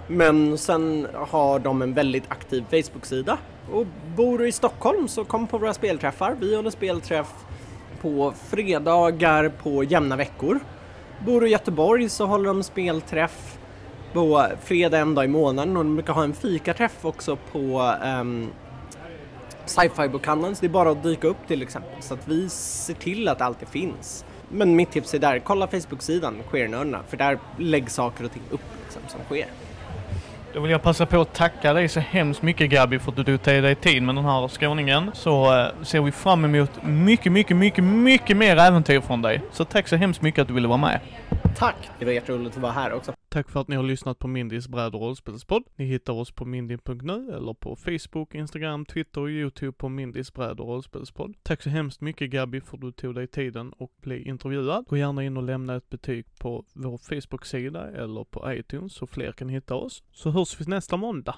Men 0.09 0.59
sen 0.59 1.07
har 1.15 1.59
de 1.59 1.83
en 1.83 1.95
väldigt 1.95 2.25
aktiv 2.29 2.65
Facebook-sida. 2.71 3.39
Och 3.73 3.87
bor 4.17 4.39
du 4.39 4.49
i 4.49 4.53
Stockholm 4.53 5.09
så 5.09 5.25
kom 5.25 5.47
på 5.47 5.59
våra 5.59 5.75
spelträffar. 5.75 6.37
Vi 6.41 6.57
håller 6.57 6.71
spelträff 6.71 7.33
på 8.01 8.33
fredagar 8.49 9.53
på 9.63 9.85
jämna 9.85 10.17
veckor. 10.17 10.61
Bor 11.27 11.41
du 11.41 11.49
i 11.49 11.51
Göteborg 11.51 12.09
så 12.09 12.27
håller 12.27 12.47
de 12.49 12.63
spelträff 12.63 13.59
på 14.13 14.47
fredag 14.65 14.99
en 14.99 15.15
dag 15.15 15.25
i 15.25 15.29
månaden 15.29 15.77
och 15.77 15.85
de 15.85 15.95
brukar 15.95 16.13
ha 16.13 16.25
en 16.25 16.35
fikaträff 16.35 17.05
också 17.05 17.39
på 17.53 17.95
um, 18.05 18.51
sci-fi 19.69 20.09
bokhandeln 20.09 20.57
så 20.57 20.61
det 20.61 20.67
är 20.67 20.69
bara 20.69 20.91
att 20.91 21.03
dyka 21.03 21.27
upp 21.27 21.47
till 21.47 21.63
exempel. 21.63 22.03
Så 22.03 22.15
att 22.15 22.29
vi 22.29 22.49
ser 22.49 22.95
till 22.95 23.29
att 23.29 23.41
allt 23.41 23.61
det 23.61 23.67
finns. 23.67 24.25
Men 24.49 24.77
mitt 24.77 24.91
tips 24.91 25.15
är 25.15 25.19
där, 25.19 25.39
kolla 25.39 25.67
Facebook-sidan 25.67 26.37
Queernördarna 26.51 27.01
för 27.09 27.17
där 27.17 27.39
läggs 27.59 27.95
saker 27.95 28.25
och 28.25 28.33
ting 28.33 28.43
upp 28.51 28.61
liksom, 28.85 29.03
som 29.09 29.21
sker. 29.25 29.47
Då 30.55 30.61
vill 30.61 30.71
jag 30.71 30.83
passa 30.83 31.07
på 31.07 31.21
att 31.21 31.35
tacka 31.35 31.73
dig 31.73 31.89
så 31.89 32.01
hemskt 32.01 32.43
mycket 32.43 32.71
Gabi 32.71 32.99
för 32.99 33.11
att 33.11 33.17
du 33.17 33.39
tog 33.39 33.63
dig 33.63 33.75
tid 33.75 34.03
med 34.03 34.15
den 34.15 34.25
här 34.25 34.49
skåningen. 34.49 35.11
Så 35.15 35.59
eh, 35.59 35.83
ser 35.83 36.01
vi 36.01 36.13
fram 36.13 36.45
emot 36.45 36.71
mycket, 36.83 37.33
mycket, 37.33 37.57
mycket, 37.57 37.85
mycket 37.85 38.37
mer 38.37 38.57
äventyr 38.57 39.01
från 39.01 39.23
dig. 39.23 39.43
Så 39.53 39.65
tack 39.65 39.89
så 39.89 39.97
hemskt 39.97 40.23
mycket 40.23 40.43
att 40.43 40.49
du 40.49 40.55
ville 40.55 40.69
vara 40.69 40.79
med. 40.79 41.01
Tack! 41.57 41.77
Det 41.99 42.05
var 42.05 42.13
jätteroligt 42.13 42.57
att 42.57 42.63
vara 42.63 42.73
här 42.73 42.93
också. 42.93 43.13
Tack 43.31 43.51
för 43.51 43.61
att 43.61 43.69
ni 43.69 43.77
har 43.77 43.83
lyssnat 43.83 44.19
på 44.19 44.29
Mindys 44.29 44.69
bräd 44.69 44.95
och 44.95 45.01
rollspelspodd. 45.01 45.63
Ni 45.77 45.85
hittar 45.85 46.13
oss 46.13 46.31
på 46.31 46.45
mindy.nu 46.45 47.33
eller 47.37 47.55
på 47.55 47.77
Facebook, 47.77 48.35
Instagram, 48.35 48.85
Twitter 48.85 49.21
och 49.21 49.29
Youtube 49.29 49.73
på 49.73 49.89
Mindys 49.89 50.33
bräd 50.33 50.61
och 50.61 50.69
rollspelspodd. 50.69 51.35
Tack 51.43 51.63
så 51.63 51.71
hemskt 51.71 52.01
mycket 52.01 52.31
Gabby 52.31 52.61
för 52.61 52.77
att 52.77 52.81
du 52.81 52.93
tog 52.93 53.15
dig 53.15 53.27
tiden 53.27 53.73
och 53.73 53.93
blev 54.03 54.27
intervjuad. 54.27 54.85
Gå 54.89 54.97
gärna 54.97 55.25
in 55.25 55.37
och 55.37 55.43
lämna 55.43 55.77
ett 55.77 55.89
betyg 55.89 56.27
på 56.39 56.65
vår 56.73 56.99
Facebook-sida 56.99 57.91
eller 57.91 58.25
på 58.25 58.53
iTunes 58.53 58.93
så 58.93 59.07
fler 59.07 59.33
kan 59.33 59.49
hitta 59.49 59.75
oss. 59.75 60.03
Så 60.13 60.31
hörs 60.31 60.61
vi 60.61 60.65
nästa 60.65 60.97
måndag. 60.97 61.37